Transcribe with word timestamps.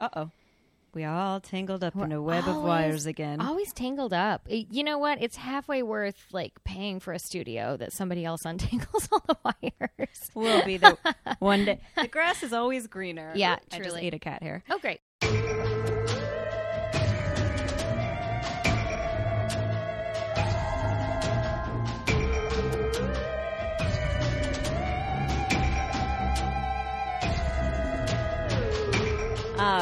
Uh 0.00 0.08
oh. 0.14 0.30
We 0.94 1.04
are 1.04 1.14
all 1.14 1.40
tangled 1.40 1.84
up 1.84 1.94
in 1.96 2.12
a 2.12 2.20
web 2.20 2.48
of 2.48 2.62
wires 2.62 3.04
again. 3.04 3.40
Always 3.40 3.72
tangled 3.72 4.14
up. 4.14 4.46
You 4.48 4.82
know 4.82 4.96
what? 4.98 5.22
It's 5.22 5.36
halfway 5.36 5.82
worth 5.82 6.16
like 6.32 6.52
paying 6.64 6.98
for 6.98 7.12
a 7.12 7.18
studio 7.18 7.76
that 7.76 7.92
somebody 7.92 8.24
else 8.24 8.42
untangles 8.46 9.08
all 9.12 9.22
the 9.28 9.36
wires. 9.44 10.30
We'll 10.34 10.64
be 10.64 10.78
the 10.78 10.96
one 11.40 11.66
day. 11.66 11.80
The 12.00 12.08
grass 12.08 12.42
is 12.42 12.52
always 12.52 12.86
greener. 12.86 13.32
Yeah, 13.36 13.58
I 13.70 13.78
just 13.78 13.90
truly. 13.90 14.06
ate 14.06 14.14
a 14.14 14.18
cat 14.18 14.42
hair. 14.42 14.64
Oh, 14.70 14.78
great. 14.78 15.00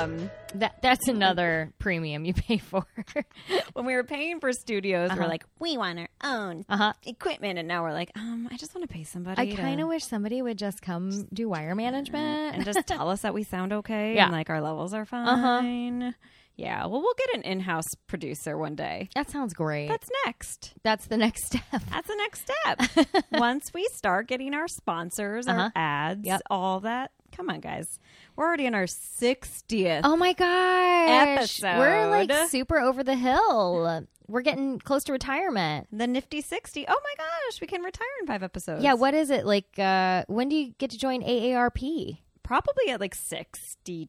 Um, 0.07 0.31
That 0.55 0.77
that's 0.81 1.09
another 1.09 1.73
premium 1.79 2.25
you 2.25 2.33
pay 2.35 2.59
for. 2.59 2.87
when 3.75 3.85
we 3.85 3.95
were 3.95 4.05
paying 4.05 4.41
for 4.41 4.53
studios, 4.53 5.11
we 5.11 5.15
Uh-huh. 5.15 5.23
we're 5.25 5.29
like, 5.29 5.45
we 5.59 5.77
want 5.77 5.99
our 5.99 6.09
own 6.25 6.65
Uh-huh. 6.69 6.93
equipment, 7.05 7.59
and 7.59 7.69
now 7.69 7.83
we're 7.83 7.93
like, 7.93 8.11
um, 8.17 8.49
I 8.51 8.57
just 8.57 8.75
want 8.75 8.89
to 8.89 8.93
pay 8.95 9.05
somebody. 9.05 9.53
I 9.53 9.55
kind 9.57 9.81
of 9.81 9.89
wish 9.89 10.05
somebody 10.05 10.41
would 10.41 10.59
just 10.59 10.81
come 10.83 11.27
do 11.33 11.49
wire 11.49 11.75
management 11.75 12.55
and 12.57 12.65
just 12.65 12.87
tell 12.87 13.11
us 13.11 13.23
that 13.23 13.35
we 13.35 13.43
sound 13.43 13.73
okay 13.73 14.15
Yeah. 14.15 14.25
and 14.25 14.33
like 14.33 14.49
our 14.51 14.61
levels 14.61 14.95
are 14.95 15.03
Uh-huh. 15.03 15.61
fine. 15.61 16.15
Yeah, 16.59 16.87
well, 16.87 17.03
we'll 17.03 17.15
get 17.19 17.35
an 17.35 17.43
in-house 17.43 17.85
producer 18.07 18.57
one 18.57 18.77
day. 18.77 19.11
that 19.15 19.29
sounds 19.31 19.53
great. 19.53 19.89
That's 19.89 20.09
next. 20.25 20.73
that's 20.83 21.07
the 21.07 21.19
next 21.19 21.45
step. 21.45 21.63
That's 21.91 22.09
the 22.09 22.17
next 22.17 22.49
step. 22.49 23.25
Once 23.33 23.65
we 23.75 23.87
start 23.93 24.27
getting 24.27 24.55
our 24.55 24.67
sponsors, 24.69 25.47
Uh-huh. 25.47 25.61
our 25.65 25.73
ads, 25.77 26.25
Yep. 26.25 26.41
all 26.49 26.81
that. 26.81 27.11
Come 27.37 27.51
on, 27.51 27.61
guys. 27.61 27.99
We're 28.35 28.47
already 28.47 28.65
in 28.65 28.75
our 28.75 28.85
60th. 28.85 30.01
Oh 30.05 30.17
my 30.17 30.33
gosh. 30.33 31.63
We're 31.63 32.09
like 32.09 32.33
super 32.49 32.79
over 32.79 33.05
the 33.05 33.15
hill. 33.15 34.07
We're 34.27 34.41
getting 34.41 34.79
close 34.79 35.05
to 35.05 35.13
retirement. 35.13 35.89
The 35.93 36.07
nifty 36.07 36.41
60. 36.41 36.87
Oh 36.89 37.01
my 37.05 37.15
gosh, 37.25 37.61
we 37.61 37.67
can 37.67 37.83
retire 37.83 38.07
in 38.21 38.27
five 38.27 38.43
episodes. 38.43 38.83
Yeah, 38.83 38.95
what 38.95 39.13
is 39.13 39.29
it? 39.31 39.45
Like 39.45 39.79
uh 39.79 40.25
when 40.29 40.49
do 40.49 40.57
you 40.57 40.73
get 40.79 40.91
to 40.91 40.99
join 40.99 41.23
AARP? 41.23 42.19
Probably 42.43 42.89
at 42.91 43.01
like 43.01 43.15
60. 43.15 44.09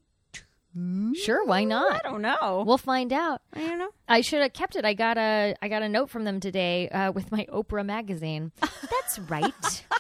Sure, 1.16 1.44
why 1.44 1.64
not? 1.64 2.06
I 2.06 2.10
don't 2.10 2.22
know. 2.22 2.64
We'll 2.66 2.78
find 2.78 3.12
out. 3.12 3.42
I 3.52 3.62
don't 3.62 3.80
know. 3.80 3.90
I 4.08 4.22
should 4.22 4.42
have 4.42 4.54
kept 4.54 4.76
it. 4.76 4.86
I 4.86 4.94
got 4.94 5.18
a 5.18 5.56
I 5.62 5.68
got 5.68 5.82
a 5.82 5.90
note 5.90 6.10
from 6.10 6.24
them 6.24 6.40
today 6.40 6.88
uh, 6.90 7.12
with 7.12 7.32
my 7.32 7.46
Oprah 7.52 7.86
magazine. 7.86 8.52
That's 8.62 9.20
right. 9.20 9.84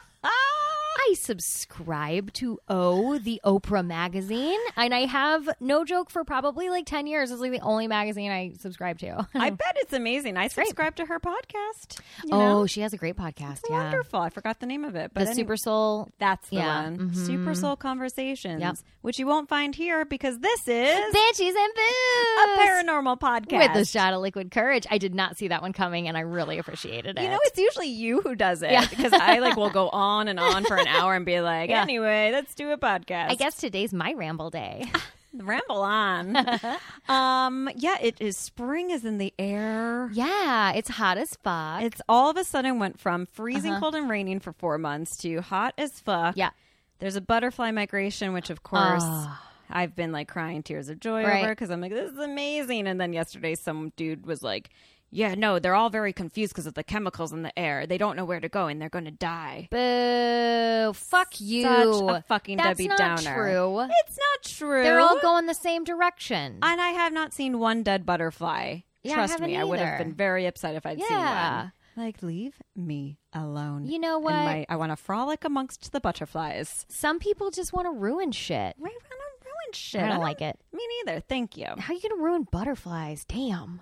I 1.09 1.13
subscribe 1.13 2.33
to 2.33 2.59
O, 2.67 3.17
the 3.17 3.39
Oprah 3.45 3.85
magazine, 3.85 4.59
and 4.75 4.93
I 4.93 5.05
have 5.05 5.47
no 5.61 5.85
joke 5.85 6.09
for 6.09 6.25
probably 6.25 6.69
like 6.69 6.85
ten 6.85 7.07
years. 7.07 7.31
It's 7.31 7.39
like 7.39 7.51
the 7.51 7.61
only 7.61 7.87
magazine 7.87 8.29
I 8.29 8.53
subscribe 8.59 8.99
to. 8.99 9.25
I 9.33 9.49
bet 9.51 9.77
it's 9.77 9.93
amazing. 9.93 10.35
I 10.35 10.49
great. 10.49 10.67
subscribe 10.67 10.95
to 10.97 11.05
her 11.05 11.19
podcast. 11.21 11.99
You 12.25 12.31
oh, 12.33 12.39
know? 12.39 12.65
she 12.67 12.81
has 12.81 12.91
a 12.91 12.97
great 12.97 13.15
podcast. 13.15 13.59
It's 13.59 13.69
yeah, 13.69 13.83
wonderful. 13.83 14.19
I 14.19 14.29
forgot 14.29 14.59
the 14.59 14.65
name 14.65 14.83
of 14.83 14.95
it. 14.95 15.11
But 15.13 15.21
the 15.21 15.29
anyway- 15.31 15.35
Super 15.43 15.57
Soul. 15.57 16.09
That's 16.19 16.49
the 16.49 16.57
Yeah. 16.57 16.83
one. 16.83 16.97
Mhm. 17.11 17.15
Super 17.25 17.55
Soul 17.55 17.77
Conversations, 17.77 18.59
Yep. 18.61 18.77
which 19.01 19.17
you 19.17 19.27
won't 19.27 19.47
find 19.47 19.73
here 19.75 20.03
because 20.03 20.39
this 20.39 20.67
is 20.67 21.13
Banshees 21.13 21.55
and 21.55 21.73
Boo. 21.73 22.43
a 22.43 22.57
paranormal 22.59 23.19
podcast. 23.19 23.57
with 23.57 23.75
a 23.77 23.85
shot 23.85 24.13
of 24.13 24.19
liquid 24.21 24.51
courage. 24.51 24.85
I 24.91 24.97
did 24.97 25.15
not 25.15 25.37
see 25.37 25.47
that 25.49 25.61
one 25.61 25.71
coming, 25.71 26.07
and 26.09 26.17
I 26.17 26.21
really 26.21 26.57
appreciated 26.57 27.17
it. 27.17 27.21
You 27.23 27.29
know, 27.29 27.39
it's 27.43 27.57
usually 27.57 27.87
you 27.87 28.19
who 28.21 28.35
does 28.35 28.61
it 28.61 28.71
Yeah. 28.71 28.85
because 28.87 29.13
I 29.13 29.39
like 29.39 29.55
will 29.55 29.69
go 29.69 29.87
on 29.89 30.27
and 30.27 30.39
on 30.39 30.65
for 30.65 30.75
an 30.75 30.87
hour 30.87 30.96
and 30.97 31.25
be 31.25 31.39
like, 31.41 31.69
Yeah. 31.69 31.81
anyway, 31.81 32.31
let's 32.31 32.53
do 32.55 32.71
a 32.71 32.77
podcast. 32.77 33.29
I 33.31 33.35
guess 33.35 33.55
today's 33.57 33.93
my 33.93 34.13
ramble 34.13 34.49
day. 34.49 34.85
ramble 35.33 35.81
on. 35.81 36.35
um, 37.09 37.69
yeah, 37.75 37.97
it 38.01 38.15
is. 38.19 38.37
Spring 38.37 38.89
is 38.91 39.05
in 39.05 39.17
the 39.17 39.33
air. 39.37 40.09
yeah, 40.13 40.73
it's 40.73 40.89
hot 40.89 41.17
as 41.17 41.35
fuck. 41.43 41.83
It's 41.83 42.01
all 42.09 42.29
of 42.29 42.37
a 42.37 42.43
sudden 42.43 42.79
went 42.79 42.99
from 42.99 43.25
freezing 43.27 43.71
Uh-huh. 43.71 43.79
cold 43.81 43.95
and 43.95 44.09
raining 44.09 44.39
for 44.39 44.53
four 44.53 44.77
months 44.77 45.17
to 45.17 45.41
hot 45.41 45.73
as 45.77 45.99
fuck. 45.99 46.35
yeah. 46.37 46.49
There's 46.99 47.15
a 47.15 47.21
butterfly 47.21 47.69
migration, 47.71 48.33
which 48.33 48.49
of 48.49 48.63
course 48.63 49.03
Ah. 49.03 49.43
I've 49.69 49.95
been 49.95 50.11
like 50.11 50.27
crying 50.27 50.63
tears 50.63 50.89
of 50.89 50.99
joy 50.99 51.23
Right. 51.23 51.43
over 51.43 51.51
because 51.51 51.69
I'm 51.69 51.81
like, 51.81 51.91
this 51.91 52.11
is 52.11 52.17
amazing. 52.17 52.87
And 52.87 52.99
then 52.99 53.13
yesterday, 53.13 53.53
some 53.55 53.91
dude 53.97 54.25
was 54.25 54.41
like, 54.41 54.69
yeah, 55.09 55.35
no, 55.35 55.59
they're 55.59 55.75
all 55.75 55.89
very 55.89 56.13
confused 56.13 56.53
because 56.53 56.67
of 56.67 56.73
the 56.73 56.83
chemicals 56.83 57.31
in 57.31 57.41
the 57.43 57.57
air. 57.57 57.85
They 57.87 57.97
don't 57.97 58.15
know 58.15 58.25
where 58.25 58.39
to 58.39 58.49
go 58.49 58.67
and 58.67 58.81
they're 58.81 58.89
going 58.89 59.05
to 59.05 59.11
die. 59.11 59.67
Boo! 59.71 60.93
Fuck 60.93 61.39
you! 61.39 61.63
Such 61.63 62.17
a 62.17 62.21
fucking 62.27 62.57
That's 62.57 62.77
Debbie 62.77 62.87
not 62.89 62.97
Downer. 62.97 63.35
true. 63.35 63.79
It's 63.81 64.17
not 64.17 64.43
true. 64.43 64.83
They're 64.83 64.99
all 64.99 65.19
going 65.21 65.45
the 65.45 65.53
same 65.53 65.83
direction. 65.83 66.59
And 66.61 66.81
I 66.81 66.89
have 66.89 67.13
not 67.13 67.33
seen 67.33 67.59
one 67.59 67.83
dead 67.83 68.05
butterfly. 68.05 68.79
Yeah, 69.03 69.13
Trust 69.15 69.33
haven't 69.33 69.47
me, 69.47 69.57
I 69.57 69.63
would 69.63 69.79
have 69.79 69.99
been 69.99 70.13
very 70.13 70.45
upset 70.47 70.75
if 70.75 70.85
I'd 70.85 71.01
seen 71.01 71.17
one. 71.17 71.71
Like, 71.95 72.21
leave 72.21 72.55
me 72.75 73.17
alone. 73.33 73.85
You 73.87 73.97
know 73.99 74.19
what? 74.19 74.33
my- 74.33 74.65
I 74.69 74.75
want 74.75 74.91
to 74.91 74.95
frolic 74.95 75.43
amongst 75.45 75.91
the 75.91 75.99
butterflies. 75.99 76.85
Some 76.89 77.17
people 77.17 77.49
just 77.49 77.73
want 77.73 77.87
to 77.87 77.91
ruin 77.91 78.31
shit. 78.31 78.75
Right, 78.77 78.91
I 78.93 79.09
don't 79.09 79.45
ruin 79.45 79.73
shit. 79.73 80.03
I 80.03 80.09
don't 80.09 80.19
like 80.19 80.41
it. 80.41 80.59
Me 80.73 80.81
neither. 81.05 81.19
Thank 81.21 81.57
you. 81.57 81.65
How 81.77 81.93
are 81.93 81.95
you 81.95 82.01
gonna 82.07 82.21
ruin 82.21 82.45
butterflies? 82.51 83.25
Damn. 83.25 83.81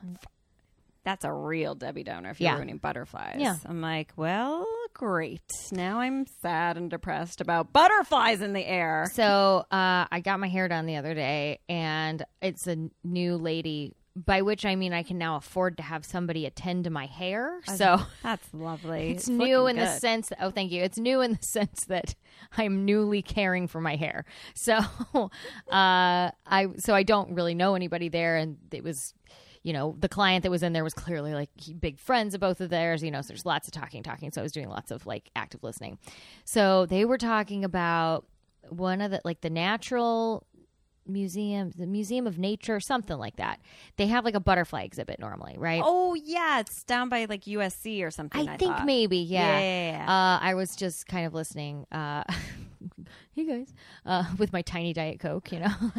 That's 1.06 1.24
a 1.24 1.32
real 1.32 1.76
Debbie 1.76 2.04
Downer 2.04 2.32
if 2.32 2.42
you're 2.42 2.50
Yeah. 2.52 2.56
ruining 2.58 2.78
butterflies. 2.80 3.38
Yeah. 3.40 3.56
I'm 3.66 3.80
like, 3.80 4.12
well, 4.18 4.66
great. 4.94 5.42
Now 5.72 6.00
I'm 6.00 6.26
sad 6.42 6.76
and 6.78 6.90
depressed 6.90 7.40
about 7.42 7.72
butterflies 7.72 8.42
in 8.42 8.52
the 8.54 8.66
air. 8.66 9.10
So 9.14 9.66
uh, 9.72 10.08
I 10.12 10.22
got 10.24 10.40
my 10.40 10.48
hair 10.50 10.68
done 10.68 10.86
the 10.88 10.96
other 10.98 11.14
day, 11.14 11.60
and 11.70 12.24
it's 12.42 12.68
a 12.68 12.90
new 13.04 13.38
lady. 13.38 13.96
By 14.18 14.44
which 14.44 14.66
I 14.66 14.76
mean 14.78 14.94
I 14.94 15.04
can 15.04 15.18
now 15.18 15.36
afford 15.36 15.76
to 15.76 15.84
have 15.84 16.06
somebody 16.06 16.46
attend 16.46 16.86
to 16.86 16.90
my 16.90 17.06
hair. 17.06 17.60
So 17.76 18.00
That's 18.24 18.48
lovely. 18.54 19.12
it's 19.12 19.28
new 19.28 19.68
in 19.68 19.76
looking 19.76 19.76
the 19.76 20.00
sense 20.00 20.30
that, 20.30 20.38
oh 20.42 20.52
thank 20.52 20.72
you 20.72 20.82
it's 20.84 20.98
new 20.98 21.20
in 21.20 21.34
the 21.34 21.38
sense 21.44 21.84
that 21.88 22.16
i'm 22.58 22.86
newly 22.86 23.22
caring 23.22 23.68
for 23.68 23.82
my 23.82 23.98
hair 23.98 24.24
so 24.54 24.78
uh 25.70 26.32
i 26.46 26.68
so 26.78 26.96
i 26.96 27.04
don't 27.04 27.34
really 27.36 27.54
know 27.56 27.76
anybody 27.76 28.08
there 28.10 28.38
and 28.38 28.58
it 28.72 28.84
was 28.86 29.14
you 29.66 29.74
know 29.74 29.96
the 30.00 30.08
client 30.08 30.44
that 30.44 30.52
was 30.52 30.62
in 30.62 30.74
there 30.74 30.84
was 30.84 30.94
clearly 30.94 31.34
like 31.34 31.50
big 31.80 32.00
friends 32.00 32.36
of 32.36 32.40
both 32.40 32.62
of 32.62 32.70
theirs 32.70 33.04
you 33.04 33.10
know 33.10 33.22
so 33.22 33.30
there's 33.30 33.46
lots 33.46 33.68
of 33.68 33.74
talking 33.74 34.04
talking 34.04 34.32
so 34.32 34.40
i 34.40 34.44
was 34.44 34.52
doing 34.52 34.70
lots 34.70 34.92
of 34.92 35.06
like 35.08 35.32
active 35.36 35.64
listening 35.64 35.98
so 36.46 36.86
they 36.86 37.04
were 37.04 37.18
talking 37.18 37.66
about 37.66 38.26
one 38.70 39.02
of 39.02 39.10
the 39.10 39.20
like 39.26 39.42
the 39.42 39.50
natural 39.50 40.46
museum 41.08 41.72
the 41.78 41.88
museum 41.88 42.26
of 42.28 42.38
nature 42.38 42.80
something 42.80 43.18
like 43.18 43.36
that 43.38 43.60
they 43.98 44.08
have 44.08 44.24
like 44.24 44.36
a 44.36 44.40
butterfly 44.40 44.84
exhibit 44.84 45.20
normally 45.20 45.56
right 45.58 45.82
Oh 45.84 46.14
yeah, 46.16 46.60
it's 46.60 46.84
down 46.84 47.10
by 47.10 47.26
like 47.26 47.44
USC 47.44 48.04
or 48.04 48.10
something. 48.12 48.48
I, 48.48 48.54
I 48.54 48.58
think 48.58 48.78
thought. 48.78 48.86
maybe, 48.86 49.18
yeah. 49.18 49.60
Yeah, 49.60 49.60
yeah, 49.60 49.92
yeah. 49.92 50.12
Uh, 50.12 50.40
I 50.42 50.54
was 50.54 50.76
just 50.76 51.08
kind 51.08 51.26
of 51.26 51.34
listening. 51.34 51.86
Uh, 51.92 52.24
hey 53.36 53.46
guys, 53.46 53.74
uh, 54.06 54.24
with 54.38 54.54
my 54.54 54.62
tiny 54.62 54.94
diet 54.94 55.20
coke, 55.20 55.52
you 55.52 55.60
know. 55.60 55.74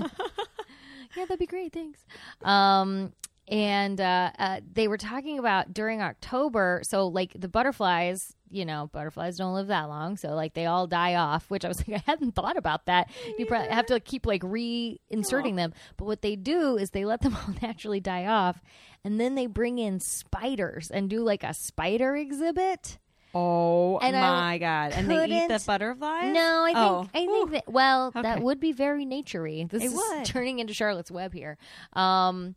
yeah, 1.16 1.24
that'd 1.24 1.38
be 1.38 1.46
great. 1.46 1.72
Thanks. 1.72 2.04
Um, 2.42 3.12
and 3.48 4.00
uh, 4.00 4.30
uh, 4.38 4.60
they 4.72 4.88
were 4.88 4.98
talking 4.98 5.38
about 5.38 5.72
during 5.72 6.02
October. 6.02 6.80
So 6.84 7.06
like 7.06 7.32
the 7.38 7.48
butterflies, 7.48 8.34
you 8.50 8.64
know, 8.64 8.88
butterflies 8.92 9.36
don't 9.38 9.54
live 9.54 9.68
that 9.68 9.84
long. 9.88 10.16
So 10.16 10.28
like 10.34 10.54
they 10.54 10.66
all 10.66 10.86
die 10.86 11.14
off. 11.14 11.48
Which 11.50 11.64
I 11.64 11.68
was 11.68 11.78
like, 11.88 11.98
I 12.06 12.10
hadn't 12.10 12.34
thought 12.34 12.56
about 12.56 12.86
that. 12.86 13.08
You 13.38 13.46
probably 13.46 13.68
have 13.68 13.86
to 13.86 14.00
keep 14.00 14.26
like 14.26 14.42
reinserting 14.42 15.56
them. 15.56 15.72
But 15.96 16.06
what 16.06 16.22
they 16.22 16.36
do 16.36 16.76
is 16.76 16.90
they 16.90 17.04
let 17.04 17.20
them 17.20 17.36
all 17.48 17.54
naturally 17.62 18.00
die 18.00 18.26
off, 18.26 18.60
and 19.04 19.20
then 19.20 19.34
they 19.34 19.46
bring 19.46 19.78
in 19.78 20.00
spiders 20.00 20.90
and 20.90 21.08
do 21.10 21.20
like 21.20 21.44
a 21.44 21.54
spider 21.54 22.16
exhibit. 22.16 22.98
Oh 23.38 23.98
And 23.98 24.16
I 24.16 24.20
my 24.20 24.58
god! 24.58 24.92
And 24.92 25.10
they 25.10 25.26
eat 25.26 25.48
the 25.48 25.62
butterflies. 25.66 26.32
No, 26.32 26.62
I 26.64 26.66
think 26.68 26.78
Oh. 26.78 27.08
I 27.12 27.26
think 27.26 27.50
that 27.50 27.70
well, 27.70 28.06
Okay. 28.08 28.22
that 28.22 28.40
would 28.40 28.60
be 28.60 28.72
very 28.72 29.04
naturey. 29.04 29.68
This 29.68 29.82
It 29.82 29.86
is 29.86 29.94
would. 29.94 30.24
turning 30.24 30.58
into 30.58 30.72
Charlotte's 30.72 31.10
Web 31.10 31.34
here. 31.34 31.58
Um 31.92 32.54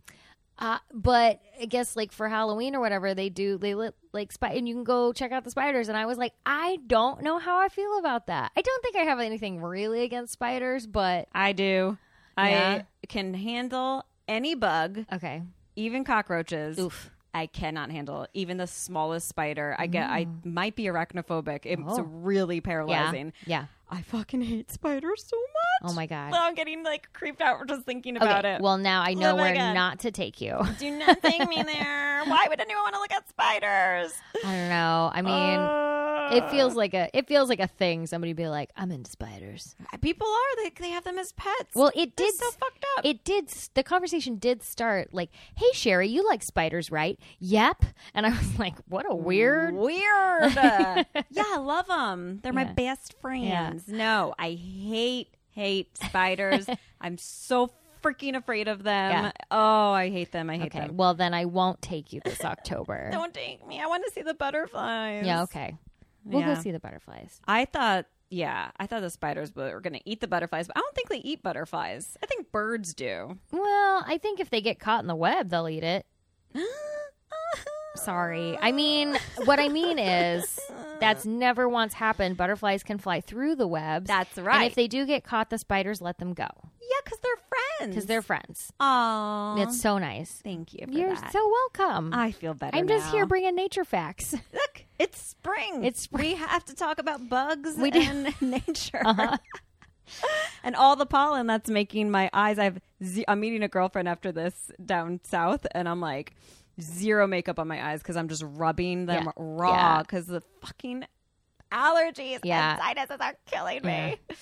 uh, 0.59 0.77
but 0.93 1.39
I 1.61 1.65
guess 1.65 1.95
like 1.95 2.11
for 2.11 2.27
Halloween 2.29 2.75
or 2.75 2.79
whatever 2.79 3.13
they 3.15 3.29
do, 3.29 3.57
they 3.57 3.73
lit 3.75 3.95
like 4.13 4.31
spy, 4.31 4.49
and 4.53 4.67
you 4.67 4.75
can 4.75 4.83
go 4.83 5.11
check 5.13 5.31
out 5.31 5.43
the 5.43 5.51
spiders. 5.51 5.87
And 5.87 5.97
I 5.97 6.05
was 6.05 6.17
like, 6.17 6.33
I 6.45 6.77
don't 6.85 7.21
know 7.23 7.39
how 7.39 7.57
I 7.59 7.69
feel 7.69 7.97
about 7.97 8.27
that. 8.27 8.51
I 8.55 8.61
don't 8.61 8.83
think 8.83 8.95
I 8.95 9.01
have 9.03 9.19
anything 9.19 9.61
really 9.61 10.03
against 10.03 10.33
spiders, 10.33 10.85
but 10.85 11.27
I 11.33 11.53
do. 11.53 11.97
Yeah. 12.37 12.83
I 13.03 13.05
can 13.07 13.33
handle 13.33 14.05
any 14.27 14.53
bug, 14.55 15.05
okay, 15.11 15.41
even 15.75 16.03
cockroaches. 16.03 16.77
oof. 16.79 17.09
I 17.31 17.45
cannot 17.45 17.91
handle 17.91 18.25
even 18.33 18.57
the 18.57 18.65
smallest 18.65 19.27
spider. 19.29 19.75
I 19.77 19.85
get. 19.85 20.09
I 20.09 20.25
might 20.43 20.75
be 20.75 20.85
arachnophobic. 20.85 21.59
It's 21.63 21.81
Oh. 21.85 22.01
really 22.01 22.55
Yeah, 22.55 22.61
paralyzing. 22.61 23.33
yeah. 23.45 23.65
I 23.91 24.01
fucking 24.03 24.41
hate 24.41 24.71
spiders 24.71 25.25
so 25.27 25.35
much. 25.37 25.91
Oh 25.91 25.95
my 25.95 26.05
god. 26.05 26.33
I'm 26.33 26.53
getting 26.55 26.83
like 26.83 27.11
creeped 27.13 27.41
out 27.41 27.67
just 27.67 27.85
thinking 27.85 28.17
about 28.17 28.45
okay. 28.45 28.55
it. 28.55 28.61
Well, 28.61 28.77
now 28.77 29.01
I 29.01 29.13
know 29.15 29.31
Oh 29.31 29.35
where 29.35 29.53
God. 29.55 29.73
not 29.73 29.99
to 29.99 30.11
take 30.11 30.39
you. 30.41 30.59
Do 30.77 30.91
not 30.97 31.21
take 31.23 31.47
me 31.47 31.63
there. 31.65 32.23
Why 32.25 32.45
would 32.49 32.59
anyone 32.59 32.83
want 32.83 32.95
to 32.95 32.99
look 33.01 33.11
at 33.13 33.27
spiders? 33.29 34.13
I 34.43 34.55
don't 34.55 34.69
know. 34.69 35.09
I 35.13 35.21
mean, 35.21 35.59
Uh, 35.59 36.29
it 36.35 36.51
feels 36.51 36.75
like 36.75 36.93
a 36.93 37.09
it 37.17 37.27
feels 37.27 37.49
like 37.49 37.59
a 37.59 37.65
thing. 37.67 38.05
Somebody 38.05 38.33
be 38.33 38.47
like, 38.47 38.69
"I'm 38.77 38.91
into 38.91 39.09
spiders." 39.09 39.75
people 40.01 40.27
are 40.27 40.63
they 40.63 40.69
they 40.79 40.89
have 40.91 41.03
them 41.03 41.17
as 41.17 41.31
pets. 41.31 41.73
Well, 41.73 41.91
it 41.95 42.15
They're 42.15 42.27
did. 42.27 42.35
so 42.35 42.51
fucked 42.51 42.85
up. 42.97 43.05
It 43.05 43.23
did. 43.23 43.47
The 43.73 43.81
conversation 43.83 44.35
did 44.35 44.61
start 44.61 45.13
like, 45.13 45.29
"Hey, 45.55 45.71
Sherry, 45.73 46.07
you 46.09 46.27
like 46.27 46.43
spiders, 46.43 46.91
right?" 46.91 47.17
Yep. 47.39 47.85
And 48.13 48.27
I 48.27 48.29
was 48.29 48.59
like, 48.59 48.75
"What 48.87 49.05
a 49.09 49.15
weird." 49.15 49.73
Weird. 49.73 50.53
yeah, 50.55 51.03
I 51.37 51.57
love 51.57 51.87
them. 51.87 52.39
They're 52.43 52.53
my 52.53 52.63
Yeah. 52.65 52.73
best 52.73 53.15
friends. 53.21 53.78
No, 53.87 54.33
I 54.37 54.51
hate 54.51 55.35
hate 55.51 55.97
spiders. 55.97 56.67
I'm 57.01 57.17
so 57.17 57.71
freaking 58.03 58.35
afraid 58.35 58.67
of 58.67 58.83
them. 58.83 59.11
Yeah. 59.11 59.31
Oh, 59.51 59.91
I 59.91 60.09
hate 60.09 60.31
them. 60.31 60.49
I 60.49 60.57
hate 60.57 60.67
Okay. 60.67 60.87
them. 60.87 60.97
Well, 60.97 61.13
then 61.15 61.33
I 61.33 61.45
won't 61.45 61.81
take 61.81 62.13
you 62.13 62.21
this 62.23 62.43
October. 62.45 63.09
Don't 63.11 63.33
take 63.33 63.65
me. 63.67 63.81
I 63.81 63.87
want 63.87 64.03
to 64.05 64.11
see 64.11 64.21
the 64.21 64.33
butterflies. 64.33 65.25
yeah. 65.25 65.43
Okay. 65.43 65.75
We'll 66.23 66.41
Yeah. 66.41 66.55
go 66.55 66.61
see 66.61 66.71
the 66.71 66.79
butterflies. 66.79 67.41
I 67.47 67.65
thought, 67.65 68.05
yeah, 68.29 68.71
I 68.77 68.87
thought 68.87 69.01
the 69.01 69.09
spiders 69.09 69.53
were 69.55 69.81
going 69.81 69.93
to 69.95 70.01
eat 70.09 70.21
the 70.21 70.27
butterflies, 70.27 70.67
but 70.67 70.77
I 70.77 70.81
don't 70.81 70.95
think 70.95 71.09
they 71.09 71.17
eat 71.17 71.41
butterflies. 71.43 72.17
I 72.23 72.25
think 72.27 72.51
birds 72.51 72.93
do. 72.93 73.37
Well, 73.51 74.03
I 74.05 74.17
think 74.21 74.39
if 74.39 74.49
they 74.49 74.61
get 74.61 74.79
caught 74.79 75.01
in 75.01 75.07
the 75.07 75.15
web, 75.15 75.49
they'll 75.49 75.67
eat 75.67 75.83
it. 75.83 76.05
Sorry. 77.99 78.57
I 78.61 78.71
mean, 78.71 79.17
what 79.45 79.59
I 79.59 79.67
mean 79.67 79.99
is 79.99 80.59
that's 80.99 81.25
never 81.25 81.67
once 81.69 81.93
happened. 81.93 82.37
Butterflies 82.37 82.83
can 82.83 82.97
fly 82.97 83.21
through 83.21 83.55
the 83.55 83.67
webs. 83.67 84.07
That's 84.07 84.37
right. 84.37 84.55
And 84.55 84.65
if 84.65 84.75
they 84.75 84.87
do 84.87 85.05
get 85.05 85.23
caught, 85.23 85.49
the 85.49 85.57
spiders 85.57 86.01
let 86.01 86.17
them 86.19 86.33
go 86.33 86.47
yeah, 86.81 86.97
because 87.03 87.19
they're 87.19 87.37
friends. 87.77 87.95
because 87.95 88.05
they're 88.07 88.21
friends. 88.21 88.73
Aw. 88.79 89.61
It's 89.61 89.79
so 89.79 89.97
nice. 89.97 90.41
Thank 90.43 90.73
you 90.73 90.85
for 90.87 90.91
You're 90.91 91.13
that. 91.15 91.31
so 91.31 91.51
welcome. 91.77 92.13
I 92.13 92.31
feel 92.31 92.53
better 92.53 92.75
I'm 92.75 92.87
just 92.87 93.07
now. 93.07 93.11
here 93.11 93.25
bringing 93.25 93.55
nature 93.55 93.85
facts. 93.85 94.33
Look, 94.53 94.85
it's 94.97 95.21
spring. 95.21 95.83
It's 95.83 96.01
spring. 96.01 96.31
We 96.31 96.35
have 96.35 96.65
to 96.65 96.75
talk 96.75 96.99
about 96.99 97.29
bugs 97.29 97.75
We 97.77 97.91
do. 97.91 97.99
and 98.01 98.33
nature. 98.41 99.01
Uh-huh. 99.05 99.37
and 100.63 100.75
all 100.75 100.95
the 100.95 101.05
pollen 101.05 101.45
that's 101.47 101.69
making 101.69 102.09
my 102.09 102.29
eyes. 102.33 102.57
I've 102.57 102.79
ze- 103.03 103.25
I'm 103.27 103.39
meeting 103.39 103.61
a 103.63 103.67
girlfriend 103.67 104.07
after 104.07 104.31
this 104.31 104.71
down 104.83 105.19
south, 105.23 105.67
and 105.71 105.87
I'm 105.87 106.01
like 106.01 106.33
zero 106.81 107.27
makeup 107.27 107.59
on 107.59 107.67
my 107.67 107.91
eyes 107.91 108.01
because 108.01 108.17
I'm 108.17 108.27
just 108.27 108.43
rubbing 108.45 109.05
them 109.05 109.25
Yeah. 109.25 109.31
raw 109.37 109.71
Yeah. 109.97 110.01
because 110.01 110.27
the 110.27 110.41
fucking 110.61 111.05
allergies 111.71 112.39
Yeah. 112.43 112.73
and 112.73 112.81
sinuses 112.81 113.17
are 113.19 113.35
killing 113.45 113.83
me. 113.83 114.17
Yeah. 114.29 114.35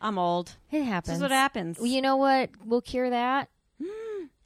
I'm 0.00 0.18
old. 0.18 0.56
It 0.70 0.78
This 0.80 0.86
happens. 0.88 1.16
is 1.16 1.22
what 1.22 1.30
happens. 1.30 1.78
Well, 1.78 1.86
you 1.86 2.00
know 2.02 2.16
what 2.16 2.50
We'll 2.64 2.80
cure 2.80 3.10
that? 3.10 3.48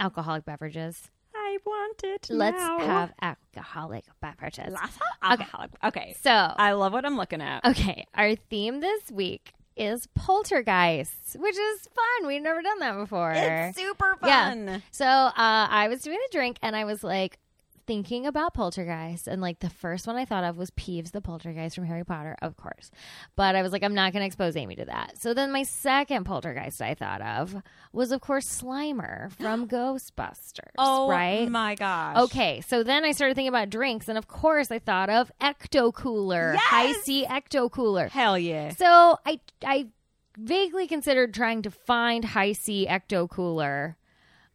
Alcoholic 0.00 0.44
beverages. 0.44 1.10
I 1.36 1.58
want 1.64 2.00
it. 2.02 2.28
Let's 2.30 2.56
now. 2.56 2.78
have 2.80 3.12
alcoholic 3.22 4.04
beverages. 4.20 4.74
Alcoholic. 5.22 5.70
Okay. 5.84 6.16
So, 6.22 6.30
I 6.30 6.72
love 6.72 6.92
what 6.92 7.04
I'm 7.04 7.16
looking 7.16 7.40
at. 7.40 7.64
okay, 7.64 8.06
our 8.14 8.34
theme 8.34 8.80
this 8.80 9.10
week 9.12 9.52
is 9.76 10.06
poltergeists, 10.14 11.36
which 11.38 11.56
is 11.56 11.80
fun. 11.94 12.26
We've 12.28 12.42
never 12.42 12.62
done 12.62 12.78
that 12.80 12.96
before. 12.96 13.32
It's 13.32 13.76
super 13.76 14.16
Yeah. 14.24 14.48
fun. 14.50 14.82
So 14.90 15.04
uh, 15.06 15.32
I 15.36 15.88
was 15.88 16.02
doing 16.02 16.18
a 16.28 16.32
drink 16.32 16.58
and 16.62 16.74
I 16.76 16.84
was 16.84 17.02
like 17.04 17.38
thinking 17.86 18.26
about 18.26 18.54
poltergeist 18.54 19.26
and 19.26 19.40
like 19.42 19.60
the 19.60 19.70
first 19.70 20.06
one 20.06 20.16
I 20.16 20.24
thought 20.24 20.44
of 20.44 20.56
was 20.56 20.70
Peeves 20.70 21.12
the 21.12 21.20
poltergeist 21.20 21.74
from 21.74 21.86
Harry 21.86 22.04
Potter, 22.04 22.36
of 22.42 22.56
course. 22.56 22.90
But 23.36 23.54
I 23.54 23.62
was 23.62 23.72
like, 23.72 23.82
I'm 23.82 23.94
not 23.94 24.12
going 24.12 24.22
to 24.22 24.26
expose 24.26 24.56
Amy 24.56 24.76
to 24.76 24.84
that. 24.86 25.20
So 25.20 25.34
then 25.34 25.52
my 25.52 25.62
second 25.62 26.24
poltergeist 26.24 26.80
I 26.80 26.94
thought 26.94 27.20
of 27.20 27.62
was 27.92 28.12
of 28.12 28.20
course 28.20 28.46
Slimer 28.46 29.32
from 29.40 29.68
Ghostbusters. 29.68 30.72
Oh 30.78 31.08
right. 31.08 31.48
my 31.48 31.74
gosh. 31.74 32.16
Okay, 32.24 32.60
so 32.66 32.82
then 32.82 33.04
I 33.04 33.12
started 33.12 33.34
thinking 33.34 33.48
about 33.48 33.70
drinks, 33.70 34.08
and 34.08 34.18
of 34.18 34.28
course 34.28 34.70
I 34.70 34.78
thought 34.78 35.10
of 35.10 35.30
Ecto 35.40 35.92
Cooler, 35.92 36.52
Yes! 36.54 36.62
Hi-C 36.64 37.26
Ecto 37.26 37.70
Cooler. 37.70 38.08
Hell 38.08 38.38
yeah. 38.38 38.70
So 38.70 39.18
I 39.24 39.40
I 39.64 39.88
vaguely 40.36 40.86
considered 40.86 41.32
trying 41.34 41.62
to 41.62 41.70
find 41.70 42.24
Hi-C 42.24 42.86
ecto 42.88 43.28
cooler. 43.28 43.96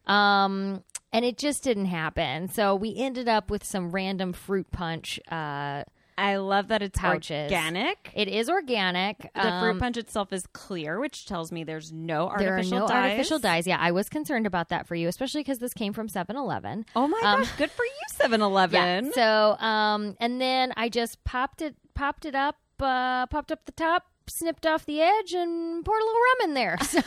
Um 0.06 0.82
and 1.12 1.24
it 1.24 1.38
just 1.38 1.62
didn't 1.62 1.86
happen. 1.86 2.48
So 2.48 2.74
we 2.74 2.94
ended 2.96 3.28
up 3.28 3.50
with 3.50 3.64
some 3.64 3.90
random 3.90 4.32
fruit 4.32 4.70
punch. 4.70 5.18
Uh 5.30 5.84
I 6.18 6.36
love 6.36 6.68
that 6.68 6.82
it's 6.82 6.98
Pouches. 7.00 7.44
organic. 7.50 8.10
it 8.14 8.28
is 8.28 8.50
organic. 8.50 9.30
The 9.34 9.46
Um, 9.48 9.62
fruit 9.62 9.80
punch 9.80 9.96
itself 9.96 10.34
is 10.34 10.46
clear, 10.52 11.00
which 11.00 11.24
tells 11.24 11.50
me 11.50 11.64
there's 11.64 11.92
no 11.92 12.28
artificial 12.28 12.70
there 12.70 12.78
are 12.78 12.80
no 12.82 12.86
dyes. 12.88 13.10
artificial 13.12 13.38
dyes. 13.38 13.66
Yeah, 13.66 13.78
I 13.80 13.90
was 13.92 14.10
concerned 14.10 14.46
about 14.46 14.68
that 14.68 14.86
for 14.86 14.94
you, 14.94 15.08
especially 15.08 15.40
because 15.40 15.60
this 15.60 15.72
came 15.72 15.94
from 15.94 16.08
7-Eleven. 16.08 16.84
Oh 16.94 17.08
my 17.08 17.18
Um, 17.24 17.40
gosh, 17.40 17.52
good 17.56 17.70
for 17.70 17.84
you, 17.86 17.92
7-Eleven. 18.18 19.06
Yeah. 19.06 19.12
So, 19.14 19.64
um, 19.64 20.14
and 20.20 20.38
then 20.42 20.74
I 20.76 20.90
just 20.90 21.24
popped 21.24 21.62
it, 21.62 21.74
popped 21.94 22.26
it 22.26 22.34
up, 22.34 22.56
uh, 22.80 23.24
popped 23.28 23.50
up 23.50 23.64
the 23.64 23.72
top, 23.72 24.04
snipped 24.26 24.66
off 24.66 24.84
the 24.84 25.00
edge, 25.00 25.32
and 25.32 25.82
poured 25.82 26.02
a 26.02 26.04
little 26.04 26.20
rum 26.20 26.48
in 26.50 26.54
there. 26.54 26.76
So, 26.84 27.00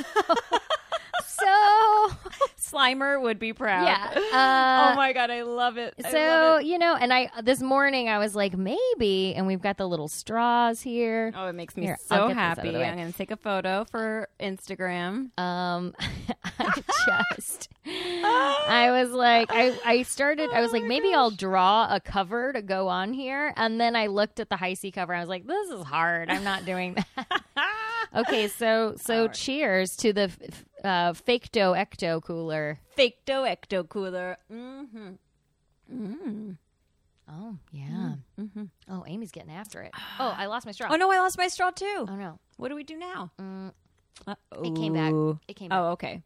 so 1.28 2.10
Slimer 2.60 3.22
would 3.22 3.40
be 3.40 3.54
proud. 3.54 3.86
yeah. 3.86 4.12
oh 4.16 4.92
Uh, 4.94 4.96
my 4.96 5.14
god, 5.14 5.30
I 5.30 5.44
love 5.44 5.78
it. 5.78 5.94
I 6.04 6.12
so 6.12 6.18
love 6.18 6.62
it. 6.62 6.66
you 6.68 6.78
know, 6.80 6.96
and 6.96 7.14
I 7.14 7.30
this 7.44 7.62
morning 7.62 8.10
I 8.10 8.18
was 8.18 8.36
like 8.36 8.58
maybe, 8.58 9.34
and 9.36 9.46
we've 9.48 9.62
got 9.62 9.78
the 9.78 9.88
little 9.88 10.08
straws 10.08 10.82
here. 10.82 11.32
Oh, 11.36 11.48
it 11.48 11.54
makes 11.54 11.76
me 11.76 11.84
Here, 11.84 11.98
so 12.04 12.16
get 12.16 12.28
this 12.30 12.38
out 12.38 12.58
of 12.58 12.64
happy. 12.66 12.84
I'm 12.84 12.98
going 12.98 13.12
to 13.12 13.18
take 13.18 13.32
a 13.32 13.38
photo 13.38 13.86
for 13.92 14.28
Instagram. 14.40 15.38
Um, 15.40 15.94
I 16.60 16.82
just, 17.06 17.70
I 17.86 18.90
was 18.92 19.12
like, 19.12 19.50
I, 19.52 19.78
I 19.86 20.02
started, 20.04 20.50
I 20.54 20.62
was 20.62 20.72
Oh 20.72 20.74
like, 20.74 20.84
maybe 20.84 21.14
I'll 21.14 21.32
draw 21.32 21.88
a 21.94 22.00
cover 22.00 22.54
to 22.54 22.62
go 22.62 22.88
on 22.88 23.14
here. 23.14 23.54
And 23.58 23.80
then 23.80 23.96
I 23.96 24.08
looked 24.08 24.40
at 24.40 24.50
the 24.50 24.58
Hi-C 24.58 24.92
cover. 24.92 25.14
I 25.14 25.20
was 25.20 25.30
like, 25.30 25.46
this 25.46 25.70
is 25.70 25.84
hard. 25.84 26.30
I'm 26.30 26.44
not 26.44 26.66
doing 26.66 26.96
that. 27.18 27.44
okay. 28.16 28.48
So, 28.48 28.96
so 28.98 29.28
cheers 29.28 29.96
to 29.98 30.14
the 30.14 30.24
f- 30.24 30.66
uh, 30.84 31.14
fake 31.14 31.52
dough 31.52 31.74
ecto 31.74 32.22
cooler. 32.22 32.80
Fake 32.96 33.24
dough 33.26 33.44
ecto 33.44 33.88
cooler. 33.88 34.38
Mm-hmm. 34.52 35.10
Mm. 35.94 36.58
Oh, 37.30 37.58
yeah. 37.72 38.16
Mm-hmm. 38.40 38.64
Oh, 38.90 39.04
Amy's 39.08 39.32
getting 39.32 39.52
after 39.52 39.82
it. 39.82 39.92
Oh, 40.20 40.34
I 40.38 40.46
lost 40.48 40.66
my 40.66 40.72
straw. 40.74 40.90
Oh 40.92 40.96
no, 40.96 41.12
I 41.12 41.20
lost 41.20 41.38
my 41.38 41.48
straw 41.48 41.72
too. 41.72 42.06
Oh, 42.10 42.16
no. 42.16 42.40
What 42.58 42.70
do 42.70 42.76
we 42.76 42.84
do 42.84 42.98
now? 42.98 43.32
Mm, 43.40 43.72
Uh, 44.28 44.36
it 44.64 44.76
came 44.76 44.94
back. 44.94 45.14
It 45.48 45.56
came 45.56 45.70
back. 45.70 45.80
Oh, 45.80 45.86
okay. 45.92 46.22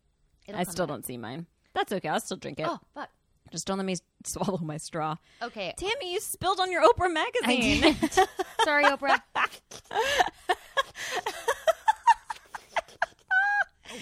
It'll 0.47 0.59
I 0.59 0.63
come 0.65 0.71
still 0.71 0.87
back. 0.87 0.93
don't 0.95 1.05
see 1.05 1.17
mine. 1.17 1.45
That's 1.73 1.91
okay. 1.93 2.09
I'll 2.09 2.19
still 2.19 2.37
drink 2.37 2.59
it. 2.59 2.67
Oh, 2.67 2.79
fuck. 2.93 3.09
Just 3.51 3.65
don't 3.67 3.77
let 3.77 3.85
me 3.85 3.95
swallow 4.25 4.57
my 4.57 4.77
straw. 4.77 5.15
Okay. 5.41 5.73
Tammy, 5.77 6.13
you 6.13 6.19
spilled 6.19 6.59
on 6.59 6.71
your 6.71 6.81
Oprah 6.83 7.13
magazine. 7.13 7.83
I 7.83 7.91
did. 7.91 8.11
Sorry, 8.63 8.83
Oprah. 8.85 9.21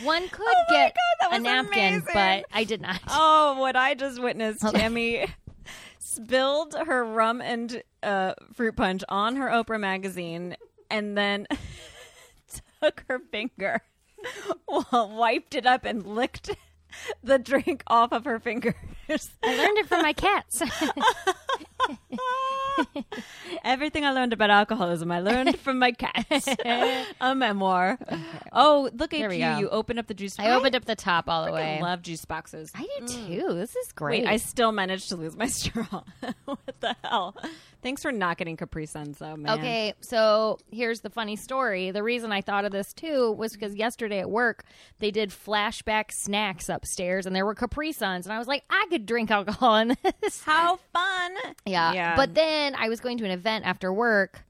One 0.04 0.28
could 0.30 0.46
Oh 0.48 0.64
get 0.70 0.96
God, 1.22 1.36
a 1.36 1.40
napkin, 1.40 1.80
amazing. 1.96 2.02
but 2.14 2.46
I 2.54 2.64
did 2.64 2.82
not. 2.82 3.00
oh, 3.08 3.58
what 3.60 3.76
I 3.76 3.94
just 3.94 4.22
witnessed, 4.22 4.64
Okay. 4.64 4.80
Tammy 4.80 5.26
spilled 6.00 6.76
her 6.76 7.04
rum 7.04 7.42
and 7.42 7.82
uh, 8.04 8.34
fruit 8.54 8.76
punch 8.76 9.04
on 9.10 9.36
her 9.38 9.48
Oprah 9.50 9.80
magazine 9.80 10.56
and 10.90 11.18
then 11.18 11.48
took 12.82 13.04
her 13.10 13.20
finger, 13.32 13.82
well, 14.68 15.12
wiped 15.18 15.56
it 15.56 15.66
up 15.66 15.86
and 15.86 16.06
licked 16.06 16.52
the 17.24 17.40
drink 17.40 17.84
off 17.88 18.12
of 18.12 18.26
her 18.26 18.40
fingers. 18.40 18.76
I 19.44 19.56
learned 19.56 19.78
it 19.78 19.88
from 19.88 20.02
my 20.02 20.14
cats. 20.14 20.62
Everything 23.64 24.06
I 24.06 24.12
learned 24.12 24.34
about 24.34 24.50
alcoholism, 24.50 25.12
I 25.12 25.20
learned 25.20 25.60
from 25.66 25.80
my 25.80 25.92
cats. 25.92 26.48
a 27.22 27.36
memoir. 27.36 28.00
Oh, 28.52 28.90
look 28.94 29.14
at 29.14 29.20
you! 29.20 29.40
go. 29.40 29.58
You 29.60 29.70
opened 29.70 30.00
up 30.00 30.08
the 30.08 30.14
juice. 30.14 30.38
Box. 30.38 30.50
I 30.50 30.54
opened 30.54 30.76
up 30.76 30.86
the 30.86 30.96
top 30.96 31.30
all 31.30 31.46
the 31.46 31.52
way. 31.52 31.80
Love 31.82 32.02
juice 32.02 32.26
boxes. 32.26 32.72
I 32.76 32.88
do 33.00 33.06
mm. 33.06 33.28
too. 33.28 33.54
This 33.54 33.76
is 33.76 33.92
great. 33.92 34.24
Wait, 34.24 34.30
I 34.30 34.38
still 34.38 34.72
managed 34.72 35.10
to 35.10 35.16
lose 35.16 35.36
my 35.36 35.48
straw. 35.48 36.04
What 36.86 36.98
the 37.02 37.08
hell? 37.08 37.36
Thanks 37.82 38.02
for 38.02 38.12
not 38.12 38.38
getting 38.38 38.58
Capri 38.58 38.86
Suns, 38.86 39.20
though, 39.20 39.36
man. 39.36 39.60
Okay, 39.60 39.94
so 40.02 40.58
here's 40.72 41.02
the 41.02 41.10
funny 41.10 41.36
story. 41.36 41.92
The 41.92 42.02
reason 42.02 42.32
I 42.32 42.42
thought 42.42 42.66
of 42.66 42.72
this 42.72 42.94
too 42.94 43.32
was 43.34 43.54
because 43.54 43.76
yesterday 43.76 44.20
at 44.20 44.30
work 44.30 44.64
they 45.00 45.12
did 45.12 45.30
flashback 45.30 46.12
snacks 46.12 46.70
upstairs, 46.70 47.26
and 47.26 47.36
there 47.36 47.46
were 47.46 47.56
Capri 47.56 47.92
Suns, 47.92 48.26
and 48.26 48.34
I 48.34 48.40
was 48.40 48.48
like, 48.48 48.64
I 48.70 48.88
could 48.90 49.06
drink 49.06 49.30
alcohol 49.30 49.76
in 49.76 49.96
this. 50.22 50.42
How 50.44 50.80
fun! 50.94 51.36
Yeah. 51.66 51.94
Yeah. 51.94 52.16
But 52.16 52.34
then 52.34 52.76
I 52.76 52.90
was 52.90 53.00
going 53.00 53.18
to 53.20 53.26
an 53.26 53.32
event 53.32 53.66
after 53.66 53.94
work 53.94 54.45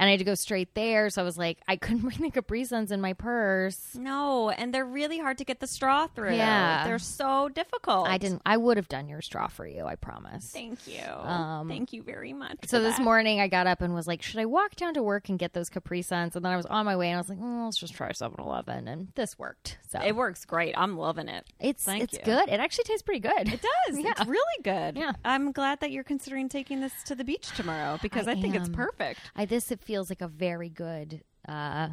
and 0.00 0.08
I 0.08 0.12
had 0.12 0.18
to 0.20 0.24
go 0.24 0.34
straight 0.34 0.74
there. 0.74 1.10
So 1.10 1.20
I 1.20 1.24
was 1.26 1.36
like, 1.36 1.58
I 1.68 1.76
couldn't 1.76 2.00
bring 2.08 2.18
the 2.22 2.30
Capri 2.30 2.64
Suns 2.64 2.90
in 2.90 3.02
my 3.02 3.12
purse. 3.12 3.94
No, 3.94 4.48
and 4.48 4.72
they're 4.72 4.84
really 4.86 5.18
hard 5.18 5.36
to 5.38 5.44
get 5.44 5.60
the 5.60 5.66
straw 5.66 6.06
through. 6.06 6.34
Yeah. 6.34 6.84
They're 6.86 6.98
so 6.98 7.50
difficult. 7.50 8.08
I 8.08 8.16
didn't. 8.16 8.40
I 8.46 8.56
would 8.56 8.78
have 8.78 8.88
done 8.88 9.10
your 9.10 9.20
straw 9.20 9.46
for 9.46 9.66
you. 9.66 9.84
I 9.84 9.96
promise. 9.96 10.46
Thank 10.50 10.86
you. 10.88 11.02
Um, 11.02 11.68
Thank 11.68 11.92
you 11.92 12.02
very 12.02 12.32
much. 12.32 12.56
So 12.66 12.82
this 12.82 12.96
that. 12.96 13.02
morning 13.04 13.40
I 13.40 13.48
got 13.48 13.66
up 13.66 13.82
and 13.82 13.94
was 13.94 14.06
like, 14.06 14.22
should 14.22 14.40
I 14.40 14.46
walk 14.46 14.74
down 14.76 14.94
to 14.94 15.02
work 15.02 15.28
and 15.28 15.38
get 15.38 15.52
those 15.52 15.68
Capri 15.68 16.00
Suns? 16.00 16.34
And 16.34 16.42
then 16.42 16.50
I 16.52 16.56
was 16.56 16.66
on 16.66 16.86
my 16.86 16.96
way 16.96 17.08
and 17.10 17.16
I 17.16 17.20
was 17.20 17.28
like, 17.28 17.38
mm, 17.38 17.64
let's 17.66 17.76
just 17.76 17.92
try 17.92 18.10
7-Eleven. 18.10 18.88
And 18.88 19.08
this 19.16 19.38
worked. 19.38 19.76
So 19.90 20.00
It 20.00 20.16
works 20.16 20.46
great. 20.46 20.74
I'm 20.78 20.96
loving 20.96 21.28
it. 21.28 21.44
it's 21.60 21.84
thank 21.84 22.04
it's 22.04 22.14
you. 22.14 22.20
good. 22.24 22.48
It 22.48 22.58
actually 22.58 22.84
tastes 22.84 23.02
pretty 23.02 23.20
good. 23.20 23.52
It 23.52 23.60
does. 23.60 23.98
Yeah. 24.00 24.12
It's 24.12 24.26
really 24.26 24.62
good. 24.62 24.96
Yeah. 24.96 25.12
I'm 25.26 25.52
glad 25.52 25.80
that 25.80 25.90
you're 25.90 26.04
considering 26.04 26.48
taking 26.48 26.80
this 26.80 26.92
to 27.04 27.14
the 27.14 27.24
beach 27.24 27.50
tomorrow 27.54 27.98
because 28.00 28.26
I, 28.26 28.32
I 28.32 28.40
think 28.40 28.54
it's 28.54 28.68
perfect. 28.70 29.20
I 29.36 29.44
this 29.44 29.70
it 29.70 29.80
feels 29.90 30.08
like 30.08 30.20
a 30.20 30.28
very 30.28 30.68
good 30.68 31.22
uh 31.48 31.88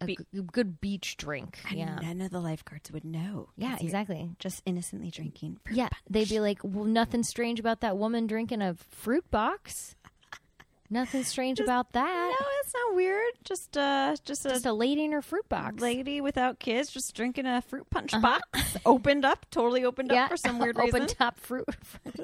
a 0.00 0.04
Be- 0.04 0.16
g- 0.16 0.42
good 0.52 0.80
beach 0.80 1.16
drink. 1.16 1.58
Yeah. 1.72 1.96
none 2.00 2.20
of 2.20 2.30
the 2.30 2.38
lifeguards 2.40 2.92
would 2.92 3.04
know. 3.04 3.48
Yeah, 3.56 3.76
exactly. 3.80 4.30
Just 4.38 4.62
innocently 4.66 5.10
drinking. 5.10 5.58
Yeah, 5.72 5.88
punch. 5.88 6.02
they'd 6.10 6.28
be 6.28 6.38
like, 6.38 6.58
"Well, 6.62 6.84
nothing 6.84 7.22
strange 7.22 7.58
about 7.58 7.80
that 7.80 7.96
woman 7.96 8.26
drinking 8.26 8.60
a 8.62 8.74
fruit 8.74 9.28
box. 9.30 9.96
Nothing 10.88 11.24
strange 11.24 11.58
about 11.58 11.90
that. 11.94 12.36
No, 12.40 12.46
it's 12.60 12.72
not 12.72 12.94
weird. 12.94 13.32
Just 13.42 13.76
uh, 13.76 14.14
just 14.24 14.46
a 14.46 14.50
Just 14.50 14.66
a 14.66 14.72
lady 14.72 15.04
in 15.04 15.10
her 15.10 15.20
fruit 15.22 15.48
box. 15.48 15.82
lady 15.82 16.20
without 16.20 16.60
kids 16.60 16.90
just 16.92 17.12
drinking 17.12 17.44
a 17.44 17.60
fruit 17.60 17.90
punch 17.90 18.12
box 18.22 18.42
opened 18.86 19.24
up 19.24 19.46
totally 19.50 19.84
opened 19.84 20.12
yeah, 20.12 20.24
up 20.26 20.30
for 20.30 20.36
some 20.36 20.58
weird 20.62 20.78
open 20.78 21.02
reason 21.02 21.08
top 21.08 21.40
fruit. 21.40 21.66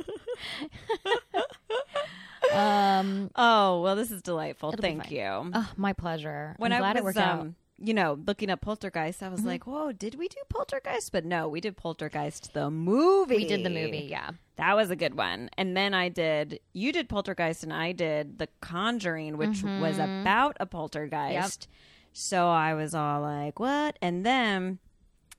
um, 2.54 3.30
oh 3.36 3.82
well 3.82 3.96
this 3.96 4.10
is 4.10 4.22
delightful 4.22 4.72
thank 4.72 5.10
you 5.10 5.22
oh, 5.54 5.70
my 5.76 5.92
pleasure. 5.92 6.54
when 6.58 6.72
I'm 6.72 6.80
glad 6.80 6.96
i 6.96 7.00
it 7.00 7.04
was 7.04 7.14
worked 7.16 7.18
out. 7.26 7.38
Mm-hmm. 7.38 7.46
um 7.48 7.56
you 7.84 7.94
know 7.94 8.18
looking 8.26 8.48
up 8.50 8.60
poltergeist 8.60 9.22
i 9.24 9.28
was 9.28 9.42
like 9.44 9.66
whoa 9.66 9.90
did 9.90 10.14
we 10.14 10.28
do 10.28 10.36
poltergeist 10.48 11.10
but 11.10 11.24
no 11.24 11.48
we 11.48 11.60
did 11.60 11.76
poltergeist 11.76 12.52
the 12.52 12.70
movie 12.70 13.36
We 13.36 13.44
did 13.46 13.64
the 13.64 13.70
movie, 13.70 14.06
yeah. 14.08 14.30
that 14.56 14.76
was 14.76 14.90
a 14.90 14.96
good 14.96 15.16
one 15.16 15.50
and 15.58 15.76
then 15.76 15.92
i 15.94 16.08
did 16.08 16.60
you 16.74 16.92
did 16.92 17.08
poltergeist 17.08 17.64
and 17.64 17.72
i 17.72 17.90
did 17.92 18.38
the 18.38 18.46
conjuring 18.60 19.36
which 19.36 19.62
was 19.64 19.96
Mm-hmm. 19.96 20.20
about 20.20 20.56
a 20.60 20.66
poltergeist 20.66 21.66
so 22.12 22.46
i 22.48 22.72
was 22.74 22.94
all 22.94 23.22
like 23.22 23.58
what 23.58 23.98
and 24.00 24.24
then 24.24 24.78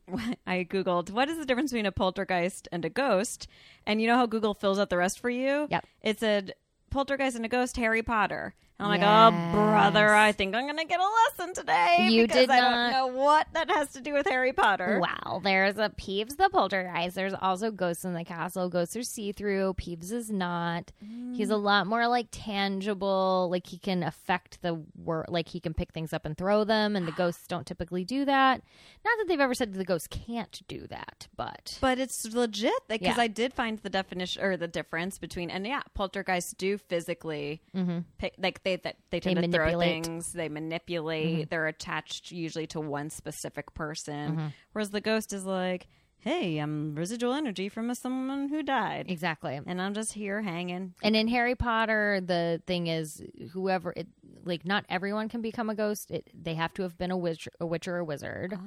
I 0.46 0.68
googled 0.70 1.12
what 1.12 1.30
is 1.30 1.38
the 1.38 1.46
difference 1.46 1.72
between 1.72 1.86
a 1.86 1.92
poltergeist 1.94 2.68
and 2.74 2.84
a 2.84 2.90
ghost, 2.90 3.48
and 3.88 4.02
you 4.02 4.08
know 4.08 4.18
how 4.18 4.26
Google 4.26 4.54
fills 4.54 4.78
out 4.78 4.90
the 4.90 4.98
rest 4.98 5.18
for 5.18 5.30
you. 5.30 5.66
Yep. 5.72 5.86
It 6.02 6.20
said 6.20 6.54
poltergeist 6.94 7.36
and 7.36 7.44
a 7.44 7.50
ghost, 7.50 7.76
Harry 7.78 8.04
Potter. 8.04 8.54
And 8.80 8.92
I'm 8.92 9.00
like, 9.00 9.02
oh 9.04 9.52
brother, 9.54 10.14
I 10.14 10.32
think 10.32 10.56
I'm 10.56 10.66
gonna 10.66 10.86
get 10.86 11.00
a 11.00 11.40
lesson 11.40 11.54
today. 11.54 12.08
You 12.10 12.24
because 12.24 12.48
did 12.48 12.50
I 12.50 12.60
not- 12.60 12.92
don't 12.92 12.92
know 12.92 13.22
what 13.22 13.48
that 13.54 13.70
has 13.70 13.94
to 13.94 14.02
do 14.02 14.14
with 14.14 14.28
Harry 14.28 14.52
Potter. 14.54 15.00
Well, 15.02 15.42
there's 15.44 15.78
a 15.78 15.90
Peeves 15.90 16.38
the 16.38 16.50
poltergeist. 16.50 17.16
There's 17.16 17.34
also 17.34 17.72
Ghosts 17.72 18.04
in 18.04 18.14
the 18.14 18.24
Castle. 18.24 18.70
Ghosts 18.70 18.96
are 18.96 19.04
see 19.04 19.32
through. 19.32 19.76
Peeves 19.76 20.12
is 20.12 20.32
not. 20.32 20.92
He's 21.34 21.50
a 21.50 21.54
mm. 21.54 21.64
lot 21.64 21.88
more 21.88 22.08
like 22.08 22.28
tangible. 22.32 23.48
Like 23.52 23.68
he 23.68 23.78
can 23.78 24.04
affect 24.04 24.62
the 24.62 24.82
world. 24.96 25.28
Like 25.30 25.48
he 25.48 25.60
can 25.60 25.74
pick 25.74 25.94
things 25.94 26.14
up 26.14 26.26
and 26.26 26.38
throw 26.38 26.64
them, 26.64 26.96
and 26.96 27.08
the 27.08 27.12
ghosts 27.18 27.48
don't 27.48 27.68
typically 27.68 28.04
do 28.04 28.26
that. 28.26 28.62
Not 29.06 29.18
that 29.18 29.28
they've 29.28 29.40
ever 29.40 29.54
said 29.54 29.74
the 29.74 29.86
ghosts 29.86 30.08
can't 30.08 30.62
do 30.68 30.88
that, 30.88 31.28
but 31.36 31.78
But 31.82 32.00
it's 32.00 32.26
legit 32.34 32.74
because 32.88 33.18
Yeah. 33.18 33.24
I 33.24 33.28
did 33.28 33.54
find 33.54 33.78
the 33.80 33.90
definition 33.90 34.44
or 34.44 34.58
the 34.58 34.68
difference 34.68 35.18
between 35.18 35.50
and 35.50 35.66
yeah, 35.68 35.82
poltergeists 35.94 36.54
do 36.54 36.78
physically 36.78 37.62
mm-hmm. 37.76 38.00
pick, 38.18 38.34
like 38.38 38.63
they 38.64 38.78
that 38.78 38.96
they 39.10 39.20
tend 39.20 39.38
They 39.38 39.42
to 39.42 39.52
throw 39.52 39.66
manipulate. 39.66 40.06
things, 40.06 40.34
they 40.34 40.46
mm-hmm. 40.46 40.54
manipulate. 40.56 41.50
They're 41.50 41.68
attached 41.68 42.32
usually 42.32 42.68
to 42.68 42.80
one 42.80 43.10
specific 43.10 43.74
person, 43.74 44.32
mm-hmm. 44.32 44.48
whereas 44.72 44.92
the 44.92 45.02
ghost 45.02 45.34
is 45.34 45.46
like, 45.46 45.88
hey, 46.20 46.58
I'm 46.58 46.96
residual 46.96 47.34
energy 47.34 47.68
from 47.68 47.90
a, 47.90 47.96
someone 47.96 48.48
who 48.48 48.64
died, 48.64 49.08
exactly. 49.10 49.60
and 49.66 49.82
I'm 49.82 49.94
just 49.94 50.14
here 50.14 50.42
hanging. 50.42 50.94
And 51.04 51.16
in 51.16 51.28
Harry 51.28 51.56
Potter, 51.56 52.22
the 52.26 52.62
thing 52.66 52.88
is, 52.88 53.22
whoever 53.52 53.94
it 53.96 54.08
like, 54.46 54.66
not 54.66 54.86
everyone 54.90 55.30
can 55.30 55.42
become 55.42 55.70
a 55.70 55.76
ghost. 55.76 56.12
It, 56.12 56.30
they 56.34 56.56
have 56.56 56.74
to 56.76 56.84
have 56.84 56.98
been 56.98 57.12
a 57.12 57.18
witch, 57.18 57.48
a 57.60 57.66
witch 57.66 57.88
or 57.88 57.98
a 57.98 58.06
wizard. 58.06 58.58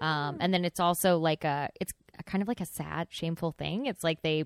Ah. 0.00 0.28
Um, 0.28 0.36
and 0.40 0.54
then 0.54 0.64
it's 0.64 0.78
also 0.78 1.18
like 1.18 1.42
a, 1.44 1.70
it's 1.80 1.92
a 2.18 2.22
kind 2.22 2.40
of 2.40 2.46
like 2.46 2.60
a 2.60 2.66
sad, 2.66 3.08
shameful 3.10 3.52
thing. 3.52 3.86
It's 3.86 4.04
like 4.04 4.22
they 4.22 4.44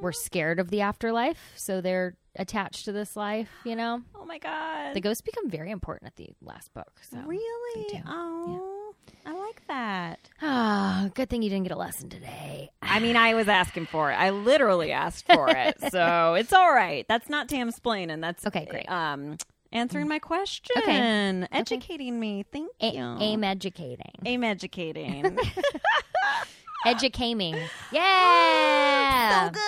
were 0.00 0.12
scared 0.12 0.58
of 0.60 0.70
the 0.70 0.80
afterlife, 0.80 1.52
so 1.56 1.80
they're 1.80 2.14
attached 2.36 2.84
to 2.86 2.92
this 2.92 3.16
life. 3.16 3.48
You 3.64 3.76
know, 3.76 4.02
Oh 4.14 4.24
my 4.24 4.38
god, 4.38 4.94
the 4.94 5.00
ghosts 5.00 5.20
become 5.22 5.48
very 5.50 5.70
important 5.70 6.08
at 6.08 6.16
the 6.16 6.28
last 6.42 6.72
book. 6.74 6.92
So 7.10 7.18
really? 7.26 8.02
Oh, 8.06 8.94
I 9.26 9.32
like 9.32 9.66
that. 9.68 10.18
ah, 10.42 11.08
good 11.14 11.28
thing 11.28 11.42
you 11.42 11.50
didn't 11.50 11.64
get 11.68 11.72
a 11.74 11.78
lesson 11.78 12.08
today. 12.08 12.70
I 12.82 13.00
mean, 13.00 13.16
I 13.16 13.34
was 13.34 13.48
asking 13.48 13.86
for 13.86 14.10
it. 14.10 14.14
I 14.14 14.30
literally 14.30 14.92
asked 14.92 15.26
for 15.26 15.48
it, 15.50 15.76
so 15.90 16.34
it's 16.34 16.52
all 16.52 16.72
right. 16.72 17.04
That's 17.08 17.28
not 17.28 17.48
Tam 17.48 17.70
splaining. 17.70 18.20
That's 18.20 18.46
Okay, 18.46 18.66
great. 18.70 18.88
Um, 18.90 19.36
answering 19.72 20.08
my 20.08 20.18
question, 20.20 20.74
Okay. 20.78 21.46
educating 21.52 22.18
me. 22.18 22.44
Thank 22.52 22.70
A- 22.80 22.92
you. 22.94 23.16
aim 23.20 23.44
educating, 23.44 24.12
Aim 24.24 24.42
educating. 24.44 25.38
educating. 26.86 27.56
Yeah, 27.92 29.46
so 29.46 29.50
good. 29.52 29.60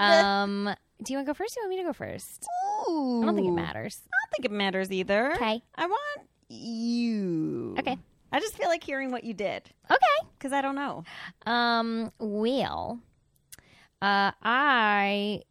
Um, 0.00 0.74
do 1.02 1.12
you 1.12 1.18
want 1.18 1.26
to 1.26 1.30
go 1.30 1.34
first? 1.34 1.54
Do 1.54 1.60
you 1.60 1.68
want 1.68 1.76
me 1.78 1.82
to 1.82 1.88
go 1.88 1.92
first? 1.92 2.46
Ooh. 2.88 3.22
I 3.22 3.26
don't 3.26 3.34
think 3.36 3.48
it 3.48 3.52
matters. 3.52 4.00
I 4.06 4.08
don't 4.24 4.30
think 4.36 4.44
it 4.44 4.54
matters 4.54 4.90
either. 4.92 5.32
Okay. 5.34 5.62
I 5.74 5.86
want 5.86 6.28
you. 6.48 7.74
Okay. 7.78 7.98
I 8.32 8.40
just 8.40 8.56
feel 8.56 8.68
like 8.68 8.82
hearing 8.84 9.10
what 9.12 9.24
you 9.24 9.34
did 9.34 9.70
Okay. 9.90 10.28
because 10.38 10.52
I 10.52 10.60
don't 10.60 10.74
know. 10.74 11.04
Um, 11.46 12.12
well, 12.18 13.00
uh, 14.02 14.32
I 14.42 15.42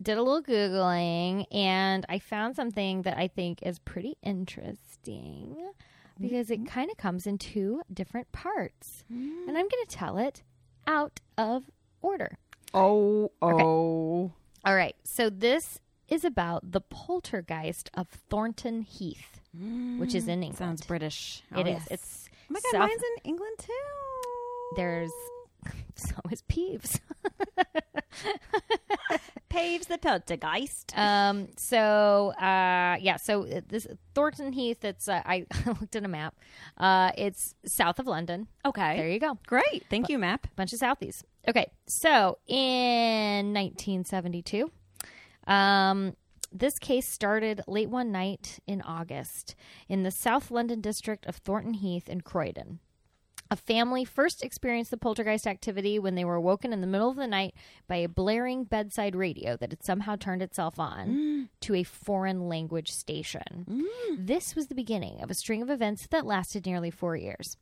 did 0.00 0.16
a 0.16 0.22
little 0.22 0.42
Googling 0.42 1.44
and 1.52 2.06
I 2.08 2.18
found 2.20 2.56
something 2.56 3.02
that 3.02 3.18
I 3.18 3.28
think 3.28 3.62
is 3.62 3.78
pretty 3.80 4.16
interesting 4.22 5.56
because 6.18 6.50
it 6.50 6.66
kind 6.66 6.90
of 6.90 6.96
comes 6.96 7.26
in 7.26 7.38
two 7.38 7.82
different 7.92 8.30
parts. 8.32 9.04
And 9.10 9.48
I'm 9.48 9.54
going 9.68 9.84
to 9.86 9.88
tell 9.88 10.16
it 10.18 10.42
out 10.86 11.20
of 11.36 11.64
order. 12.02 12.38
Oh, 12.74 13.30
oh. 13.42 14.32
All 14.64 14.74
right. 14.74 14.94
So 15.04 15.30
this 15.30 15.80
is 16.08 16.24
about 16.24 16.72
the 16.72 16.80
poltergeist 16.80 17.90
of 17.94 18.08
Thornton 18.08 18.82
Heath, 18.82 19.40
which 19.98 20.14
is 20.14 20.28
in 20.28 20.40
mm, 20.40 20.44
England. 20.44 20.58
Sounds 20.58 20.86
British. 20.86 21.42
It 21.56 21.66
Oh, 21.66 21.70
is. 21.70 21.82
It's 21.90 22.28
Oh 22.32 22.52
my 22.54 22.60
god, 22.60 22.70
South- 22.72 22.88
mine's 22.88 23.02
in 23.02 23.30
England 23.30 23.56
too. 23.58 23.72
there's 24.76 25.12
so 26.00 26.16
is 26.30 26.42
Peeves. 26.42 27.00
Paves 29.48 29.86
the 29.86 29.98
poltergeist. 29.98 30.96
Um. 30.96 31.48
So, 31.56 32.32
uh, 32.40 32.96
yeah. 33.00 33.16
So 33.16 33.46
uh, 33.46 33.60
this 33.68 33.86
Thornton 34.14 34.52
Heath. 34.52 34.84
It's 34.84 35.08
uh, 35.08 35.22
I 35.26 35.46
looked 35.66 35.96
at 35.96 36.04
a 36.04 36.08
map. 36.08 36.36
Uh, 36.76 37.10
it's 37.16 37.54
south 37.64 37.98
of 37.98 38.06
London. 38.06 38.46
Okay. 38.64 38.96
There 38.96 39.08
you 39.08 39.18
go. 39.18 39.38
Great. 39.46 39.84
Thank 39.90 40.08
you, 40.08 40.18
Map. 40.18 40.46
Bunch 40.56 40.72
of 40.72 40.78
Southies. 40.78 41.22
Okay. 41.48 41.70
So 41.86 42.38
in 42.46 43.52
1972, 43.52 44.70
um, 45.46 46.14
this 46.52 46.78
case 46.78 47.08
started 47.08 47.62
late 47.66 47.88
one 47.88 48.12
night 48.12 48.58
in 48.66 48.82
August 48.82 49.54
in 49.88 50.02
the 50.02 50.10
South 50.10 50.50
London 50.50 50.80
district 50.80 51.26
of 51.26 51.36
Thornton 51.36 51.74
Heath 51.74 52.08
in 52.08 52.20
Croydon. 52.20 52.80
A 53.52 53.56
family 53.56 54.04
first 54.04 54.44
experienced 54.44 54.92
the 54.92 54.96
poltergeist 54.96 55.46
activity 55.46 55.98
when 55.98 56.14
they 56.14 56.24
were 56.24 56.40
woken 56.40 56.72
in 56.72 56.80
the 56.80 56.86
middle 56.86 57.10
of 57.10 57.16
the 57.16 57.26
night 57.26 57.54
by 57.88 57.96
a 57.96 58.08
blaring 58.08 58.62
bedside 58.62 59.16
radio 59.16 59.56
that 59.56 59.72
had 59.72 59.84
somehow 59.84 60.14
turned 60.14 60.40
itself 60.40 60.78
on 60.78 61.08
mm. 61.08 61.48
to 61.62 61.74
a 61.74 61.82
foreign 61.82 62.48
language 62.48 62.92
station. 62.92 63.66
Mm. 63.68 64.26
This 64.26 64.54
was 64.54 64.68
the 64.68 64.76
beginning 64.76 65.20
of 65.20 65.32
a 65.32 65.34
string 65.34 65.62
of 65.62 65.70
events 65.70 66.06
that 66.10 66.24
lasted 66.24 66.64
nearly 66.64 66.92
four 66.92 67.16
years. 67.16 67.56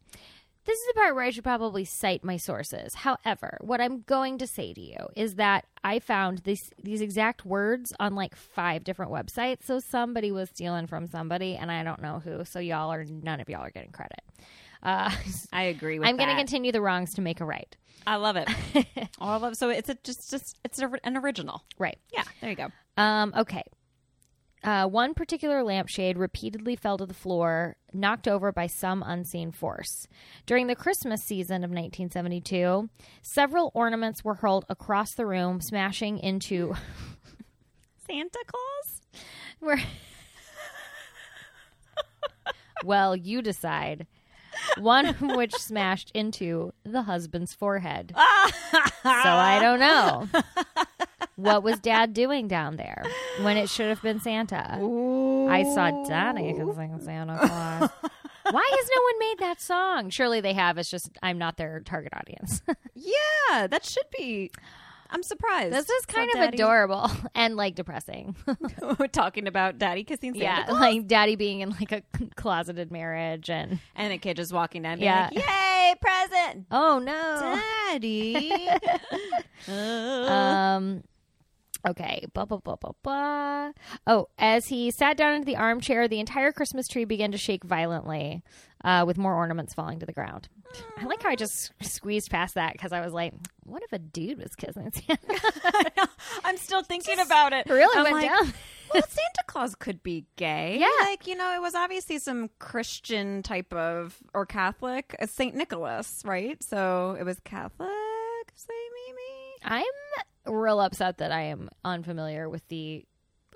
This 0.68 0.78
is 0.78 0.87
the 0.88 1.00
part 1.00 1.14
where 1.14 1.25
I 1.25 1.30
should 1.30 1.45
probably 1.45 1.87
cite 1.87 2.23
my 2.23 2.37
sources. 2.37 2.92
However, 2.92 3.57
what 3.62 3.80
I'm 3.80 4.02
going 4.02 4.37
to 4.37 4.47
say 4.47 4.75
to 4.75 4.80
you 4.83 4.99
is 5.16 5.37
that 5.37 5.64
I 5.83 5.99
found 5.99 6.40
these 6.40 6.71
these 6.83 7.00
exact 7.00 7.47
words 7.47 7.95
on 7.99 8.14
like 8.14 8.37
five 8.37 8.85
different 8.85 9.11
websites. 9.11 9.62
So 9.64 9.78
somebody 9.78 10.30
was 10.30 10.50
stealing 10.50 10.87
from 10.87 11.07
somebody, 11.07 11.57
and 11.57 11.73
I 11.73 11.83
don't 11.83 12.02
know 12.02 12.21
who. 12.23 12.45
So 12.45 12.59
y'all 12.59 12.92
are 12.92 13.07
none 13.07 13.40
of 13.40 13.49
y'all 13.49 13.62
are 13.62 13.71
getting 13.71 13.92
credit. 13.92 14.21
Uh, 14.82 15.11
I 15.52 15.64
agree 15.64 15.99
with 15.99 16.08
I'm 16.08 16.16
going 16.16 16.28
to 16.28 16.37
continue 16.37 16.73
the 16.73 16.80
wrongs 16.80 17.14
to 17.14 17.20
make 17.20 17.40
a 17.40 17.44
right. 17.44 17.76
I 18.06 18.16
love 18.16 18.37
it. 18.37 18.49
I 19.20 19.37
love 19.37 19.56
so 19.56 19.68
it's 19.68 19.88
a 19.88 19.94
just 20.02 20.30
just 20.30 20.58
it's 20.64 20.80
a, 20.80 20.90
an 21.04 21.16
original. 21.16 21.62
Right. 21.78 21.99
Yeah, 22.12 22.25
there 22.40 22.50
you 22.50 22.56
go. 22.56 22.68
Um, 22.97 23.35
okay. 23.37 23.62
Uh, 24.64 24.87
one 24.87 25.14
particular 25.14 25.62
lampshade 25.62 26.18
repeatedly 26.18 26.75
fell 26.75 26.99
to 26.99 27.06
the 27.06 27.14
floor, 27.14 27.76
knocked 27.92 28.26
over 28.26 28.50
by 28.50 28.66
some 28.66 29.04
unseen 29.06 29.52
force. 29.52 30.08
During 30.47 30.66
the 30.66 30.75
Christmas 30.75 31.23
season 31.23 31.62
of 31.62 31.70
1972, 31.70 32.88
several 33.23 33.70
ornaments 33.73 34.25
were 34.25 34.35
hurled 34.35 34.64
across 34.68 35.14
the 35.14 35.26
room, 35.26 35.61
smashing 35.61 36.18
into 36.18 36.75
Santa 38.06 38.44
Claus? 38.47 39.00
Where 39.61 39.80
Well, 42.85 43.14
you 43.16 43.42
decide. 43.42 44.06
One 44.78 45.06
of 45.06 45.20
which 45.20 45.54
smashed 45.54 46.10
into 46.14 46.72
the 46.84 47.02
husband's 47.02 47.54
forehead. 47.54 48.12
so 48.16 48.20
I 49.04 49.58
don't 49.60 49.80
know. 49.80 50.28
What 51.37 51.62
was 51.62 51.78
dad 51.78 52.14
doing 52.14 52.48
down 52.48 52.76
there 52.76 53.04
when 53.42 53.56
it 53.56 53.68
should 53.70 53.88
have 53.88 54.02
been 54.02 54.20
Santa? 54.20 54.64
I 55.50 55.62
saw 55.75 56.04
Daddy 56.04 56.54
sing 56.54 57.00
Santa 57.00 57.38
Claus. 57.38 57.90
Why 58.50 58.70
has 58.76 58.90
no 58.94 59.02
one 59.02 59.18
made 59.18 59.38
that 59.40 59.60
song? 59.60 60.10
Surely 60.10 60.40
they 60.40 60.54
have. 60.54 60.78
It's 60.78 60.90
just 60.90 61.10
I'm 61.22 61.38
not 61.38 61.56
their 61.56 61.80
target 61.80 62.12
audience. 62.14 62.62
Yeah, 63.00 63.68
that 63.68 63.84
should 63.84 64.10
be. 64.18 64.50
I'm 65.11 65.23
surprised. 65.23 65.75
this 65.75 65.88
is 65.88 66.05
So 66.09 66.15
kind 66.17 66.31
of 66.31 66.37
Daddy- 66.37 66.57
adorable 66.57 67.11
and 67.35 67.57
like 67.57 67.75
depressing. 67.75 68.37
We're 68.99 69.07
talking 69.09 69.47
about 69.47 69.79
daddy 69.79 70.05
kissing 70.05 70.35
Santa 70.35 70.45
yeah, 70.45 70.65
Claus. 70.67 70.81
like 70.81 71.07
daddy 71.07 71.37
being 71.37 71.61
in 71.61 71.71
like 71.71 71.93
a 71.93 72.03
closeted 72.37 72.91
marriage 72.93 73.49
and 73.50 73.79
and 73.97 74.12
a 74.12 74.19
kid 74.19 74.37
just 74.37 74.53
walking 74.53 74.83
down, 74.83 75.00
Yeah. 75.00 75.31
like, 75.33 75.45
"Yay, 75.45 75.95
present, 76.00 76.67
oh 76.71 76.99
no. 76.99 77.61
daddy!" 77.91 78.69
Uh, 79.69 79.73
Um. 79.73 81.05
Okay. 81.88 82.25
Blah, 82.35 82.45
blah, 82.45 82.59
blah, 82.59 82.76
blah, 82.76 82.92
blah. 83.02 83.73
Oh, 84.07 84.28
as 84.38 84.66
he 84.68 84.90
sat 84.90 85.16
down 85.16 85.35
into 85.35 85.47
the 85.47 85.57
armchair, 85.57 86.07
the 86.09 86.21
entire 86.21 86.52
Christmas 86.52 86.87
tree 86.88 87.04
began 87.04 87.33
to 87.33 87.38
shake 87.38 87.64
violently, 87.64 88.42
uh, 88.85 89.04
with 89.07 89.18
more 89.18 89.35
ornaments 89.35 89.75
falling 89.75 89.99
to 90.00 90.07
the 90.07 90.12
ground. 90.12 90.49
I 90.99 91.07
like 91.07 91.23
how 91.23 91.30
I 91.30 91.37
just 91.37 91.73
squeezed 91.80 92.30
past 92.30 92.54
that 92.57 92.73
because 92.75 92.92
I 92.92 93.00
was 93.00 93.12
like, 93.12 93.33
"What 93.64 93.83
if 93.83 93.92
a 93.92 93.99
dude 93.99 94.38
was 94.38 94.54
kissing 94.54 94.90
Santa?" 95.07 96.09
I'm 96.45 96.59
still 96.59 96.83
thinking 96.83 97.18
about 97.18 97.52
it. 97.54 97.66
really 97.68 97.97
I'm 97.97 98.02
went 98.04 98.16
like, 98.16 98.28
down. 98.28 98.52
well, 98.95 99.02
Santa 99.02 99.45
Claus 99.47 99.75
could 99.75 100.02
be 100.02 100.26
gay. 100.37 100.76
Yeah. 100.78 101.07
Like, 101.07 101.26
you 101.26 101.37
know, 101.37 101.54
it 101.54 101.62
was 101.62 101.75
obviously 101.75 102.18
some 102.18 102.50
Christian 102.59 103.42
type 103.42 103.73
of, 103.73 104.18
or 104.35 104.45
Catholic, 104.47 105.16
uh, 105.21 105.26
St. 105.26 105.54
Nicholas, 105.54 106.23
right? 106.25 106.62
So 106.62 107.16
it 107.18 107.25
was 107.25 107.40
Catholic, 107.40 107.88
say 108.54 108.75
maybe? 109.07 109.75
I'm 109.75 109.85
real 110.49 110.81
upset 110.81 111.19
that 111.19 111.33
I 111.33 111.43
am 111.43 111.69
unfamiliar 111.85 112.49
with 112.49 112.67
the 112.69 113.05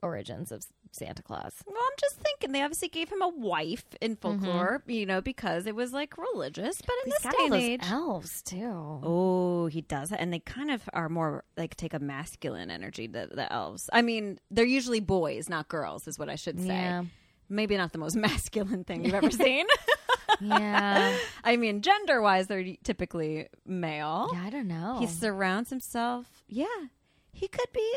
origins 0.02 0.52
of 0.52 0.64
Santa 0.92 1.22
Claus. 1.22 1.54
Well, 1.66 1.76
I'm 1.80 1.96
just 1.98 2.16
thinking 2.16 2.52
they 2.52 2.62
obviously 2.62 2.88
gave 2.88 3.08
him 3.08 3.22
a 3.22 3.28
wife 3.28 3.84
in 4.00 4.16
mm-hmm. 4.16 4.44
folklore, 4.44 4.82
you 4.86 5.06
know, 5.06 5.20
because 5.20 5.66
it 5.66 5.74
was 5.74 5.92
like 5.92 6.16
religious. 6.18 6.80
But 6.80 6.94
in 7.04 7.12
He's 7.12 7.22
this 7.22 7.32
day 7.32 7.46
and 7.46 7.54
age, 7.54 7.80
elves 7.84 8.42
too. 8.42 9.00
Oh, 9.02 9.66
he 9.66 9.80
does, 9.80 10.12
and 10.12 10.32
they 10.32 10.40
kind 10.40 10.70
of 10.70 10.82
are 10.92 11.08
more 11.08 11.44
like 11.56 11.76
take 11.76 11.94
a 11.94 11.98
masculine 11.98 12.70
energy. 12.70 13.06
The 13.06 13.30
the 13.32 13.50
elves. 13.52 13.88
I 13.92 14.02
mean, 14.02 14.38
they're 14.50 14.64
usually 14.64 15.00
boys, 15.00 15.48
not 15.48 15.68
girls, 15.68 16.06
is 16.06 16.18
what 16.18 16.28
I 16.28 16.36
should 16.36 16.60
say. 16.60 16.66
Yeah. 16.66 17.04
Maybe 17.48 17.76
not 17.76 17.92
the 17.92 17.98
most 17.98 18.16
masculine 18.16 18.84
thing 18.84 19.04
you've 19.04 19.14
ever 19.14 19.30
seen. 19.30 19.66
Yeah. 20.42 21.16
I 21.44 21.56
mean, 21.56 21.80
gender 21.82 22.20
wise, 22.20 22.46
they're 22.46 22.64
typically 22.84 23.48
male. 23.66 24.30
yeah, 24.32 24.42
I 24.44 24.50
don't 24.50 24.68
know. 24.68 24.96
He 25.00 25.06
surrounds 25.06 25.70
himself. 25.70 26.26
Yeah, 26.48 26.66
he 27.32 27.48
could 27.48 27.72
be. 27.72 27.94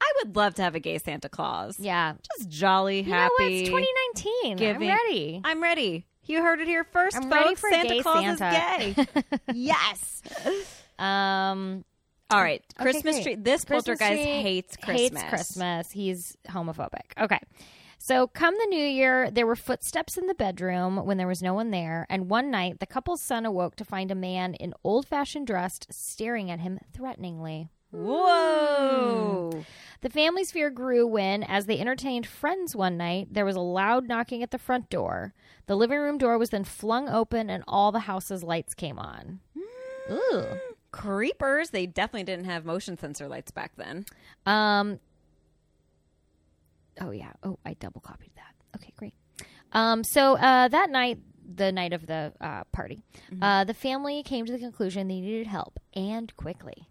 I 0.00 0.12
would 0.22 0.34
love 0.36 0.54
to 0.56 0.62
have 0.62 0.74
a 0.74 0.80
gay 0.80 0.98
Santa 0.98 1.28
Claus. 1.28 1.78
yeah. 1.78 2.14
just 2.36 2.48
jolly, 2.50 3.00
You 3.02 3.10
know 3.12 3.28
what? 3.38 3.42
happy. 3.42 3.60
It's 3.60 3.68
2019. 3.68 4.56
giving- 4.56 4.90
I'm 4.90 4.96
ready. 4.96 5.40
I'm 5.44 5.62
ready. 5.62 6.06
You 6.24 6.40
heard 6.42 6.60
it 6.60 6.68
here 6.68 6.84
1st 6.84 7.16
I'm 7.16 7.22
folks. 7.30 7.32
ready 7.34 7.54
for 7.56 7.70
Santa 7.70 7.88
gay 7.88 8.00
Claus 8.00 8.38
Santa. 8.38 8.88
is 8.88 8.94
gay. 8.94 9.06
yes. 9.54 10.22
Um, 10.98 11.84
All 12.30 12.40
right, 12.40 12.62
Christmas 12.78 13.16
great. 13.16 13.22
tree. 13.24 13.34
This 13.36 13.64
Christmas 13.64 13.98
poltergeist 13.98 14.22
hates 14.22 14.76
Christmas. 14.76 15.20
Hates 15.22 15.28
Christmas. 15.30 15.90
He's 15.90 16.36
homophobic. 16.48 17.20
Okay. 17.20 17.40
So, 18.04 18.26
come 18.26 18.56
the 18.58 18.66
new 18.66 18.84
year, 18.84 19.30
there 19.30 19.46
were 19.46 19.54
footsteps 19.54 20.18
in 20.18 20.26
the 20.26 20.34
bedroom 20.34 20.96
when 21.06 21.18
there 21.18 21.28
was 21.28 21.40
no 21.40 21.54
one 21.54 21.70
there. 21.70 22.04
And 22.10 22.28
one 22.28 22.50
night, 22.50 22.80
the 22.80 22.86
couple's 22.86 23.20
son 23.20 23.46
awoke 23.46 23.76
to 23.76 23.84
find 23.84 24.10
a 24.10 24.16
man 24.16 24.54
in 24.54 24.74
old 24.82 25.06
fashioned 25.06 25.46
dress 25.46 25.78
staring 25.88 26.50
at 26.50 26.58
him 26.58 26.80
threateningly. 26.92 27.68
Whoa! 27.92 29.64
The 30.00 30.10
family's 30.10 30.50
fear 30.50 30.68
grew 30.68 31.06
when, 31.06 31.44
as 31.44 31.66
they 31.66 31.78
entertained 31.78 32.26
friends 32.26 32.74
one 32.74 32.96
night, 32.96 33.28
there 33.30 33.44
was 33.44 33.54
a 33.54 33.60
loud 33.60 34.08
knocking 34.08 34.42
at 34.42 34.50
the 34.50 34.58
front 34.58 34.90
door. 34.90 35.32
The 35.68 35.76
living 35.76 36.00
room 36.00 36.18
door 36.18 36.38
was 36.38 36.50
then 36.50 36.64
flung 36.64 37.08
open, 37.08 37.48
and 37.48 37.62
all 37.68 37.92
the 37.92 38.00
house's 38.00 38.42
lights 38.42 38.74
came 38.74 38.98
on. 38.98 39.38
Ooh. 40.10 40.44
Creepers. 40.90 41.70
They 41.70 41.86
definitely 41.86 42.24
didn't 42.24 42.46
have 42.46 42.64
motion 42.64 42.98
sensor 42.98 43.28
lights 43.28 43.52
back 43.52 43.76
then. 43.76 44.06
Um. 44.44 44.98
Oh 47.00 47.10
yeah. 47.10 47.32
Oh, 47.42 47.58
I 47.64 47.74
double 47.74 48.00
copied 48.00 48.32
that. 48.36 48.54
Okay, 48.76 48.92
great. 48.96 49.14
Um. 49.72 50.04
So 50.04 50.36
uh, 50.36 50.68
that 50.68 50.90
night, 50.90 51.18
the 51.54 51.72
night 51.72 51.92
of 51.92 52.06
the 52.06 52.32
uh, 52.40 52.64
party, 52.72 53.02
uh, 53.40 53.64
the 53.64 53.74
family 53.74 54.22
came 54.22 54.46
to 54.46 54.52
the 54.52 54.58
conclusion 54.58 55.08
they 55.08 55.20
needed 55.20 55.46
help 55.46 55.78
and 55.94 56.34
quickly. 56.36 56.88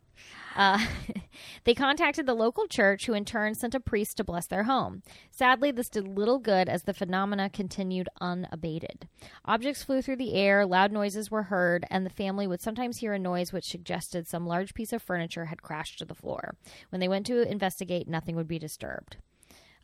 Uh, 0.55 0.86
they 1.63 1.74
contacted 1.74 2.25
the 2.25 2.33
local 2.33 2.68
church, 2.68 3.05
who 3.05 3.14
in 3.14 3.25
turn 3.25 3.55
sent 3.55 3.75
a 3.75 3.79
priest 3.79 4.18
to 4.18 4.24
bless 4.24 4.48
their 4.48 4.64
home. 4.64 5.01
Sadly, 5.31 5.72
this 5.72 5.90
did 5.90 6.07
little 6.07 6.40
good 6.40 6.68
as 6.68 6.83
the 6.83 6.94
phenomena 6.94 7.50
continued 7.50 8.09
unabated. 8.20 9.07
Objects 9.46 9.83
flew 9.83 10.01
through 10.01 10.18
the 10.18 10.33
air, 10.33 10.66
loud 10.66 10.92
noises 10.92 11.31
were 11.31 11.44
heard, 11.44 11.85
and 11.90 12.05
the 12.05 12.09
family 12.09 12.48
would 12.48 12.61
sometimes 12.61 12.98
hear 12.98 13.14
a 13.14 13.20
noise 13.20 13.53
which 13.53 13.70
suggested 13.70 14.27
some 14.27 14.46
large 14.46 14.74
piece 14.74 14.94
of 14.94 15.01
furniture 15.01 15.46
had 15.46 15.61
crashed 15.61 16.00
to 16.00 16.05
the 16.05 16.16
floor. 16.16 16.55
When 16.90 17.00
they 17.00 17.07
went 17.07 17.25
to 17.27 17.50
investigate, 17.50 18.07
nothing 18.07 18.35
would 18.35 18.48
be 18.48 18.59
disturbed. 18.59 19.18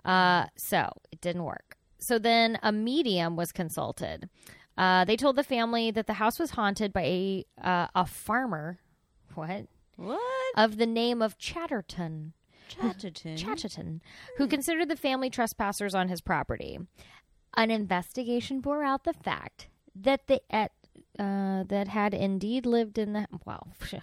Uh, 0.08 0.46
so 0.56 0.90
it 1.12 1.22
didn't 1.22 1.44
work. 1.44 1.78
So 2.00 2.18
then 2.18 2.58
a 2.64 2.72
medium 2.72 3.36
was 3.36 3.52
consulted. 3.52 4.30
Uh, 4.78 5.04
they 5.06 5.18
told 5.18 5.36
the 5.36 5.44
family 5.44 5.92
that 5.92 6.08
the 6.08 6.14
house 6.14 6.40
was 6.40 6.52
haunted 6.52 6.94
by 6.94 7.02
a 7.02 7.46
uh, 7.62 7.88
a 7.94 8.06
farmer. 8.06 8.80
What? 9.36 9.68
What? 9.98 10.38
of 10.56 10.78
the 10.78 10.86
name 10.86 11.22
of 11.22 11.38
Chatterton. 11.38 12.34
Chatterton. 12.68 13.38
Chatterton, 13.38 14.02
who 14.38 14.48
considered 14.48 14.90
the 14.90 14.98
family 14.98 15.30
trespassers 15.30 15.96
on 15.96 16.10
his 16.10 16.20
property. 16.20 16.80
An 17.56 17.72
investigation 17.72 18.60
bore 18.60 18.84
out 18.84 19.04
the 19.04 19.14
fact 19.14 19.68
that 19.96 20.28
the 20.28 20.42
at 20.50 20.72
uh, 21.18 21.64
that 21.64 21.88
had 21.88 22.14
indeed 22.14 22.66
lived 22.66 22.98
in 22.98 23.14
the 23.14 23.28
well, 23.46 23.70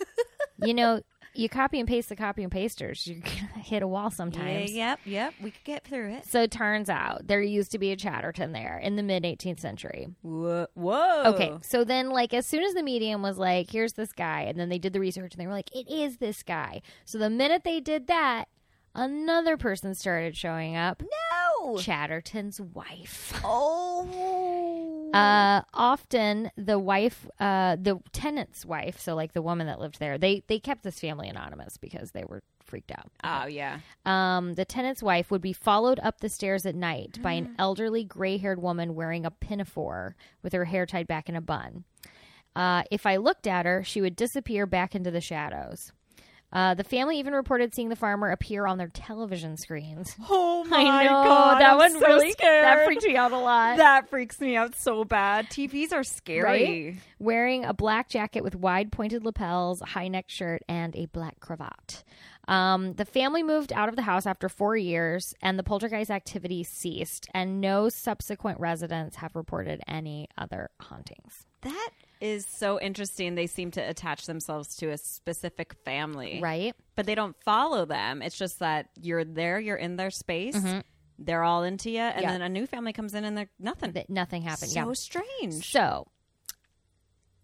you 0.64 0.74
know, 0.74 1.00
you 1.38 1.48
copy 1.48 1.78
and 1.78 1.88
paste 1.88 2.08
the 2.08 2.16
copy 2.16 2.42
and 2.42 2.50
pasters, 2.52 3.06
you 3.06 3.20
hit 3.56 3.82
a 3.82 3.86
wall 3.88 4.04
Yeah, 4.04 4.08
sometimes. 4.16 4.72
yep, 4.72 5.00
yep. 5.04 5.34
We 5.42 5.50
could 5.50 5.64
get 5.64 5.84
through 5.84 6.14
it. 6.14 6.26
So 6.26 6.42
it 6.42 6.50
turns 6.50 6.88
out 6.90 7.26
there 7.26 7.40
used 7.42 7.72
to 7.72 7.78
be 7.78 7.92
a 7.92 7.96
Chatterton 7.96 8.52
there 8.52 8.78
in 8.78 8.96
the 8.96 9.02
mid 9.02 9.22
18th 9.24 9.60
century. 9.60 10.08
Whoa. 10.22 10.66
Whoa. 10.74 11.22
Okay, 11.26 11.52
so 11.62 11.84
then 11.84 12.10
like 12.10 12.32
as 12.34 12.46
soon 12.46 12.62
as 12.62 12.74
the 12.74 12.82
medium 12.82 13.22
was 13.22 13.38
like, 13.38 13.70
"Here's 13.70 13.94
this 13.94 14.12
guy," 14.12 14.42
and 14.42 14.58
then 14.58 14.68
they 14.68 14.78
did 14.78 14.92
the 14.92 15.00
research 15.00 15.34
and 15.34 15.40
they 15.40 15.46
were 15.46 15.52
like, 15.52 15.74
"It 15.74 15.90
is 15.90 16.16
this 16.18 16.42
guy." 16.42 16.82
So 17.04 17.18
the 17.18 17.30
minute 17.30 17.62
they 17.64 17.80
did 17.80 18.06
that, 18.06 18.46
another 18.94 19.56
person 19.56 19.94
started 19.94 20.36
showing 20.36 20.76
up. 20.76 21.02
No. 21.02 21.78
Chatterton's 21.78 22.60
wife. 22.60 23.40
Oh. 23.44 24.95
Uh, 25.16 25.62
often 25.72 26.50
the 26.56 26.78
wife, 26.78 27.26
uh, 27.40 27.76
the 27.76 28.00
tenant's 28.12 28.64
wife, 28.64 29.00
so 29.00 29.14
like 29.14 29.32
the 29.32 29.42
woman 29.42 29.66
that 29.66 29.80
lived 29.80 29.98
there, 29.98 30.18
they 30.18 30.42
they 30.46 30.58
kept 30.58 30.82
this 30.82 31.00
family 31.00 31.28
anonymous 31.28 31.76
because 31.76 32.10
they 32.12 32.24
were 32.24 32.42
freaked 32.64 32.90
out. 32.90 33.10
oh 33.24 33.46
yeah. 33.46 33.78
Um, 34.04 34.54
the 34.54 34.64
tenant's 34.64 35.02
wife 35.02 35.30
would 35.30 35.42
be 35.42 35.52
followed 35.52 36.00
up 36.02 36.20
the 36.20 36.28
stairs 36.28 36.66
at 36.66 36.74
night 36.74 37.20
by 37.22 37.32
an 37.32 37.54
elderly 37.58 38.04
gray 38.04 38.36
haired 38.38 38.60
woman 38.60 38.94
wearing 38.94 39.24
a 39.24 39.30
pinafore 39.30 40.16
with 40.42 40.52
her 40.52 40.64
hair 40.64 40.84
tied 40.84 41.06
back 41.06 41.28
in 41.28 41.36
a 41.36 41.40
bun. 41.40 41.84
Uh, 42.54 42.82
if 42.90 43.06
I 43.06 43.16
looked 43.16 43.46
at 43.46 43.66
her, 43.66 43.84
she 43.84 44.00
would 44.00 44.16
disappear 44.16 44.66
back 44.66 44.94
into 44.94 45.10
the 45.10 45.20
shadows. 45.20 45.92
Uh, 46.56 46.72
the 46.72 46.82
family 46.84 47.18
even 47.18 47.34
reported 47.34 47.74
seeing 47.74 47.90
the 47.90 47.96
farmer 47.96 48.30
appear 48.30 48.66
on 48.66 48.78
their 48.78 48.88
television 48.88 49.58
screens. 49.58 50.16
Oh 50.30 50.64
my 50.64 50.78
I 50.78 51.04
know 51.04 51.10
god. 51.10 51.60
that 51.60 51.70
I'm 51.72 51.76
one 51.76 51.92
so 51.92 52.00
really 52.06 52.32
scared. 52.32 52.64
that 52.64 52.86
freaked 52.86 53.04
me 53.04 53.14
out 53.14 53.30
a 53.32 53.38
lot. 53.38 53.76
That 53.76 54.08
freaks 54.08 54.40
me 54.40 54.56
out 54.56 54.74
so 54.74 55.04
bad. 55.04 55.50
TVs 55.50 55.92
are 55.92 56.02
scary. 56.02 56.98
Wearing 57.18 57.64
a 57.66 57.74
black 57.74 58.08
jacket 58.08 58.42
with 58.42 58.56
wide 58.56 58.90
pointed 58.90 59.22
lapels, 59.22 59.82
a 59.82 59.86
high 59.86 60.08
neck 60.08 60.24
shirt, 60.28 60.62
and 60.66 60.96
a 60.96 61.06
black 61.06 61.40
cravat. 61.40 62.04
Um, 62.48 62.94
the 62.94 63.04
family 63.04 63.42
moved 63.42 63.72
out 63.72 63.88
of 63.90 63.96
the 63.96 64.02
house 64.02 64.24
after 64.24 64.48
four 64.48 64.76
years, 64.78 65.34
and 65.42 65.58
the 65.58 65.62
poltergeist 65.62 66.10
activity 66.10 66.64
ceased, 66.64 67.28
and 67.34 67.60
no 67.60 67.88
subsequent 67.90 68.58
residents 68.60 69.16
have 69.16 69.36
reported 69.36 69.82
any 69.86 70.28
other 70.38 70.70
hauntings. 70.80 71.44
That 71.62 71.90
is 72.20 72.46
so 72.46 72.80
interesting. 72.80 73.34
They 73.34 73.46
seem 73.46 73.70
to 73.72 73.80
attach 73.80 74.26
themselves 74.26 74.76
to 74.76 74.90
a 74.90 74.98
specific 74.98 75.74
family. 75.84 76.40
Right? 76.42 76.74
But 76.94 77.06
they 77.06 77.14
don't 77.14 77.36
follow 77.44 77.84
them. 77.84 78.22
It's 78.22 78.38
just 78.38 78.58
that 78.60 78.88
you're 79.00 79.24
there, 79.24 79.58
you're 79.60 79.76
in 79.76 79.96
their 79.96 80.10
space. 80.10 80.56
They're 81.18 81.42
all 81.44 81.62
into 81.62 81.90
you, 81.90 82.00
and 82.00 82.14
Mm-hmm. 82.16 82.22
Yeah. 82.24 82.32
then 82.32 82.42
a 82.42 82.48
new 82.48 82.66
family 82.66 82.92
comes 82.92 83.14
in 83.14 83.24
and 83.24 83.36
they're 83.38 83.48
nothing. 83.58 83.92
That 83.92 84.10
nothing 84.10 84.42
happened. 84.42 84.70
so 84.70 84.86
yeah. 84.88 84.92
strange. 84.92 85.70
So, 85.72 86.08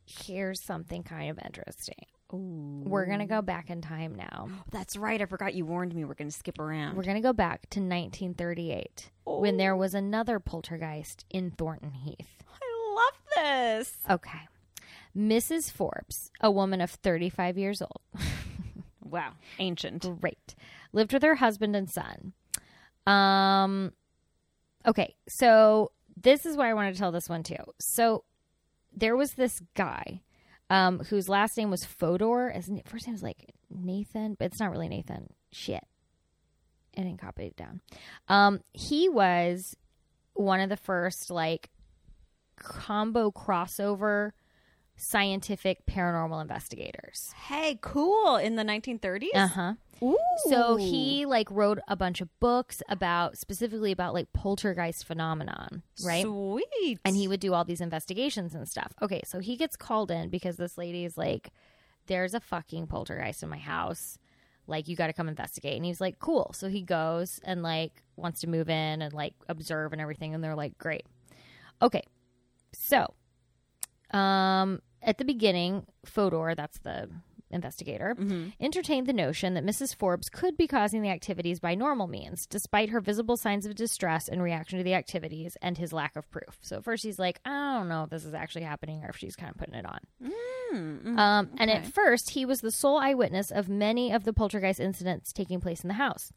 here's 0.05 0.61
something 0.61 1.03
kind 1.03 1.31
of 1.31 1.39
interesting. 1.45 2.07
We're 2.35 3.05
going 3.05 3.19
to 3.19 3.27
go 3.27 3.43
back 3.43 3.69
in 3.69 3.83
time 3.83 4.15
now. 4.15 4.49
That's 4.71 4.97
right. 4.97 5.21
I 5.21 5.27
forgot 5.27 5.53
you 5.55 5.67
warned 5.67 5.95
me 5.95 6.05
we're 6.07 6.15
going 6.15 6.31
to 6.31 6.37
skip 6.37 6.59
around. 6.59 6.97
We're 6.97 7.03
going 7.05 7.17
to 7.17 7.21
go 7.23 7.35
back 7.35 7.69
to 7.71 7.81
1938 7.81 9.11
when 9.27 9.59
there 9.59 9.77
was 9.77 9.95
another 9.95 10.41
poltergeist 10.41 11.27
in 11.31 11.51
Thornton 11.51 11.93
Heath. 11.93 12.43
I 12.51 12.95
love 12.95 13.13
this. 13.37 13.97
Okay. 14.11 14.39
Mrs. 15.17 15.71
Forbes, 15.71 16.31
a 16.41 16.51
woman 16.51 16.81
of 16.81 16.91
35 16.91 17.59
years 17.59 17.83
old, 17.83 18.01
Wow. 19.05 19.33
Ancient. 19.59 20.21
great, 20.21 20.55
lived 20.93 21.13
with 21.13 21.23
her 21.23 21.35
husband 21.35 21.77
and 21.77 21.91
son. 21.91 22.33
Um, 23.07 23.93
okay, 24.87 25.15
so 25.29 25.93
this 26.17 26.47
is 26.47 26.57
why 26.57 26.71
I 26.71 26.75
wanted 26.75 26.95
to 26.95 26.99
tell 26.99 27.13
this 27.13 27.29
one 27.29 27.43
too. 27.43 27.57
So 27.79 28.25
there 28.95 29.17
was 29.17 29.35
this 29.35 29.61
guy 29.75 30.23
um, 30.71 31.01
whose 31.01 31.29
last 31.29 31.57
name 31.59 31.71
was 31.71 31.85
Fodor. 31.85 32.51
His 32.51 32.71
first 32.87 33.07
name 33.07 33.15
was 33.15 33.23
like 33.23 33.53
Nathan, 33.71 34.35
but 34.39 34.47
it's 34.47 34.61
not 34.61 34.71
really 34.71 34.89
Nathan. 34.89 35.29
Shit. 35.51 35.85
I 36.97 37.03
didn't 37.03 37.21
copy 37.21 37.45
it 37.47 37.57
down. 37.57 37.81
Um, 38.29 38.61
he 38.73 39.09
was 39.09 39.77
one 40.35 40.61
of 40.61 40.71
the 40.71 40.77
first 40.77 41.31
like 41.31 41.69
combo 42.57 43.31
crossover 43.31 44.31
scientific 44.97 45.85
paranormal 45.87 46.41
investigators. 46.41 47.33
Hey, 47.47 47.79
cool. 47.81 48.37
In 48.37 48.57
the 48.57 48.63
1930s? 48.63 49.29
Uh 49.35 49.47
huh. 49.49 49.75
Ooh. 50.03 50.17
So 50.51 50.77
he 50.77 51.27
like 51.27 51.49
wrote 51.51 51.79
a 51.87 51.95
bunch 51.97 52.21
of 52.21 52.29
books 52.41 52.83
about 52.89 53.39
specifically 53.39 53.93
about 53.93 54.15
like 54.15 54.33
poltergeist 54.33 55.07
phenomenon, 55.07 55.83
right? 56.05 56.25
Sweet. 56.25 56.99
and 57.05 57.15
he 57.15 57.29
would 57.29 57.39
do 57.41 57.55
all 57.55 57.65
these 57.65 57.81
investigations 57.81 58.55
and 58.55 58.69
stuff. 58.69 58.93
Okay, 59.01 59.23
so 59.25 59.39
he 59.39 59.57
gets 59.57 59.77
called 59.77 60.11
in 60.11 60.29
because 60.29 60.57
this 60.57 60.77
lady 60.77 61.05
is 61.05 61.17
like, 61.17 61.51
"There's 62.07 62.35
a 62.35 62.41
fucking 62.41 62.89
poltergeist 62.89 63.45
in 63.45 63.49
my 63.49 63.59
house. 63.59 64.19
Like, 64.67 64.89
you 64.89 64.97
got 64.97 65.07
to 65.07 65.13
come 65.13 65.29
investigate." 65.29 65.77
And 65.77 65.85
he's 65.85 66.01
like, 66.01 66.19
"Cool." 66.19 66.51
So 66.53 66.69
he 66.69 66.83
goes 66.83 67.39
and 67.45 67.63
like 67.63 68.03
wants 68.17 68.41
to 68.41 68.49
move 68.49 68.69
in 68.69 69.03
and 69.03 69.13
like 69.13 69.35
observe 69.49 69.93
and 69.93 70.01
everything. 70.03 70.35
And 70.35 70.43
they're 70.43 70.57
like, 70.57 70.77
"Great." 70.79 71.07
Okay, 71.81 72.03
so 72.73 73.15
um, 74.13 74.81
at 75.03 75.19
the 75.19 75.25
beginning, 75.25 75.87
Fodor, 76.05 76.55
that's 76.55 76.79
the 76.81 77.09
investigator, 77.51 78.17
entertained 78.61 79.07
the 79.07 79.13
notion 79.13 79.53
that 79.55 79.65
Mrs. 79.65 79.95
Forbes 79.95 80.31
could 80.31 80.57
be 80.57 80.67
causing 80.67 81.03
the 81.03 81.11
activities 81.11 81.61
by 81.61 81.75
normal 81.75 82.07
means, 82.07 82.47
despite 82.47 82.89
her 82.89 83.01
visible 83.01 83.37
signs 83.37 83.67
of 83.67 83.75
distress 83.75 84.27
and 84.27 84.43
reaction 84.43 84.79
to 84.79 84.85
the 84.85 84.95
activities 84.95 85.57
and 85.61 85.77
his 85.77 85.93
lack 85.93 86.17
of 86.17 86.31
proof. 86.31 86.59
So 86.63 86.77
at 86.79 86.85
first 86.85 87.05
he's 87.05 87.19
like, 87.19 87.41
I 87.45 87.79
don't 87.79 87.89
know 87.89 88.05
if 88.05 88.11
this 88.11 88.25
is 88.25 88.33
actually 88.33 88.63
happening 88.63 89.05
or 89.05 89.11
if 89.11 89.17
she's 89.19 89.37
kind 89.37 89.51
of 89.51 89.59
putting 89.59 89.75
it 89.75 89.85
on. 89.85 89.99
Um, 91.19 91.51
and 91.59 91.71
at 91.71 91.87
first, 91.87 92.31
he 92.31 92.47
was 92.47 92.63
the 92.63 92.71
sole 92.71 92.97
eyewitness 92.97 93.51
of 93.51 93.69
many 93.69 94.11
of 94.13 94.25
the 94.25 94.33
poltergeist 94.33 94.81
incidents 94.81 95.31
taking 95.33 95.61
place 95.61 95.83
in 95.83 95.89
the 95.89 95.95
house. 95.95 96.33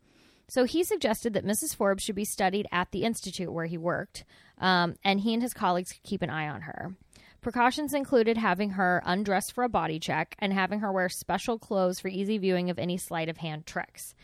So 0.49 0.65
he 0.65 0.83
suggested 0.83 1.33
that 1.33 1.45
Mrs. 1.45 1.75
Forbes 1.75 2.03
should 2.03 2.15
be 2.15 2.25
studied 2.25 2.67
at 2.71 2.91
the 2.91 3.03
institute 3.03 3.51
where 3.51 3.65
he 3.65 3.77
worked, 3.77 4.25
um, 4.59 4.95
and 5.03 5.21
he 5.21 5.33
and 5.33 5.41
his 5.41 5.53
colleagues 5.53 5.93
could 5.93 6.03
keep 6.03 6.21
an 6.21 6.29
eye 6.29 6.49
on 6.49 6.61
her. 6.61 6.95
Precautions 7.45 7.93
included 7.93 8.39
having 8.39 8.71
her 8.71 9.03
undressed 9.05 9.51
for 9.51 9.63
a 9.63 9.69
body 9.69 9.99
check 9.99 10.35
and 10.39 10.51
having 10.51 10.79
her 10.79 10.91
wear 10.91 11.07
special 11.09 11.59
clothes 11.59 11.99
for 11.99 12.07
easy 12.07 12.39
viewing 12.39 12.71
of 12.71 12.79
any 12.79 12.97
sleight 12.97 13.29
of 13.29 13.37
hand 13.37 13.67
tricks. 13.67 14.15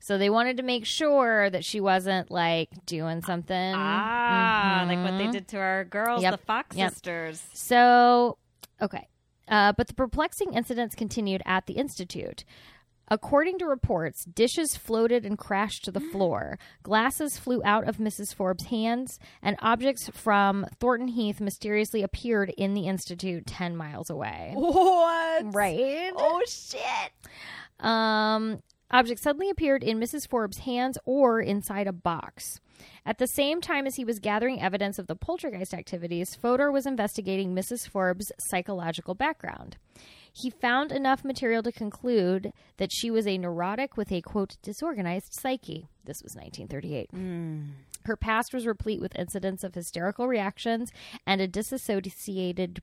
So 0.00 0.18
they 0.18 0.28
wanted 0.28 0.56
to 0.56 0.64
make 0.64 0.84
sure 0.84 1.48
that 1.50 1.64
she 1.64 1.80
wasn't 1.80 2.32
like 2.32 2.70
doing 2.84 3.22
something. 3.22 3.74
Ah, 3.76 4.86
like 4.88 4.98
what 4.98 5.16
they 5.18 5.30
did 5.30 5.46
to 5.50 5.56
our 5.58 5.84
girls, 5.84 6.20
Yep. 6.24 6.32
the 6.32 6.44
Fox 6.44 6.76
Yep. 6.76 6.90
sisters. 6.94 7.44
So, 7.52 8.38
okay. 8.82 9.06
Uh, 9.46 9.72
but 9.74 9.86
the 9.86 9.94
perplexing 9.94 10.52
incidents 10.54 10.96
continued 10.96 11.42
at 11.46 11.66
the 11.66 11.74
Institute. 11.74 12.42
According 13.08 13.58
to 13.58 13.66
reports, 13.66 14.24
dishes 14.24 14.76
floated 14.76 15.26
and 15.26 15.36
crashed 15.36 15.84
to 15.84 15.92
the 15.92 16.00
floor, 16.00 16.58
glasses 16.82 17.38
flew 17.38 17.60
out 17.64 17.86
of 17.86 17.98
Mrs. 17.98 18.34
Forbes' 18.34 18.66
hands, 18.66 19.18
and 19.42 19.56
objects 19.60 20.08
from 20.08 20.66
Thornton 20.80 21.08
Heath 21.08 21.40
mysteriously 21.40 22.02
appeared 22.02 22.50
in 22.56 22.72
the 22.74 22.86
Institute 22.86 23.46
10 23.46 23.76
miles 23.76 24.08
away. 24.08 24.52
What? 24.54 25.54
Right? 25.54 26.12
Oh, 26.16 26.42
shit. 26.46 27.12
Um, 27.78 28.62
objects 28.90 29.22
suddenly 29.22 29.50
appeared 29.50 29.82
in 29.82 30.00
Mrs. 30.00 30.28
Forbes' 30.28 30.58
hands 30.58 30.96
or 31.04 31.40
inside 31.40 31.86
a 31.86 31.92
box. 31.92 32.60
At 33.06 33.18
the 33.18 33.26
same 33.26 33.60
time 33.60 33.86
as 33.86 33.96
he 33.96 34.04
was 34.04 34.18
gathering 34.18 34.62
evidence 34.62 34.98
of 34.98 35.06
the 35.06 35.16
poltergeist 35.16 35.74
activities, 35.74 36.34
Fodor 36.34 36.72
was 36.72 36.86
investigating 36.86 37.54
Mrs. 37.54 37.88
Forbes' 37.88 38.32
psychological 38.48 39.14
background. 39.14 39.76
He 40.36 40.50
found 40.50 40.90
enough 40.90 41.24
material 41.24 41.62
to 41.62 41.70
conclude 41.70 42.52
that 42.78 42.90
she 42.92 43.08
was 43.08 43.24
a 43.24 43.38
neurotic 43.38 43.96
with 43.96 44.10
a 44.10 44.20
quote 44.20 44.56
disorganized 44.62 45.32
psyche. 45.32 45.88
This 46.04 46.22
was 46.24 46.34
1938. 46.34 47.10
Hmm. 47.12 47.62
Her 48.04 48.16
past 48.16 48.52
was 48.52 48.66
replete 48.66 49.00
with 49.00 49.16
incidents 49.16 49.62
of 49.62 49.76
hysterical 49.76 50.26
reactions 50.26 50.90
and 51.24 51.40
a 51.40 51.46
disassociated 51.46 52.82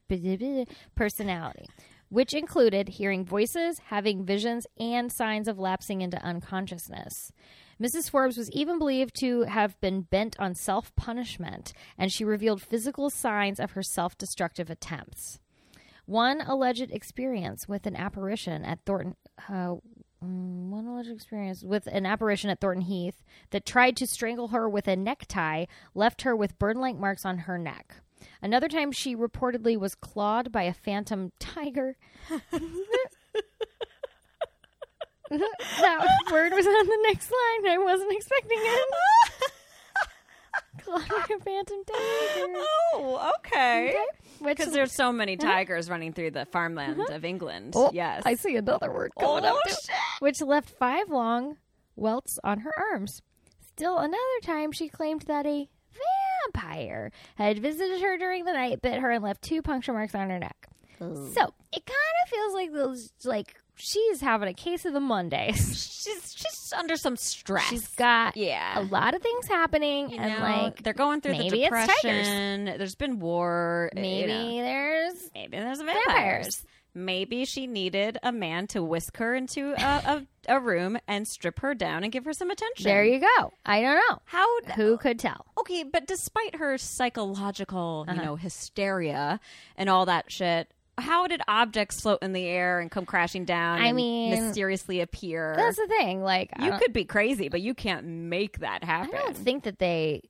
personality, 0.96 1.66
which 2.08 2.32
included 2.32 2.88
hearing 2.88 3.24
voices, 3.24 3.78
having 3.86 4.24
visions, 4.24 4.66
and 4.80 5.12
signs 5.12 5.46
of 5.46 5.58
lapsing 5.58 6.00
into 6.00 6.24
unconsciousness. 6.24 7.32
Mrs. 7.80 8.10
Forbes 8.10 8.38
was 8.38 8.50
even 8.52 8.78
believed 8.78 9.14
to 9.20 9.42
have 9.42 9.78
been 9.80 10.02
bent 10.02 10.40
on 10.40 10.54
self 10.54 10.94
punishment, 10.96 11.74
and 11.98 12.10
she 12.10 12.24
revealed 12.24 12.62
physical 12.62 13.10
signs 13.10 13.60
of 13.60 13.72
her 13.72 13.82
self 13.82 14.16
destructive 14.16 14.70
attempts. 14.70 15.38
One 16.12 16.42
alleged 16.42 16.90
experience 16.90 17.66
with 17.66 17.86
an 17.86 17.96
apparition 17.96 18.66
at 18.66 18.80
Thornton. 18.84 19.16
Uh, 19.48 19.76
mm, 20.22 20.68
one 20.68 20.86
alleged 20.86 21.10
experience 21.10 21.64
with 21.64 21.86
an 21.86 22.04
apparition 22.04 22.50
at 22.50 22.60
Thornton 22.60 22.84
Heath 22.84 23.22
that 23.48 23.64
tried 23.64 23.96
to 23.96 24.06
strangle 24.06 24.48
her 24.48 24.68
with 24.68 24.86
a 24.88 24.94
necktie 24.94 25.64
left 25.94 26.20
her 26.20 26.36
with 26.36 26.58
burn 26.58 26.76
like 26.76 26.96
marks 26.98 27.24
on 27.24 27.38
her 27.38 27.56
neck. 27.56 27.96
Another 28.42 28.68
time, 28.68 28.92
she 28.92 29.16
reportedly 29.16 29.78
was 29.78 29.94
clawed 29.94 30.52
by 30.52 30.64
a 30.64 30.74
phantom 30.74 31.32
tiger. 31.38 31.96
that 32.28 32.42
word 36.30 36.52
was 36.52 36.66
on 36.66 36.86
the 36.88 36.98
next 37.04 37.32
line. 37.32 37.72
I 37.72 37.78
wasn't 37.78 38.12
expecting 38.12 38.58
it. 38.60 39.52
by 40.86 41.00
phantom 41.44 41.84
tiger. 41.86 42.52
Oh, 42.94 43.32
okay. 43.38 43.96
Which 44.40 44.58
Because 44.58 44.72
there's 44.72 44.92
so 44.92 45.12
many 45.12 45.36
mm-hmm. 45.36 45.48
tigers 45.48 45.88
running 45.88 46.12
through 46.12 46.32
the 46.32 46.46
farmland 46.46 46.96
mm-hmm. 46.96 47.12
of 47.12 47.24
England. 47.24 47.74
Oh, 47.76 47.90
yes. 47.92 48.22
I 48.24 48.34
see 48.34 48.56
another 48.56 48.92
word 48.92 49.12
coming 49.18 49.44
Oh, 49.44 49.56
up. 49.56 49.62
too. 49.66 49.74
shit. 49.74 49.90
Which 50.20 50.40
left 50.40 50.70
five 50.70 51.10
long 51.10 51.56
welts 51.96 52.38
on 52.42 52.60
her 52.60 52.72
arms. 52.92 53.22
Still 53.60 53.98
another 53.98 54.18
time 54.42 54.72
she 54.72 54.88
claimed 54.88 55.22
that 55.22 55.46
a 55.46 55.68
vampire 56.44 57.10
had 57.36 57.58
visited 57.58 58.00
her 58.00 58.18
during 58.18 58.44
the 58.44 58.52
night, 58.52 58.82
bit 58.82 59.00
her, 59.00 59.10
and 59.10 59.24
left 59.24 59.42
two 59.42 59.62
puncture 59.62 59.92
marks 59.92 60.14
on 60.14 60.28
her 60.28 60.38
neck. 60.38 60.68
So 60.98 61.54
it 61.72 61.84
kind 61.84 62.16
of 62.22 62.28
feels 62.30 62.54
like 62.54 62.72
those, 62.72 63.12
like 63.24 63.56
she's 63.76 64.20
having 64.20 64.48
a 64.48 64.54
case 64.54 64.84
of 64.84 64.92
the 64.92 65.00
Mondays. 65.00 65.88
She's 66.02 66.34
she's 66.36 66.72
under 66.76 66.96
some 66.96 67.16
stress. 67.16 67.68
She's 67.68 67.86
got 67.94 68.36
Yeah. 68.36 68.76
a 68.78 68.82
lot 68.82 69.14
of 69.14 69.22
things 69.22 69.46
happening, 69.46 70.10
you 70.10 70.18
and 70.18 70.32
know, 70.40 70.44
like 70.44 70.82
they're 70.82 70.92
going 70.94 71.20
through 71.20 71.32
the 71.34 71.38
maybe 71.38 71.62
it's 71.62 71.70
tigers. 71.70 71.86
depression. 72.02 72.64
There's 72.76 72.94
been 72.96 73.20
war. 73.20 73.88
you 73.94 74.00
maybe 74.02 74.56
know. 74.58 74.62
there's 74.64 75.30
maybe 75.34 75.58
there's 75.58 75.78
vampires. 75.80 76.04
vampires. 76.06 76.64
Maybe 76.94 77.44
she 77.46 77.66
needed 77.66 78.18
a 78.22 78.32
man 78.32 78.66
to 78.68 78.82
whisk 78.82 79.16
her 79.18 79.34
into 79.34 79.72
a, 79.78 79.82
a, 80.48 80.56
a 80.56 80.60
room 80.60 80.98
and 81.08 81.26
strip 81.26 81.60
her 81.60 81.72
down 81.74 82.02
and 82.02 82.12
give 82.12 82.24
her 82.26 82.34
some 82.34 82.50
attention. 82.50 82.84
there 82.84 83.04
you 83.04 83.18
go. 83.20 83.52
I 83.64 83.80
don't 83.80 83.94
know 83.96 84.18
How 84.26 84.46
who 84.76 84.98
could 84.98 85.18
tell. 85.18 85.46
okay, 85.58 85.84
but 85.84 86.06
despite 86.06 86.56
her 86.56 86.76
psychological, 86.78 88.04
Uh-huh. 88.08 88.16
you 88.20 88.26
know, 88.26 88.36
hysteria 88.36 89.40
and 89.76 89.88
all 89.88 90.06
that 90.06 90.30
shit, 90.30 90.70
how 90.98 91.26
did 91.26 91.40
objects 91.48 92.00
float 92.00 92.18
in 92.22 92.32
the 92.32 92.44
air 92.44 92.80
and 92.80 92.90
come 92.90 93.06
crashing 93.06 93.44
down? 93.44 93.80
I 93.80 93.86
and 93.86 93.96
mean, 93.96 94.30
mysteriously 94.30 95.00
appear. 95.00 95.54
That's 95.56 95.76
the 95.76 95.86
thing. 95.86 96.22
Like 96.22 96.50
you 96.58 96.72
could 96.78 96.92
be 96.92 97.04
crazy, 97.04 97.48
but 97.48 97.60
you 97.60 97.74
can't 97.74 98.04
make 98.04 98.58
that 98.60 98.84
happen. 98.84 99.14
I 99.14 99.18
don't 99.22 99.36
think 99.36 99.64
that 99.64 99.78
they 99.78 100.22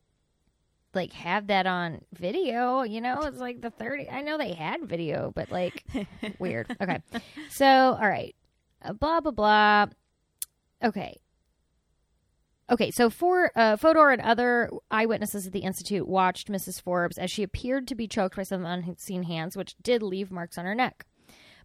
like 0.94 1.12
have 1.12 1.48
that 1.48 1.66
on 1.66 2.02
video. 2.12 2.82
You 2.82 3.00
know, 3.00 3.22
it's 3.22 3.40
like 3.40 3.60
the 3.60 3.70
thirty. 3.70 4.08
I 4.08 4.22
know 4.22 4.38
they 4.38 4.52
had 4.52 4.84
video, 4.84 5.32
but 5.34 5.50
like 5.50 5.84
weird. 6.38 6.74
Okay, 6.80 7.02
so 7.50 7.66
all 7.66 8.08
right, 8.08 8.34
uh, 8.84 8.92
blah 8.92 9.20
blah 9.20 9.32
blah. 9.32 9.86
Okay. 10.82 11.21
Okay, 12.70 12.90
so 12.90 13.10
for 13.10 13.50
uh, 13.56 13.76
Fodor 13.76 14.10
and 14.10 14.22
other 14.22 14.70
eyewitnesses 14.90 15.46
at 15.46 15.52
the 15.52 15.60
institute 15.60 16.08
watched 16.08 16.48
Mrs. 16.50 16.80
Forbes 16.80 17.18
as 17.18 17.30
she 17.30 17.42
appeared 17.42 17.88
to 17.88 17.94
be 17.94 18.08
choked 18.08 18.36
by 18.36 18.44
some 18.44 18.64
unseen 18.64 19.24
hands, 19.24 19.56
which 19.56 19.76
did 19.82 20.02
leave 20.02 20.30
marks 20.30 20.56
on 20.56 20.64
her 20.64 20.74
neck. 20.74 21.06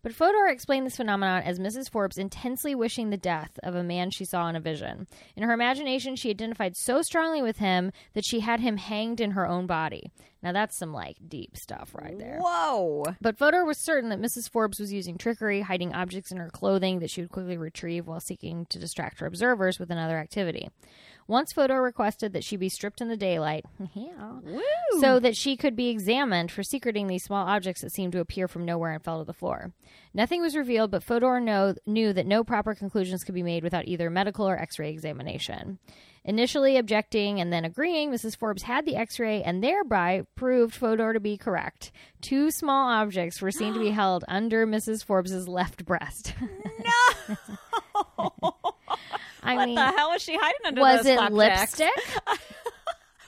But 0.02 0.14
Fodor 0.14 0.48
explained 0.48 0.86
this 0.86 0.98
phenomenon 0.98 1.44
as 1.44 1.60
Mrs. 1.60 1.90
Forbes 1.90 2.18
intensely 2.18 2.76
wishing 2.76 3.10
the 3.10 3.18
death 3.18 3.60
of 3.64 3.76
a 3.76 3.84
man 3.84 4.10
she 4.12 4.26
saw 4.26 4.48
in 4.48 4.56
a 4.56 4.60
vision. 4.60 5.08
In 5.36 5.44
her 5.44 5.54
imagination, 5.54 6.16
she 6.16 6.30
identified 6.30 6.76
so 6.76 7.02
strongly 7.02 7.42
with 7.42 7.58
him 7.58 7.92
that 8.14 8.26
she 8.26 8.42
had 8.42 8.60
him 8.60 8.78
hanged 8.78 9.20
in 9.20 9.32
her 9.32 9.48
own 9.48 9.68
body. 9.68 10.12
Now 10.44 10.52
that's 10.52 10.78
some 10.78 10.94
like 10.94 11.18
deep 11.28 11.58
stuff 11.58 11.94
right 11.94 12.18
there. 12.18 12.40
Whoa. 12.42 13.04
But 13.20 13.38
Fodor 13.38 13.66
was 13.66 13.84
certain 13.84 14.10
that 14.10 14.22
Mrs. 14.22 14.50
Forbes 14.50 14.80
was 14.80 14.94
using 14.94 15.18
trickery, 15.18 15.62
hiding 15.62 15.94
objects 15.94 16.32
in 16.32 16.38
her 16.38 16.50
clothing 16.50 17.00
that 17.00 17.10
she 17.10 17.22
would 17.22 17.32
quickly 17.32 17.58
retrieve 17.58 18.08
while 18.08 18.20
seeking 18.20 18.66
to 18.70 18.80
distract 18.80 19.20
her 19.20 19.26
observers 19.26 19.80
with 19.80 19.90
another 19.90 20.18
activity. 20.18 20.70
Once 21.28 21.52
Fodor 21.52 21.82
requested 21.82 22.34
that 22.34 22.44
she 22.44 22.56
be 22.56 22.70
stripped 22.70 23.02
in 23.02 23.10
the 23.10 23.18
daylight, 23.18 23.66
yeah, 23.94 24.40
so 25.02 25.20
that 25.20 25.36
she 25.36 25.58
could 25.58 25.76
be 25.76 25.90
examined 25.90 26.52
for 26.52 26.64
secreting 26.64 27.08
these 27.08 27.24
small 27.24 27.46
objects 27.46 27.82
that 27.82 27.92
seemed 27.92 28.14
to 28.14 28.20
appear 28.20 28.48
from 28.48 28.66
nowhere 28.66 28.94
and 28.94 29.04
fell 29.04 29.20
to 29.20 29.26
the 29.26 29.34
floor. 29.34 29.74
Nothing 30.14 30.42
was 30.42 30.56
revealed, 30.56 30.92
but 30.92 31.04
Fodor 31.04 31.40
know, 31.40 31.76
knew 31.86 32.14
that 32.14 32.26
no 32.26 32.44
proper 32.44 32.74
conclusions 32.74 33.24
could 33.24 33.36
be 33.36 33.44
made 33.44 33.64
without 33.64 33.88
either 33.88 34.10
medical 34.10 34.48
or 34.48 34.58
x 34.58 34.80
ray 34.80 34.90
examination. 34.90 35.80
Initially 36.24 36.76
objecting 36.76 37.40
and 37.40 37.54
then 37.54 37.64
agreeing, 37.64 38.12
Mrs. 38.12 38.38
Forbes 38.38 38.64
had 38.64 38.86
the 38.86 38.98
x 38.98 39.18
ray 39.18 39.42
and 39.44 39.64
thereby 39.64 40.24
proved 40.36 40.76
Fodor 40.76 41.14
to 41.14 41.22
be 41.22 41.38
correct. 41.38 41.92
Two 42.22 42.52
small 42.52 42.90
objects 42.90 43.42
were 43.42 43.52
seen 43.52 43.74
to 43.74 43.80
be 43.80 43.90
held 43.92 44.26
under 44.28 44.68
Mrs. 44.68 45.06
Forbes's 45.06 45.48
left 45.48 45.86
breast. 45.86 46.34
no. 48.20 48.54
I 49.44 49.56
what 49.56 49.66
mean, 49.68 49.76
the 49.76 49.86
hell 49.86 50.10
was 50.10 50.22
she 50.22 50.38
hiding 50.38 50.62
under 50.66 50.82
was 50.82 51.04
those 51.04 51.18
it 51.18 51.32
lipstick? 51.32 51.90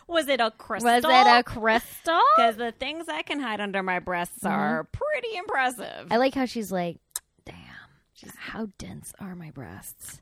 Was 0.10 0.28
it 0.28 0.42
a 0.42 0.50
crystal? 0.50 0.92
Was 0.92 1.04
it 1.04 1.40
a 1.40 1.44
crystal? 1.44 2.20
Because 2.36 2.56
the 2.56 2.72
things 2.72 3.08
I 3.08 3.22
can 3.22 3.40
hide 3.40 3.62
under 3.62 3.84
my 3.84 4.00
breasts 4.00 4.40
mm-hmm. 4.40 4.48
are 4.48 4.84
pretty 4.86 5.38
impressive. 5.38 6.08
I 6.10 6.18
like 6.18 6.34
how 6.34 6.46
she's 6.46 6.72
like, 6.72 6.98
damn, 7.46 7.56
how 8.36 8.70
dense 8.80 9.14
are 9.20 9.36
my 9.36 9.52
breasts? 9.52 10.20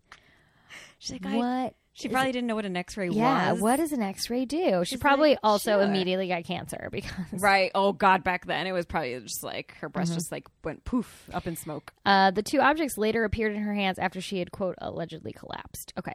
She's 0.99 1.13
like, 1.13 1.25
I, 1.25 1.37
What? 1.37 1.75
She 1.97 2.09
probably 2.09 2.31
didn't 2.31 2.47
know 2.47 2.55
what 2.55 2.65
an 2.65 2.77
X-ray 2.77 3.09
Yeah, 3.09 3.51
was. 3.51 3.57
Yeah, 3.59 3.63
what 3.63 3.77
does 3.77 3.91
an 3.91 4.01
X-ray 4.01 4.45
do? 4.45 4.83
She 4.85 4.91
She's 4.91 4.99
probably 4.99 5.31
like, 5.31 5.39
also 5.43 5.71
sure. 5.73 5.81
immediately 5.81 6.27
got 6.27 6.43
cancer 6.45 6.89
because 6.91 7.11
Right. 7.33 7.71
Oh 7.73 7.91
God, 7.93 8.23
back 8.23 8.45
then 8.45 8.67
it 8.67 8.71
was 8.71 8.85
probably 8.85 9.19
just 9.19 9.43
like 9.43 9.73
her 9.81 9.89
breast 9.89 10.11
Mm-hmm. 10.11 10.17
just 10.19 10.31
like 10.31 10.45
went 10.63 10.83
poof 10.85 11.29
up 11.33 11.47
in 11.47 11.55
smoke. 11.55 11.91
uh, 12.05 12.31
the 12.31 12.43
two 12.43 12.59
objects 12.61 12.97
later 12.97 13.23
appeared 13.23 13.55
in 13.55 13.61
her 13.63 13.73
hands 13.73 13.97
after 13.99 14.21
she 14.21 14.39
had 14.39 14.51
quote 14.51 14.75
allegedly 14.79 15.33
collapsed. 15.33 15.91
Okay, 15.97 16.13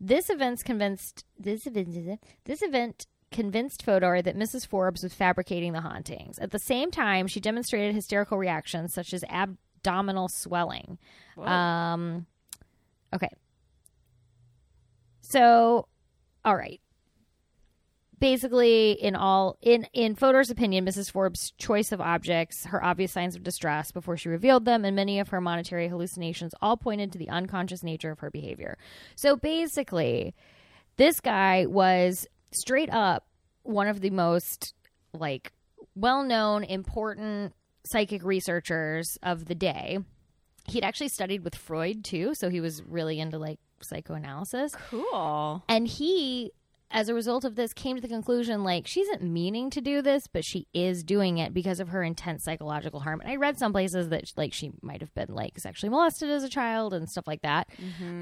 this 0.00 0.28
event's 0.30 0.62
convinced 0.62 1.24
this 1.38 1.66
event 1.66 2.20
this 2.44 2.62
event 2.62 3.06
convinced 3.30 3.82
Fodor 3.82 4.22
that 4.22 4.36
Mrs. 4.36 4.64
Forbes 4.66 5.02
was 5.02 5.12
fabricating 5.12 5.72
the 5.72 5.80
hauntings. 5.80 6.38
At 6.38 6.52
the 6.52 6.58
same 6.60 6.90
time, 6.92 7.26
she 7.26 7.40
demonstrated 7.40 7.92
hysterical 7.94 8.38
reactions 8.38 8.94
such 8.94 9.12
as 9.12 9.24
abdominal 9.24 10.28
swelling. 10.28 10.98
Um, 11.36 12.26
okay. 13.12 13.30
So, 15.24 15.88
all 16.44 16.54
right. 16.54 16.80
Basically, 18.20 18.92
in 18.92 19.16
all 19.16 19.58
in 19.60 19.86
in 19.92 20.14
Fodor's 20.14 20.50
opinion, 20.50 20.86
Mrs. 20.86 21.10
Forbes' 21.10 21.52
choice 21.58 21.92
of 21.92 22.00
objects, 22.00 22.66
her 22.66 22.82
obvious 22.82 23.12
signs 23.12 23.34
of 23.34 23.42
distress 23.42 23.90
before 23.90 24.16
she 24.16 24.28
revealed 24.28 24.64
them, 24.64 24.84
and 24.84 24.94
many 24.94 25.18
of 25.18 25.28
her 25.28 25.40
monetary 25.40 25.88
hallucinations 25.88 26.54
all 26.62 26.76
pointed 26.76 27.10
to 27.12 27.18
the 27.18 27.28
unconscious 27.28 27.82
nature 27.82 28.10
of 28.10 28.20
her 28.20 28.30
behavior. 28.30 28.78
So 29.16 29.34
basically, 29.34 30.34
this 30.96 31.20
guy 31.20 31.66
was 31.66 32.26
straight 32.52 32.92
up 32.92 33.26
one 33.62 33.88
of 33.88 34.00
the 34.00 34.10
most 34.10 34.74
like 35.12 35.52
well-known 35.96 36.64
important 36.64 37.52
psychic 37.86 38.22
researchers 38.22 39.18
of 39.22 39.46
the 39.46 39.54
day 39.54 39.98
he'd 40.66 40.84
actually 40.84 41.08
studied 41.08 41.44
with 41.44 41.54
freud 41.54 42.04
too 42.04 42.34
so 42.34 42.48
he 42.48 42.60
was 42.60 42.82
really 42.82 43.20
into 43.20 43.38
like 43.38 43.58
psychoanalysis 43.80 44.74
cool. 44.90 45.62
and 45.68 45.86
he 45.86 46.52
as 46.90 47.08
a 47.08 47.14
result 47.14 47.44
of 47.44 47.56
this 47.56 47.72
came 47.72 47.96
to 47.96 48.02
the 48.02 48.08
conclusion 48.08 48.62
like 48.62 48.86
she 48.86 49.00
isn't 49.00 49.22
meaning 49.22 49.68
to 49.70 49.80
do 49.80 50.00
this 50.00 50.26
but 50.26 50.44
she 50.44 50.66
is 50.72 51.02
doing 51.02 51.38
it 51.38 51.52
because 51.52 51.80
of 51.80 51.88
her 51.88 52.02
intense 52.02 52.44
psychological 52.44 53.00
harm 53.00 53.20
and 53.20 53.30
i 53.30 53.36
read 53.36 53.58
some 53.58 53.72
places 53.72 54.08
that 54.10 54.24
like 54.36 54.52
she 54.52 54.70
might 54.80 55.00
have 55.00 55.12
been 55.14 55.28
like 55.28 55.58
sexually 55.58 55.90
molested 55.90 56.30
as 56.30 56.44
a 56.44 56.48
child 56.48 56.94
and 56.94 57.08
stuff 57.08 57.26
like 57.26 57.42
that 57.42 57.68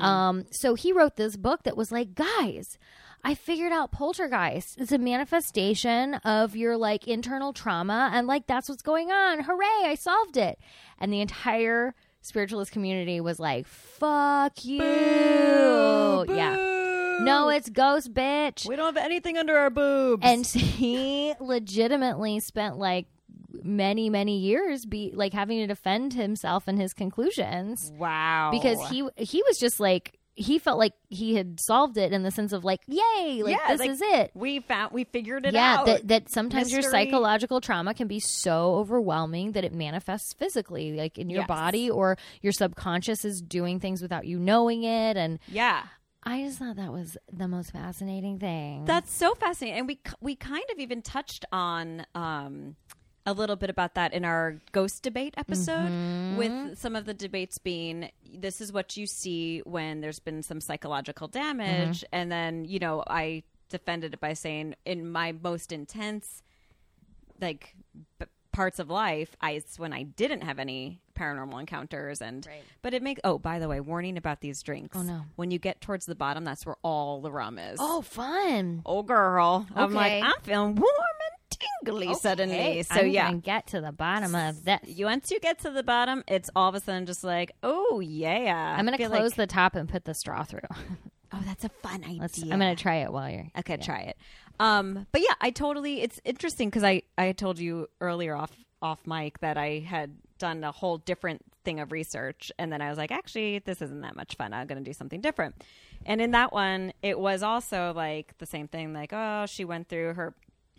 um 0.00 0.44
so 0.50 0.74
he 0.74 0.92
wrote 0.92 1.16
this 1.16 1.36
book 1.36 1.62
that 1.64 1.76
was 1.76 1.92
like 1.92 2.14
guys 2.14 2.78
I 3.24 3.34
figured 3.34 3.72
out 3.72 3.92
poltergeist. 3.92 4.80
It's 4.80 4.90
a 4.90 4.98
manifestation 4.98 6.14
of 6.24 6.56
your 6.56 6.76
like 6.76 7.06
internal 7.06 7.52
trauma 7.52 8.10
and 8.12 8.26
like 8.26 8.46
that's 8.46 8.68
what's 8.68 8.82
going 8.82 9.12
on. 9.12 9.44
Hooray, 9.44 9.84
I 9.84 9.94
solved 9.94 10.36
it. 10.36 10.58
And 10.98 11.12
the 11.12 11.20
entire 11.20 11.94
spiritualist 12.22 12.72
community 12.72 13.20
was 13.20 13.38
like, 13.38 13.66
"Fuck 13.66 14.64
you." 14.64 14.82
Yeah. 16.28 16.72
No, 17.20 17.50
it's 17.50 17.68
ghost 17.68 18.12
bitch. 18.12 18.66
We 18.66 18.76
don't 18.76 18.94
have 18.94 19.04
anything 19.04 19.36
under 19.38 19.56
our 19.56 19.70
boobs. 19.70 20.22
And 20.24 20.46
he 20.46 21.34
legitimately 21.38 22.40
spent 22.40 22.78
like 22.78 23.06
many 23.62 24.08
many 24.08 24.38
years 24.38 24.86
be 24.86 25.12
like 25.14 25.32
having 25.32 25.58
to 25.58 25.66
defend 25.66 26.14
himself 26.14 26.66
and 26.66 26.80
his 26.80 26.94
conclusions 26.94 27.92
wow. 27.96 28.50
because 28.50 28.88
he 28.88 29.06
he 29.16 29.42
was 29.46 29.58
just 29.58 29.78
like 29.78 30.18
he 30.34 30.58
felt 30.58 30.78
like 30.78 30.94
he 31.08 31.34
had 31.34 31.58
solved 31.60 31.98
it 31.98 32.12
in 32.12 32.22
the 32.22 32.30
sense 32.30 32.52
of 32.52 32.64
like 32.64 32.80
yay 32.86 33.42
like 33.44 33.56
Yeah, 33.56 33.68
this 33.68 33.80
like, 33.80 33.90
is 33.90 34.00
it 34.02 34.30
we 34.34 34.60
found 34.60 34.92
we 34.92 35.04
figured 35.04 35.44
it 35.44 35.52
yeah 35.52 35.76
out. 35.80 35.86
that, 35.86 36.08
that 36.08 36.30
sometimes 36.30 36.72
your 36.72 36.82
psychological 36.82 37.60
trauma 37.60 37.92
can 37.92 38.08
be 38.08 38.18
so 38.18 38.76
overwhelming 38.76 39.52
that 39.52 39.64
it 39.64 39.74
manifests 39.74 40.32
physically 40.34 40.94
like 40.96 41.18
in 41.18 41.28
your 41.28 41.40
Yes. 41.42 41.48
body 41.48 41.90
or 41.90 42.16
your 42.40 42.52
subconscious 42.52 43.24
is 43.24 43.42
doing 43.42 43.78
things 43.78 44.00
without 44.00 44.26
you 44.26 44.38
knowing 44.38 44.84
it 44.84 45.16
and 45.18 45.38
yeah. 45.48 45.82
i 46.22 46.42
just 46.42 46.58
thought 46.58 46.76
that 46.76 46.92
was 46.92 47.16
the 47.30 47.46
most 47.48 47.70
fascinating 47.72 48.38
thing 48.38 48.84
That's 48.86 49.12
so 49.12 49.34
fascinating, 49.34 49.80
and 49.80 49.86
we 49.88 50.00
we 50.20 50.34
kind 50.36 50.64
of 50.72 50.78
even 50.78 51.02
touched 51.02 51.44
on 51.52 52.06
um, 52.14 52.76
a 53.24 53.32
little 53.32 53.56
bit 53.56 53.70
about 53.70 53.94
that 53.94 54.12
in 54.12 54.24
our 54.24 54.56
ghost 54.72 55.02
debate 55.02 55.34
episode, 55.36 55.90
Mm-hmm. 55.90 56.36
with 56.36 56.78
some 56.78 56.96
of 56.96 57.04
the 57.04 57.14
debates 57.14 57.58
being 57.58 58.10
this 58.34 58.60
is 58.60 58.72
what 58.72 58.96
you 58.96 59.06
see 59.06 59.60
when 59.64 60.00
there's 60.00 60.18
been 60.18 60.42
some 60.42 60.60
psychological 60.60 61.28
damage, 61.28 62.00
Mm-hmm. 62.00 62.14
and 62.14 62.32
then 62.32 62.64
you 62.64 62.78
know 62.78 63.04
I 63.06 63.44
defended 63.68 64.14
it 64.14 64.20
by 64.20 64.32
saying 64.34 64.74
in 64.84 65.10
my 65.10 65.32
most 65.32 65.72
intense 65.72 66.42
like 67.40 67.74
b- 68.18 68.26
parts 68.52 68.78
of 68.78 68.90
life, 68.90 69.34
I 69.40 69.52
it's 69.52 69.78
when 69.78 69.92
I 69.92 70.02
didn't 70.02 70.42
have 70.42 70.58
any 70.58 71.00
paranormal 71.18 71.60
encounters 71.60 72.20
and 72.22 72.46
Right. 72.46 72.62
but 72.80 72.94
it 72.94 73.02
makes 73.02 73.20
oh 73.22 73.38
by 73.38 73.58
the 73.58 73.68
way 73.68 73.80
warning 73.80 74.16
about 74.16 74.40
these 74.40 74.62
drinks 74.62 74.96
Oh, 74.96 75.02
no. 75.02 75.22
when 75.36 75.50
you 75.50 75.58
get 75.58 75.80
towards 75.82 76.06
the 76.06 76.14
bottom 76.14 76.42
that's 76.42 76.64
where 76.64 76.76
all 76.82 77.20
the 77.20 77.30
rum 77.30 77.58
is 77.58 77.76
oh 77.80 78.00
fun 78.00 78.80
oh 78.86 79.02
girl 79.02 79.66
i'm 79.76 79.92
like 79.92 80.22
i'm 80.24 80.32
feeling 80.42 80.74
warm 80.74 81.11
tingly 81.84 82.14
suddenly 82.14 82.82
so 82.82 83.00
I'm 83.00 83.08
yeah 83.08 83.32
get 83.34 83.68
to 83.68 83.80
the 83.80 83.92
bottom 83.92 84.34
of 84.34 84.64
this 84.64 84.80
you 84.86 85.06
once 85.06 85.30
you 85.30 85.40
get 85.40 85.60
to 85.60 85.70
the 85.70 85.82
bottom 85.82 86.24
it's 86.28 86.50
all 86.54 86.68
of 86.68 86.74
a 86.74 86.80
sudden 86.80 87.06
just 87.06 87.24
like 87.24 87.52
oh 87.62 88.00
yeah 88.00 88.76
i'm 88.78 88.84
gonna 88.84 88.96
close 88.96 89.10
like- 89.10 89.34
the 89.34 89.46
top 89.46 89.74
and 89.74 89.88
put 89.88 90.04
the 90.04 90.14
straw 90.14 90.42
through 90.44 90.60
oh 91.32 91.42
that's 91.44 91.64
a 91.64 91.68
fun 91.68 92.04
idea 92.04 92.20
Let's, 92.20 92.42
i'm 92.42 92.50
gonna 92.50 92.76
try 92.76 92.96
it 92.96 93.12
while 93.12 93.30
you're 93.30 93.50
Okay, 93.58 93.76
try 93.76 94.00
it. 94.00 94.16
Um, 94.60 95.06
but 95.12 95.20
yeah, 95.20 95.34
I 95.40 95.50
totally. 95.50 96.02
It's 96.02 96.20
interesting 96.24 96.68
because 96.68 96.84
I 96.84 97.02
I 97.18 97.32
told 97.32 97.58
you 97.58 97.88
earlier 98.00 98.34
off 98.34 98.52
off 98.80 99.06
mic 99.06 99.40
that 99.40 99.56
I 99.56 99.80
had 99.80 100.16
done 100.38 100.64
a 100.64 100.72
whole 100.72 100.98
different 100.98 101.42
thing 101.64 101.80
of 101.80 101.92
research, 101.92 102.52
and 102.58 102.72
then 102.72 102.80
I 102.80 102.88
was 102.88 102.98
like, 102.98 103.10
actually, 103.12 103.60
this 103.60 103.80
isn't 103.82 104.00
that 104.02 104.16
much 104.16 104.36
fun. 104.36 104.52
I'm 104.52 104.66
going 104.66 104.82
to 104.82 104.88
do 104.88 104.92
something 104.92 105.20
different. 105.20 105.54
And 106.04 106.20
in 106.20 106.32
that 106.32 106.52
one, 106.52 106.92
it 107.02 107.18
was 107.18 107.42
also 107.42 107.92
like 107.94 108.36
the 108.38 108.46
same 108.46 108.68
thing. 108.68 108.92
Like, 108.92 109.12
oh, 109.12 109.46
she 109.46 109.64
went 109.64 109.88
through 109.88 110.14
her 110.14 110.34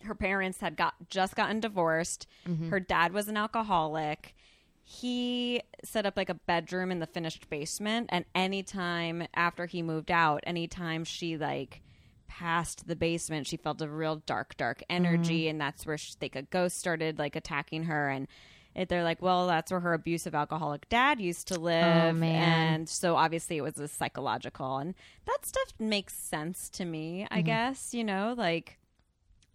her 0.06 0.16
parents 0.16 0.60
had 0.60 0.76
got 0.76 0.94
just 1.10 1.36
gotten 1.36 1.60
divorced. 1.60 2.28
Mm-hmm. 2.48 2.70
Her 2.70 2.80
dad 2.80 3.14
was 3.14 3.28
an 3.28 3.38
alcoholic 3.38 4.36
he 4.84 5.62
set 5.84 6.06
up 6.06 6.18
like 6.18 6.30
a 6.30 6.34
bedroom 6.34 6.92
in 6.92 7.00
the 7.00 7.08
finished 7.08 7.50
basement 7.50 8.10
and 8.12 8.26
anytime 8.36 9.26
after 9.34 9.66
he 9.66 9.82
moved 9.82 10.12
out 10.12 10.44
anytime 10.46 11.06
she 11.06 11.38
like 11.38 11.82
passed 12.28 12.88
the 12.88 12.96
basement 12.96 13.48
she 13.48 13.56
felt 13.56 13.82
a 13.82 13.88
real 13.88 14.18
dark 14.26 14.58
dark 14.58 14.84
energy 14.90 15.44
mm-hmm. 15.44 15.52
and 15.52 15.62
that's 15.62 15.86
where 15.86 15.98
she, 15.98 16.14
like 16.22 16.36
a 16.36 16.42
ghost 16.42 16.78
started 16.78 17.18
like 17.18 17.36
attacking 17.36 17.84
her 17.84 18.10
and 18.10 18.28
it, 18.76 18.90
they're 18.90 19.04
like 19.04 19.22
well 19.22 19.48
that's 19.48 19.72
where 19.72 19.80
her 19.80 19.94
abusive 19.94 20.36
alcoholic 20.36 20.90
dad 20.90 21.22
used 21.22 21.48
to 21.48 21.56
oh, 21.56 21.62
live 21.62 22.16
man. 22.16 22.74
and 22.74 22.90
so 22.90 23.16
obviously 23.16 23.58
it 23.58 23.62
was 23.62 23.78
a 23.78 23.88
psychological 23.88 24.78
and 24.78 24.96
that 25.26 25.46
stuff 25.46 25.74
makes 25.80 26.14
sense 26.14 26.70
to 26.70 26.84
me 26.84 27.26
i 27.32 27.38
mm-hmm. 27.38 27.46
guess 27.46 27.94
you 27.94 28.04
know 28.04 28.34
like 28.38 28.80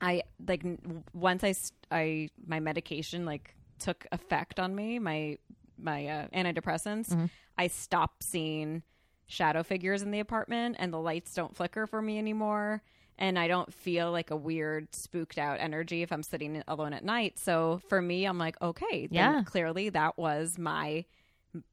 I 0.00 0.22
like 0.46 0.64
once 1.12 1.44
I 1.90 2.28
my 2.46 2.60
medication 2.60 3.24
like 3.24 3.54
took 3.78 4.06
effect 4.12 4.58
on 4.60 4.74
me 4.74 4.98
my 4.98 5.38
my 5.78 6.06
uh, 6.06 6.26
antidepressants 6.34 7.30
I 7.56 7.66
stopped 7.68 8.22
seeing 8.22 8.82
shadow 9.26 9.62
figures 9.62 10.02
in 10.02 10.10
the 10.10 10.20
apartment 10.20 10.76
and 10.78 10.92
the 10.92 10.98
lights 10.98 11.34
don't 11.34 11.54
flicker 11.56 11.86
for 11.86 12.00
me 12.00 12.18
anymore 12.18 12.82
and 13.18 13.38
I 13.38 13.48
don't 13.48 13.72
feel 13.74 14.12
like 14.12 14.30
a 14.30 14.36
weird 14.36 14.94
spooked 14.94 15.38
out 15.38 15.58
energy 15.60 16.02
if 16.02 16.12
I'm 16.12 16.22
sitting 16.22 16.62
alone 16.68 16.92
at 16.92 17.04
night. 17.04 17.36
So 17.36 17.80
for 17.88 18.00
me, 18.00 18.24
I'm 18.26 18.38
like, 18.38 18.54
okay, 18.62 19.08
then 19.08 19.14
Yeah. 19.16 19.42
clearly 19.44 19.88
that 19.88 20.16
was 20.16 20.56
my 20.56 21.04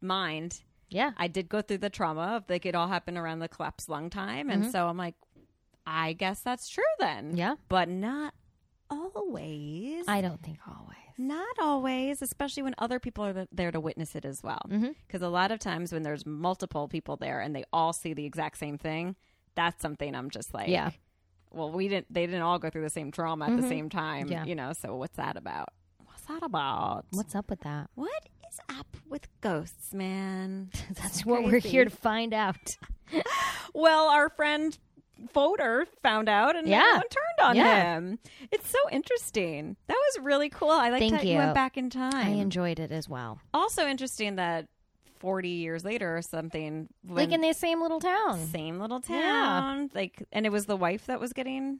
mind. 0.01 0.61
Yeah. 0.89 1.11
I 1.17 1.27
did 1.27 1.47
go 1.49 1.61
through 1.61 1.79
the 1.79 1.89
trauma 1.91 2.37
of 2.37 2.49
like 2.49 2.65
it 2.65 2.73
all 2.75 2.87
happened 2.87 3.17
around 3.17 3.39
the 3.39 3.47
collapse 3.47 3.89
lung 3.89 4.09
time, 4.09 4.49
and 4.49 4.71
so 4.71 4.87
I'm 4.87 4.97
like, 4.97 5.15
I 5.85 6.13
guess 6.13 6.39
that's 6.41 6.67
true 6.69 6.83
then. 6.99 7.35
Yeah. 7.37 7.55
but 7.69 7.89
not 7.89 8.33
always. 8.89 10.05
I 10.07 10.21
don't 10.21 10.41
think 10.41 10.59
always. 10.67 10.97
Not 11.17 11.55
always, 11.61 12.21
especially 12.21 12.63
when 12.63 12.75
other 12.77 12.99
people 12.99 13.23
are 13.25 13.33
th- 13.33 13.47
there 13.51 13.71
to 13.71 13.79
witness 13.79 14.15
it 14.15 14.25
as 14.25 14.43
well. 14.43 14.61
Mm-hmm. 14.69 14.89
Because 15.07 15.21
a 15.21 15.29
lot 15.29 15.51
of 15.51 15.59
times 15.59 15.93
when 15.93 16.03
there's 16.03 16.25
multiple 16.25 16.87
people 16.87 17.15
there 17.15 17.39
and 17.39 17.55
they 17.55 17.63
all 17.71 17.93
see 17.93 18.13
the 18.13 18.25
exact 18.25 18.57
same 18.57 18.77
thing, 18.77 19.15
that's 19.55 19.81
something 19.81 20.13
I'm 20.15 20.29
just 20.29 20.53
like, 20.53 20.67
Yeah. 20.67 20.91
Well, 21.51 21.71
we 21.71 21.87
didn't. 21.87 22.13
They 22.13 22.25
didn't 22.25 22.41
all 22.41 22.59
go 22.59 22.69
through 22.69 22.81
the 22.81 22.89
same 22.89 23.11
trauma 23.11 23.45
at 23.45 23.61
the 23.61 23.67
same 23.69 23.89
time. 23.89 24.23
Mm-hmm. 24.23 24.31
Yeah. 24.33 24.43
You 24.45 24.55
know. 24.55 24.73
So 24.73 24.95
what's 24.97 25.15
that 25.15 25.37
about? 25.37 25.69
What's 26.03 26.23
that 26.23 26.43
about? 26.43 27.05
What's 27.11 27.33
up 27.33 27.49
with 27.49 27.61
that? 27.61 27.89
What 27.95 28.27
is 28.51 28.59
up 28.77 28.97
with 29.07 29.27
ghosts, 29.39 29.93
man? 29.93 30.69
That's 31.01 31.25
what 31.25 31.45
we're 31.45 31.59
here 31.59 31.85
to 31.85 31.89
find 31.91 32.33
out. 32.33 32.75
Well, 33.73 34.07
our 34.07 34.29
friend 34.29 34.77
Fodor 35.31 35.85
found 36.03 36.29
out 36.29 36.55
and 36.55 36.67
Yeah. 36.67 36.79
everyone 36.79 37.01
turned 37.09 37.49
on 37.49 37.55
Yeah. 37.55 37.95
him. 37.97 38.19
It's 38.51 38.69
so 38.69 38.77
interesting. 38.91 39.75
That 39.87 39.97
was 40.15 40.23
really 40.23 40.49
cool. 40.49 40.69
I 40.71 40.89
like 40.89 41.09
that 41.11 41.23
you. 41.25 41.31
you. 41.33 41.37
went 41.37 41.53
back 41.53 41.77
in 41.77 41.89
time. 41.89 42.13
I 42.15 42.29
enjoyed 42.29 42.79
it 42.79 42.91
as 42.91 43.07
well. 43.09 43.39
also 43.53 43.87
interesting 43.87 44.35
that 44.35 44.67
40 45.19 45.49
years 45.49 45.83
later 45.85 46.17
or 46.17 46.21
something 46.21 46.87
Like 47.07 47.31
in 47.31 47.41
the 47.41 47.53
same 47.53 47.81
little 47.81 47.99
town. 47.99 48.37
same 48.47 48.79
little 48.79 49.01
Yeah. 49.07 49.21
town 49.21 49.89
like 49.95 50.21
and 50.31 50.45
it 50.45 50.51
was 50.51 50.65
the 50.65 50.75
wife 50.77 51.05
that 51.07 51.19
was 51.19 51.33
getting 51.33 51.79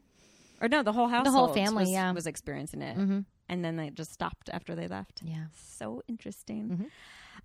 or 0.62 0.68
no 0.70 0.82
the 0.82 0.94
whole 0.94 1.10
house 1.10 1.26
the 1.26 1.32
whole 1.32 1.50
family, 1.54 1.84
was, 1.84 1.92
yeah. 1.92 2.12
was 2.14 2.26
experiencing 2.28 2.82
it 2.82 2.98
Mm-hmm. 2.98 3.20
and 3.50 3.64
then 3.66 3.76
they 3.76 3.90
just 3.92 4.12
stopped 4.14 4.50
after 4.52 4.74
they 4.74 4.88
left 4.88 5.22
Yeah. 5.24 5.48
so 5.54 6.02
interesting 6.08 6.70
Mhm. 6.70 6.90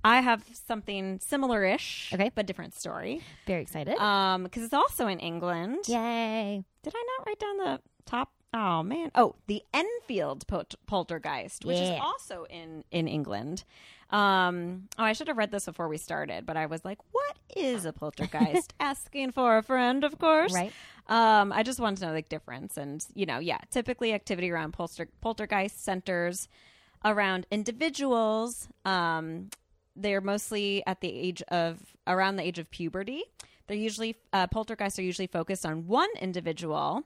I 0.04 0.20
have 0.20 0.44
something 0.52 1.18
similar-ish 1.20 2.10
Okay. 2.14 2.30
but 2.34 2.46
different 2.46 2.74
story 2.74 3.20
Very 3.46 3.62
excited. 3.62 3.96
um 3.98 4.44
because 4.44 4.62
it's 4.64 4.74
also 4.74 5.06
in 5.06 5.18
england 5.20 5.78
Yay. 5.88 6.64
did 6.82 6.92
i 6.96 7.04
not 7.18 7.26
write 7.26 7.38
down 7.38 7.56
the 7.58 7.80
top 8.06 8.30
oh 8.54 8.82
man 8.82 9.10
oh 9.14 9.34
the 9.46 9.62
enfield 9.72 10.46
pol- 10.48 10.64
poltergeist 10.86 11.64
which 11.64 11.78
is 11.78 11.90
also 12.00 12.44
in 12.50 12.82
in 12.90 13.06
england 13.06 13.62
um 14.10 14.88
oh 14.98 15.04
i 15.04 15.12
should 15.12 15.28
have 15.28 15.36
read 15.38 15.52
this 15.52 15.66
before 15.66 15.86
we 15.88 15.96
started 15.96 16.44
but 16.46 16.56
i 16.56 16.66
was 16.66 16.84
like 16.84 16.98
what 17.12 17.36
is 17.56 17.84
a 17.84 17.92
poltergeist 17.92 18.74
asking 18.80 19.30
for 19.30 19.56
a 19.58 19.62
friend 19.62 20.02
of 20.02 20.18
course 20.18 20.52
Right. 20.52 20.72
um 21.06 21.52
i 21.52 21.62
just 21.62 21.78
wanted 21.78 22.00
to 22.00 22.06
know 22.06 22.14
the 22.14 22.22
difference 22.22 22.76
and 22.76 23.06
you 23.14 23.24
know 23.26 23.38
yeah 23.38 23.58
typically 23.70 24.12
activity 24.12 24.50
around 24.50 24.72
polter- 24.72 25.08
poltergeist 25.20 25.84
centers 25.84 26.48
around 27.04 27.46
individuals 27.52 28.66
um 28.84 29.48
they're 29.96 30.20
mostly 30.20 30.82
at 30.86 31.00
the 31.00 31.12
age 31.12 31.42
of 31.48 31.78
around 32.06 32.36
the 32.36 32.42
age 32.42 32.58
of 32.58 32.70
puberty 32.70 33.22
they're 33.66 33.76
usually 33.76 34.16
uh, 34.32 34.46
poltergeists 34.46 34.98
are 34.98 35.02
usually 35.02 35.26
focused 35.26 35.64
on 35.64 35.86
one 35.86 36.08
individual 36.20 37.04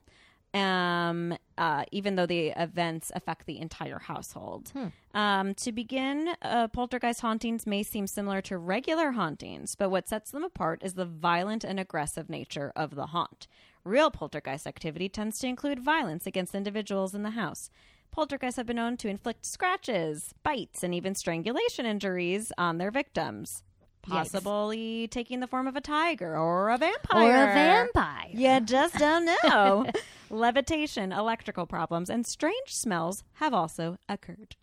um, 0.55 1.37
uh, 1.57 1.83
even 1.91 2.15
though 2.15 2.25
the 2.25 2.53
events 2.55 3.11
affect 3.13 3.45
the 3.45 3.59
entire 3.59 3.99
household. 3.99 4.71
Um, 5.13 5.53
to 5.55 5.71
begin, 5.73 6.29
uh, 6.41 6.69
poltergeist 6.69 7.19
hauntings 7.19 7.67
may 7.67 7.83
seem 7.83 8.07
similar 8.07 8.41
to 8.43 8.57
regular 8.57 9.11
hauntings, 9.11 9.75
but 9.75 9.89
what 9.89 10.07
sets 10.07 10.31
them 10.31 10.45
apart 10.45 10.81
is 10.81 10.93
the 10.93 11.05
violent 11.05 11.65
and 11.65 11.77
aggressive 11.77 12.29
nature 12.29 12.71
of 12.75 12.95
the 12.95 13.07
haunt. 13.07 13.47
Real 13.83 14.09
poltergeist 14.09 14.65
activity 14.65 15.09
tends 15.09 15.39
to 15.39 15.47
include 15.47 15.79
violence 15.79 16.25
against 16.25 16.55
individuals 16.55 17.13
in 17.13 17.23
the 17.23 17.31
house. 17.31 17.69
Poltergeists 18.15 18.55
have 18.55 18.65
been 18.65 18.77
known 18.77 18.95
to 18.95 19.09
inflict 19.09 19.45
scratches, 19.45 20.33
bites, 20.41 20.83
and 20.83 20.95
even 20.95 21.15
strangulation 21.15 21.85
injuries 21.85 22.49
on 22.57 22.77
their 22.77 22.89
victims, 22.89 23.61
possibly 24.03 25.09
taking 25.09 25.41
the 25.41 25.47
form 25.47 25.67
of 25.67 25.75
a 25.75 25.81
tiger 25.81 26.37
or 26.37 26.69
a 26.69 26.77
vampire. 26.77 27.27
Or 27.27 27.51
a 27.51 27.53
vampire. 27.53 28.29
You 28.31 28.61
just 28.61 28.95
don't 28.97 29.25
know. 29.43 29.87
Levitation, 30.29 31.11
electrical 31.11 31.65
problems, 31.65 32.09
and 32.09 32.25
strange 32.25 32.73
smells 32.73 33.25
have 33.33 33.53
also 33.53 33.97
occurred. 34.07 34.55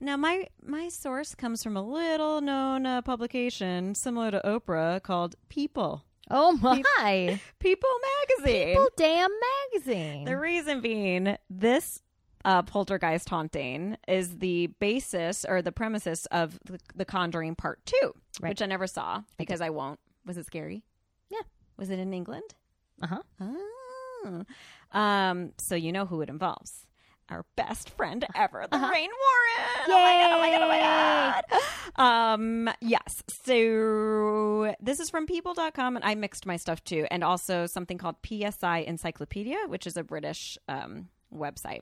Now, 0.00 0.16
my 0.16 0.48
my 0.62 0.88
source 0.88 1.34
comes 1.34 1.62
from 1.62 1.76
a 1.76 1.86
little 1.86 2.40
known 2.40 2.86
uh, 2.86 3.02
publication 3.02 3.94
similar 3.94 4.30
to 4.30 4.40
Oprah 4.42 5.02
called 5.02 5.34
People. 5.50 6.02
Oh 6.30 6.52
my. 6.52 7.38
People 7.60 7.90
magazine. 8.38 8.68
People 8.68 8.88
damn 8.96 9.30
magazine. 9.74 10.24
The 10.24 10.38
reason 10.38 10.80
being, 10.80 11.36
this 11.50 12.00
uh, 12.46 12.62
poltergeist 12.62 13.28
haunting 13.28 13.96
is 14.08 14.38
the 14.38 14.68
basis 14.78 15.44
or 15.46 15.60
the 15.60 15.72
premises 15.72 16.24
of 16.26 16.58
the, 16.64 16.78
the 16.94 17.04
Conjuring 17.04 17.54
Part 17.56 17.84
Two, 17.84 18.14
Right. 18.40 18.48
which 18.50 18.62
I 18.62 18.66
never 18.66 18.86
saw 18.86 19.22
because 19.36 19.60
I 19.60 19.68
won't. 19.70 19.98
Was 20.24 20.38
it 20.38 20.46
scary? 20.46 20.82
Yeah. 21.28 21.42
Was 21.76 21.90
it 21.90 21.98
in 21.98 22.14
England? 22.14 22.54
Uh-huh. 23.02 23.20
Oh. 23.40 24.44
Um, 24.92 25.52
so 25.58 25.74
you 25.74 25.92
know 25.92 26.06
who 26.06 26.20
it 26.22 26.28
involves. 26.30 26.86
Our 27.28 27.44
best 27.56 27.90
friend 27.90 28.24
ever, 28.36 28.66
Lorraine 28.70 29.10
Warren. 29.10 29.88
Oh 29.88 29.98
my 29.98 30.18
god, 30.22 30.32
oh 30.32 30.38
my 30.38 30.50
god, 30.50 30.62
oh 30.62 30.68
my 30.68 31.60
god. 31.98 32.32
Um, 32.34 32.70
yes. 32.80 33.22
So 33.44 34.74
this 34.80 35.00
is 35.00 35.10
from 35.10 35.26
people.com 35.26 35.96
and 35.96 36.04
I 36.04 36.14
mixed 36.14 36.46
my 36.46 36.56
stuff 36.56 36.84
too. 36.84 37.06
And 37.10 37.24
also 37.24 37.66
something 37.66 37.98
called 37.98 38.16
PSI 38.24 38.78
Encyclopedia, 38.86 39.58
which 39.66 39.86
is 39.88 39.96
a 39.96 40.04
British 40.04 40.56
um 40.68 41.08
website. 41.34 41.80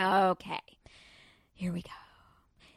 Okay. 0.00 0.60
Here 1.52 1.72
we 1.72 1.82
go. 1.82 1.90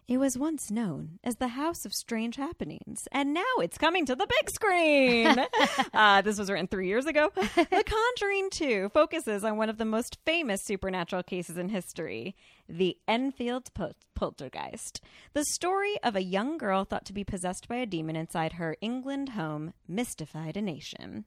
It 0.08 0.20
was 0.20 0.38
once 0.38 0.72
known 0.72 1.20
as 1.22 1.36
the 1.36 1.50
House 1.50 1.84
of 1.84 1.94
Strange 1.94 2.38
Happenings, 2.38 3.10
and 3.12 3.34
now 3.34 3.44
it's 3.58 3.78
coming 3.78 4.06
to 4.06 4.16
the 4.16 4.26
big 4.26 4.50
screen. 4.50 5.36
uh, 5.94 6.22
this 6.22 6.40
was 6.40 6.50
written 6.50 6.68
three 6.68 6.88
years 6.88 7.06
ago. 7.06 7.30
The 7.36 7.84
Conjuring 7.86 8.50
2 8.52 8.90
focuses 8.94 9.44
on 9.44 9.58
one 9.58 9.68
of 9.68 9.78
the 9.78 9.84
most 9.84 10.18
famous 10.26 10.64
supernatural 10.64 11.24
cases 11.24 11.58
in 11.58 11.68
history 11.68 12.38
the 12.70 12.98
Enfield 13.06 13.74
Pol- 13.74 13.96
Poltergeist. 14.16 15.02
The 15.34 15.44
story 15.44 15.96
of 16.04 16.16
a 16.16 16.24
young 16.24 16.58
girl 16.58 16.86
thought 16.86 17.06
to 17.08 17.14
be 17.14 17.26
possessed 17.26 17.68
by 17.68 17.76
a 17.76 17.86
demon 17.86 18.16
inside 18.16 18.54
her 18.54 18.78
England 18.80 19.30
home 19.30 19.74
mystified 19.90 20.56
a 20.56 20.62
nation. 20.62 21.26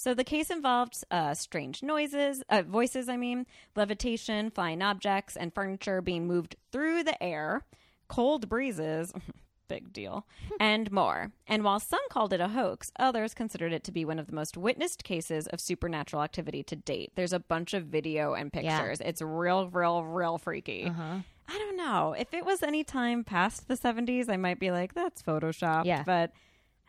So 0.00 0.14
the 0.14 0.22
case 0.22 0.48
involved 0.48 1.02
uh, 1.10 1.34
strange 1.34 1.82
noises, 1.82 2.40
uh, 2.48 2.62
voices, 2.62 3.08
I 3.08 3.16
mean, 3.16 3.46
levitation, 3.74 4.48
flying 4.50 4.80
objects, 4.80 5.36
and 5.36 5.52
furniture 5.52 6.00
being 6.00 6.24
moved 6.28 6.54
through 6.70 7.02
the 7.02 7.20
air, 7.20 7.66
cold 8.06 8.48
breezes, 8.48 9.12
big 9.68 9.92
deal, 9.92 10.24
and 10.60 10.92
more. 10.92 11.32
And 11.48 11.64
while 11.64 11.80
some 11.80 11.98
called 12.10 12.32
it 12.32 12.40
a 12.40 12.46
hoax, 12.46 12.92
others 12.96 13.34
considered 13.34 13.72
it 13.72 13.82
to 13.84 13.90
be 13.92 14.04
one 14.04 14.20
of 14.20 14.28
the 14.28 14.36
most 14.36 14.56
witnessed 14.56 15.02
cases 15.02 15.48
of 15.48 15.60
supernatural 15.60 16.22
activity 16.22 16.62
to 16.62 16.76
date. 16.76 17.10
There's 17.16 17.32
a 17.32 17.40
bunch 17.40 17.74
of 17.74 17.86
video 17.86 18.34
and 18.34 18.52
Yeah. 18.54 18.78
pictures. 18.78 19.00
It's 19.04 19.20
real, 19.20 19.68
real, 19.68 20.04
real 20.04 20.38
freaky. 20.38 20.84
Uh-huh. 20.84 21.16
I 21.48 21.58
don't 21.58 21.76
know. 21.76 22.14
If 22.16 22.32
it 22.34 22.46
was 22.46 22.62
any 22.62 22.84
time 22.84 23.24
past 23.24 23.66
the 23.66 23.74
70s, 23.76 24.28
I 24.28 24.36
might 24.36 24.60
be 24.60 24.70
like, 24.70 24.94
that's 24.94 25.24
Photoshop. 25.24 25.86
Yeah. 25.86 26.04
But 26.06 26.30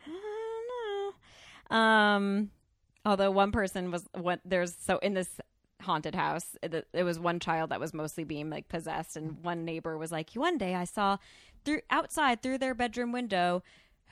I 0.06 0.10
don't 1.70 1.70
know. 1.72 1.76
Um, 1.76 2.50
although 3.04 3.30
one 3.30 3.52
person 3.52 3.90
was 3.90 4.08
what 4.14 4.40
there's 4.44 4.74
so 4.74 4.98
in 4.98 5.14
this 5.14 5.40
haunted 5.82 6.14
house, 6.14 6.56
it, 6.62 6.86
it 6.92 7.02
was 7.04 7.18
one 7.18 7.40
child 7.40 7.70
that 7.70 7.80
was 7.80 7.94
mostly 7.94 8.24
being 8.24 8.50
like 8.50 8.68
possessed, 8.68 9.16
and 9.16 9.42
one 9.42 9.64
neighbor 9.64 9.96
was 9.96 10.12
like, 10.12 10.30
one 10.34 10.58
day 10.58 10.74
I 10.74 10.84
saw 10.84 11.16
through 11.64 11.80
outside 11.90 12.42
through 12.42 12.58
their 12.58 12.74
bedroom 12.74 13.12
window. 13.12 13.62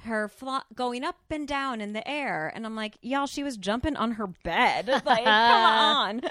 Her 0.03 0.29
flo- 0.29 0.61
going 0.77 1.03
up 1.03 1.17
and 1.29 1.49
down 1.49 1.81
in 1.81 1.93
the 1.93 2.07
air, 2.09 2.53
and 2.55 2.65
I'm 2.65 2.77
like, 2.77 2.99
y'all, 3.03 3.27
she 3.27 3.43
was 3.43 3.57
jumping 3.57 3.97
on 3.97 4.13
her 4.13 4.29
bed. 4.29 4.87
Like, 5.05 5.25
come 5.25 5.27
on. 5.27 6.21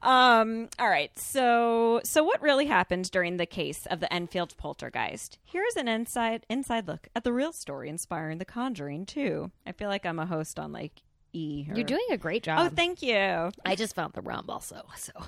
Um, 0.00 0.68
all 0.78 0.88
right. 0.88 1.16
So, 1.18 2.00
so 2.04 2.22
what 2.22 2.40
really 2.40 2.66
happened 2.66 3.10
during 3.10 3.36
the 3.36 3.46
case 3.46 3.86
of 3.86 3.98
the 3.98 4.12
Enfield 4.12 4.56
poltergeist? 4.56 5.38
Here's 5.44 5.74
an 5.74 5.88
inside 5.88 6.46
inside 6.48 6.86
look 6.86 7.08
at 7.16 7.24
the 7.24 7.32
real 7.32 7.52
story 7.52 7.88
inspiring 7.88 8.38
The 8.38 8.44
Conjuring 8.44 9.06
too. 9.06 9.50
I 9.66 9.72
feel 9.72 9.88
like 9.88 10.06
I'm 10.06 10.20
a 10.20 10.26
host 10.26 10.58
on 10.58 10.72
like 10.72 11.02
E. 11.32 11.66
or- 11.68 11.74
You're 11.76 11.84
doing 11.84 12.06
a 12.10 12.16
great 12.16 12.42
job. 12.42 12.58
Oh, 12.60 12.74
thank 12.74 13.02
you. 13.02 13.50
I 13.64 13.74
just 13.76 13.94
found 13.94 14.12
the 14.14 14.20
rum 14.22 14.46
also. 14.48 14.82
So, 14.96 15.12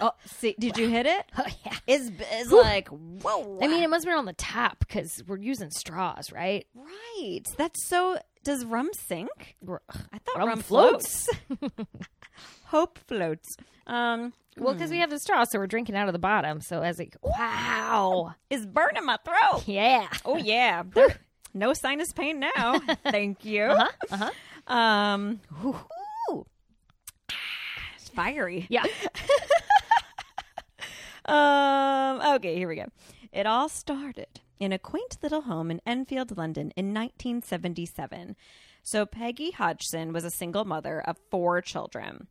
Oh, 0.00 0.12
see, 0.26 0.54
did 0.58 0.76
you 0.78 0.88
hit 0.88 1.04
it? 1.06 1.24
oh 1.36 1.46
yeah. 1.66 1.76
Is 1.86 2.10
is 2.40 2.52
like 2.52 2.88
whoa. 2.88 3.58
I 3.60 3.66
mean, 3.68 3.82
it 3.82 3.90
must 3.90 4.04
have 4.04 4.12
been 4.12 4.18
on 4.18 4.24
the 4.24 4.32
top 4.34 4.78
because 4.78 5.22
we're 5.26 5.38
using 5.38 5.70
straws, 5.70 6.30
right? 6.32 6.66
right. 6.74 7.40
That's 7.58 7.84
so. 7.88 8.16
Does 8.44 8.64
rum 8.64 8.90
sink? 8.92 9.56
I 9.66 10.18
thought 10.18 10.36
Rum 10.36 10.48
rum, 10.48 10.60
floats. 10.60 11.28
floats. 11.58 11.74
Hope 12.66 12.98
floats. 13.06 13.56
Um, 13.86 14.32
Well, 14.56 14.74
because 14.74 14.90
we 14.90 14.98
have 14.98 15.10
the 15.10 15.18
straw, 15.18 15.44
so 15.44 15.58
we're 15.58 15.66
drinking 15.66 15.96
out 15.96 16.08
of 16.08 16.12
the 16.12 16.18
bottom. 16.18 16.60
So 16.60 16.82
as 16.82 17.00
it, 17.00 17.14
wow, 17.22 18.34
is 18.50 18.66
burning 18.66 19.04
my 19.06 19.16
throat. 19.24 19.64
yeah, 19.66 20.08
Oh 20.24 20.36
yeah. 20.36 20.82
No 21.54 21.72
sinus 21.72 22.12
pain 22.12 22.38
now. 22.40 22.80
Thank 23.10 23.44
you. 23.44 23.62
uh-huh. 23.64 24.30
Um, 24.66 25.40
ooh, 25.64 25.76
ooh. 26.30 26.46
fiery. 28.14 28.66
Yeah. 28.68 28.84
Um, 31.26 32.20
okay, 32.34 32.56
here 32.56 32.68
we 32.68 32.76
go. 32.76 32.86
It 33.32 33.46
all 33.46 33.68
started 33.68 34.40
in 34.60 34.72
a 34.72 34.78
quaint 34.78 35.16
little 35.22 35.42
home 35.42 35.70
in 35.70 35.80
Enfield, 35.86 36.36
London 36.36 36.72
in 36.76 36.92
1977. 36.92 38.36
So 38.82 39.06
Peggy 39.06 39.50
Hodgson 39.52 40.12
was 40.12 40.24
a 40.24 40.30
single 40.30 40.64
mother 40.64 41.00
of 41.00 41.16
four 41.30 41.62
children. 41.62 42.28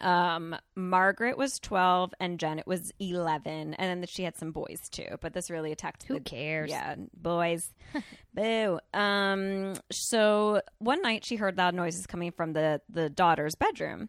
Um, 0.00 0.56
Margaret 0.74 1.36
was 1.36 1.58
12 1.60 2.14
and 2.18 2.38
Janet 2.38 2.66
was 2.66 2.92
11. 2.98 3.74
And 3.74 4.02
then 4.02 4.06
she 4.06 4.22
had 4.22 4.36
some 4.36 4.52
boys 4.52 4.88
too, 4.90 5.18
but 5.20 5.32
this 5.34 5.50
really 5.50 5.72
attacked 5.72 6.04
Who 6.04 6.14
the 6.14 6.20
cares? 6.20 6.70
yeah, 6.70 6.94
boys. 7.14 7.70
Boo. 8.34 8.78
Um, 8.94 9.74
so 9.90 10.62
one 10.78 11.02
night 11.02 11.24
she 11.24 11.36
heard 11.36 11.58
loud 11.58 11.74
noises 11.74 12.06
coming 12.06 12.32
from 12.32 12.52
the 12.54 12.80
the 12.88 13.10
daughter's 13.10 13.54
bedroom. 13.54 14.08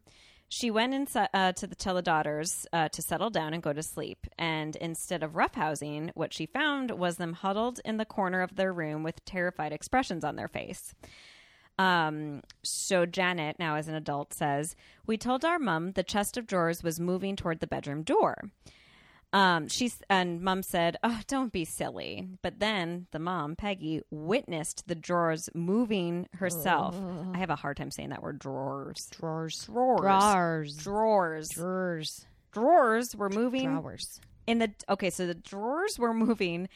She 0.50 0.70
went 0.70 0.94
in 0.94 1.08
uh, 1.16 1.54
to 1.54 1.66
the 1.66 1.76
tell 1.76 1.96
the 1.96 2.04
daughters 2.04 2.68
uh, 2.72 2.88
to 2.90 3.02
settle 3.02 3.32
down 3.32 3.56
and 3.56 3.64
go 3.64 3.74
to 3.74 3.82
sleep. 3.82 4.28
And 4.38 4.76
instead 4.76 5.24
of 5.24 5.32
roughhousing, 5.32 6.12
what 6.14 6.32
she 6.32 6.46
found 6.46 6.92
was 6.92 7.18
them 7.18 7.34
huddled 7.34 7.80
in 7.84 7.98
the 7.98 8.06
corner 8.06 8.42
of 8.42 8.56
their 8.56 8.72
room 8.72 9.02
with 9.02 9.26
terrified 9.26 9.74
expressions 9.74 10.24
on 10.24 10.36
their 10.36 10.48
face. 10.48 10.94
Um, 11.80 12.42
so 12.64 13.06
Janet, 13.06 13.58
now 13.60 13.76
as 13.76 13.88
an 13.88 13.96
adult, 13.96 14.34
says, 14.34 14.76
We 15.06 15.18
told 15.18 15.44
our 15.44 15.60
mom 15.60 15.94
the 15.94 16.04
chest 16.04 16.38
of 16.38 16.46
drawers 16.48 16.84
was 16.84 17.00
moving 17.00 17.36
toward 17.36 17.60
the 17.60 17.68
bedroom 17.68 18.04
door. 18.04 18.52
Um, 19.32 19.68
she's 19.68 19.98
and 20.12 20.42
mom 20.42 20.62
said, 20.62 20.98
"Oh, 21.04 21.20
don't 21.28 21.52
be 21.52 21.66
silly." 21.66 22.28
But 22.44 22.60
then 22.60 23.08
the 23.10 23.18
mom, 23.18 23.56
Peggy, 23.56 24.02
witnessed 24.12 24.88
the 24.88 24.94
drawers 24.94 25.50
moving 25.56 26.28
herself. 26.36 26.96
I 27.34 27.40
have 27.40 27.50
a 27.50 27.56
hard 27.56 27.78
time 27.78 27.90
saying 27.90 28.10
that 28.10 28.22
word 28.22 28.38
drawers. 28.38 29.08
Drawers. 29.20 29.66
Drawers. 29.66 29.98
Drawers. 30.04 30.78
Drawers. 30.78 31.50
Drawers. 31.50 32.26
Drawers 32.52 33.16
were 33.16 33.30
moving 33.30 33.72
Drawers. 33.72 34.22
in 34.46 34.60
the 34.60 34.72
okay, 34.88 35.10
so 35.10 35.26
the 35.26 35.34
drawers 35.34 35.98
were 35.98 36.14
moving 36.28 36.70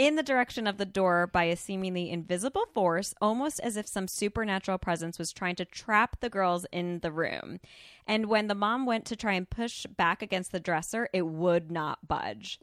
in 0.00 0.16
the 0.16 0.22
direction 0.22 0.66
of 0.66 0.78
the 0.78 0.86
door 0.86 1.26
by 1.26 1.44
a 1.44 1.54
seemingly 1.56 2.08
invisible 2.10 2.64
force, 2.72 3.12
almost 3.20 3.60
as 3.60 3.76
if 3.76 3.86
some 3.86 4.08
supernatural 4.08 4.78
presence 4.78 5.18
was 5.18 5.30
trying 5.30 5.54
to 5.56 5.64
trap 5.66 6.18
the 6.20 6.30
girls 6.30 6.64
in 6.72 7.00
the 7.00 7.12
room. 7.12 7.60
And 8.06 8.24
when 8.24 8.46
the 8.46 8.54
mom 8.54 8.86
went 8.86 9.04
to 9.06 9.16
try 9.16 9.34
and 9.34 9.48
push 9.48 9.84
back 9.84 10.22
against 10.22 10.52
the 10.52 10.58
dresser, 10.60 11.10
it 11.12 11.26
would 11.26 11.70
not 11.70 12.08
budge. 12.08 12.58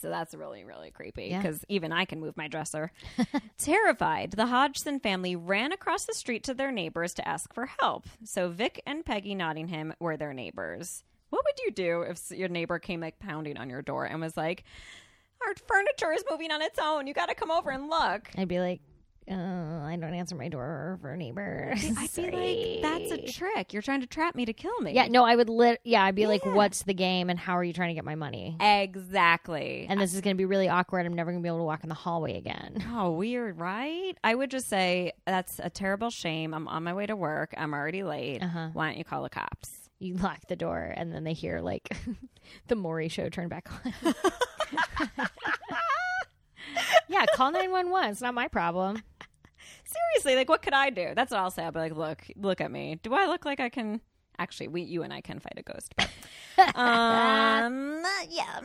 So 0.00 0.08
that's 0.10 0.32
really, 0.32 0.62
really 0.62 0.92
creepy 0.92 1.24
Yeah. 1.24 1.42
because 1.42 1.64
even 1.68 1.90
I 1.92 2.04
can 2.04 2.20
move 2.20 2.36
my 2.36 2.46
dresser. 2.46 2.92
Terrified, 3.58 4.30
the 4.30 4.46
Hodgson 4.46 5.00
family 5.00 5.34
ran 5.34 5.72
across 5.72 6.04
the 6.04 6.14
street 6.14 6.44
to 6.44 6.54
their 6.54 6.70
neighbors 6.70 7.14
to 7.14 7.26
ask 7.28 7.52
for 7.52 7.66
help. 7.80 8.04
So 8.22 8.48
Vic 8.48 8.80
and 8.86 9.04
Peggy 9.04 9.34
Nottingham 9.34 9.92
were 9.98 10.16
their 10.16 10.32
neighbors. 10.32 11.02
What 11.30 11.44
would 11.44 11.58
you 11.64 11.72
do 11.72 12.02
if 12.02 12.30
your 12.30 12.48
neighbor 12.48 12.78
came 12.78 13.00
like 13.00 13.18
pounding 13.18 13.56
on 13.56 13.70
your 13.70 13.82
door 13.82 14.04
and 14.04 14.20
was 14.20 14.36
like, 14.36 14.62
"Our 15.46 15.54
furniture 15.66 16.12
is 16.12 16.24
moving 16.30 16.50
on 16.50 16.62
its 16.62 16.78
own. 16.80 17.06
You 17.06 17.14
got 17.14 17.28
to 17.28 17.34
come 17.34 17.50
over 17.50 17.70
and 17.70 17.88
look." 17.88 18.28
I'd 18.36 18.48
be 18.48 18.60
like, 18.60 18.80
uh, 19.30 19.34
I 19.34 19.96
don't 19.98 20.12
answer 20.12 20.34
my 20.34 20.48
door 20.48 20.98
for 21.00 21.16
neighbors. 21.16 21.82
I'd 21.96 22.08
be 22.14 22.82
like, 22.82 22.82
"That's 22.82 23.10
a 23.12 23.32
trick. 23.32 23.72
You're 23.72 23.80
trying 23.82 24.02
to 24.02 24.06
trap 24.06 24.34
me 24.34 24.44
to 24.44 24.52
kill 24.52 24.78
me." 24.80 24.92
Yeah, 24.92 25.06
no, 25.08 25.24
I 25.24 25.34
would 25.34 25.48
lit. 25.48 25.80
Yeah, 25.84 26.04
I'd 26.04 26.14
be 26.14 26.26
like, 26.26 26.44
Yeah. 26.44 26.52
what's 26.52 26.82
the 26.82 26.92
game 26.92 27.30
and 27.30 27.38
how 27.38 27.56
are 27.56 27.64
you 27.64 27.72
trying 27.72 27.88
to 27.88 27.94
get 27.94 28.04
my 28.04 28.16
money? 28.16 28.56
exactly. 28.60 29.86
And 29.88 30.00
this 30.00 30.14
is 30.14 30.20
going 30.20 30.34
to 30.36 30.38
be 30.38 30.44
really 30.44 30.68
awkward. 30.68 31.06
I'm 31.06 31.14
never 31.14 31.30
going 31.30 31.42
to 31.42 31.46
be 31.46 31.48
able 31.48 31.58
to 31.58 31.64
walk 31.64 31.82
in 31.82 31.88
the 31.88 31.94
hallway 31.94 32.36
again. 32.36 32.82
Oh, 32.96 33.10
weird, 33.12 33.58
right? 33.58 34.16
I 34.22 34.34
would 34.36 34.50
just 34.52 34.68
say 34.68 35.12
that's 35.26 35.58
a 35.58 35.68
terrible 35.68 36.10
shame. 36.10 36.54
I'm 36.54 36.68
on 36.68 36.84
my 36.84 36.92
way 36.94 37.06
to 37.06 37.16
work. 37.16 37.52
I'm 37.56 37.74
already 37.74 38.04
late. 38.04 38.40
Uh-huh. 38.40 38.68
Why 38.72 38.86
don't 38.88 38.98
you 38.98 39.04
call 39.04 39.24
the 39.24 39.30
cops? 39.30 39.88
You 39.98 40.14
lock 40.16 40.46
the 40.48 40.54
door 40.54 40.92
and 40.96 41.12
then 41.12 41.24
they 41.24 41.32
hear 41.32 41.60
like 41.60 41.88
the 42.68 42.76
Maury 42.76 43.08
show 43.08 43.28
turn 43.30 43.48
back 43.48 43.68
on. 44.04 44.14
yeah, 47.08 47.26
call 47.34 47.50
911. 47.52 48.10
It's 48.10 48.20
not 48.20 48.34
my 48.34 48.48
problem. 48.48 49.02
Seriously, 49.84 50.34
like 50.36 50.48
what 50.48 50.62
could 50.62 50.72
I 50.72 50.90
do? 50.90 51.12
That's 51.14 51.30
what 51.30 51.40
I'll 51.40 51.50
say. 51.50 51.64
I'll 51.64 51.72
be 51.72 51.78
like, 51.78 51.96
look, 51.96 52.22
look 52.36 52.60
at 52.60 52.70
me. 52.70 52.98
Do 53.02 53.14
I 53.14 53.26
look 53.26 53.44
like 53.44 53.60
I 53.60 53.68
can? 53.68 54.00
Actually, 54.38 54.66
we, 54.68 54.82
you 54.82 55.02
and 55.04 55.12
I 55.12 55.20
can 55.20 55.38
fight 55.38 55.54
a 55.56 55.62
ghost. 55.62 55.94
But, 55.96 56.10
um, 56.76 58.02
yeah. 58.28 58.60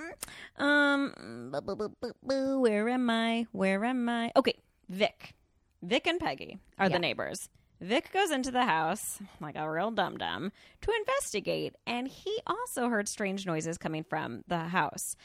Um, 0.58 1.52
bu- 1.52 1.62
bu- 1.76 1.90
bu- 2.24 2.60
where 2.60 2.90
am 2.90 3.10
I? 3.10 3.46
Where 3.52 3.86
am 3.86 4.10
I? 4.10 4.32
Okay, 4.36 4.56
Vic, 4.90 5.36
Vic 5.84 6.08
and 6.08 6.20
Peggy 6.20 6.58
are 6.80 6.88
Yeah. 6.88 6.94
the 6.94 7.00
neighbors. 7.00 7.50
Vic 7.82 8.12
goes 8.12 8.32
into 8.32 8.50
the 8.52 8.66
house 8.66 9.20
like 9.40 9.56
a 9.56 9.70
real 9.70 9.92
dum 9.92 10.18
dum 10.18 10.52
to 10.82 10.92
investigate, 10.92 11.76
and 11.86 12.08
he 12.08 12.40
also 12.48 12.90
heard 12.90 13.08
strange 13.08 13.46
noises 13.46 13.78
coming 13.78 14.04
from 14.04 14.44
the 14.48 14.58
house. 14.58 15.16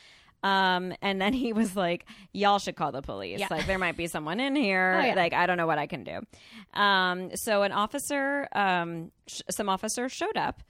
Um, 0.45 0.93
and 1.01 1.21
then 1.21 1.33
he 1.33 1.55
was 1.55 1.75
like, 1.75 2.05
"Y'all 2.33 2.59
should 2.59 2.77
call 2.77 2.93
the 2.93 3.01
police. 3.01 3.41
Yeah. 3.41 3.49
Like 3.51 3.67
there 3.67 3.79
might 3.79 3.97
be 3.97 4.07
someone 4.07 4.41
in 4.41 4.55
here. 4.55 4.99
Oh, 5.01 5.05
yeah. 5.05 5.15
Like 5.15 5.33
I 5.33 5.47
don't 5.47 5.57
know 5.57 5.67
what 5.67 5.79
I 5.79 5.87
can 5.87 6.05
do." 6.05 6.21
Um, 6.79 7.35
so 7.35 7.63
an 7.63 7.73
officer, 7.73 8.47
um, 8.55 9.11
sh- 9.27 9.41
some 9.51 9.71
officers 9.71 10.13
showed 10.13 10.37
up, 10.37 10.63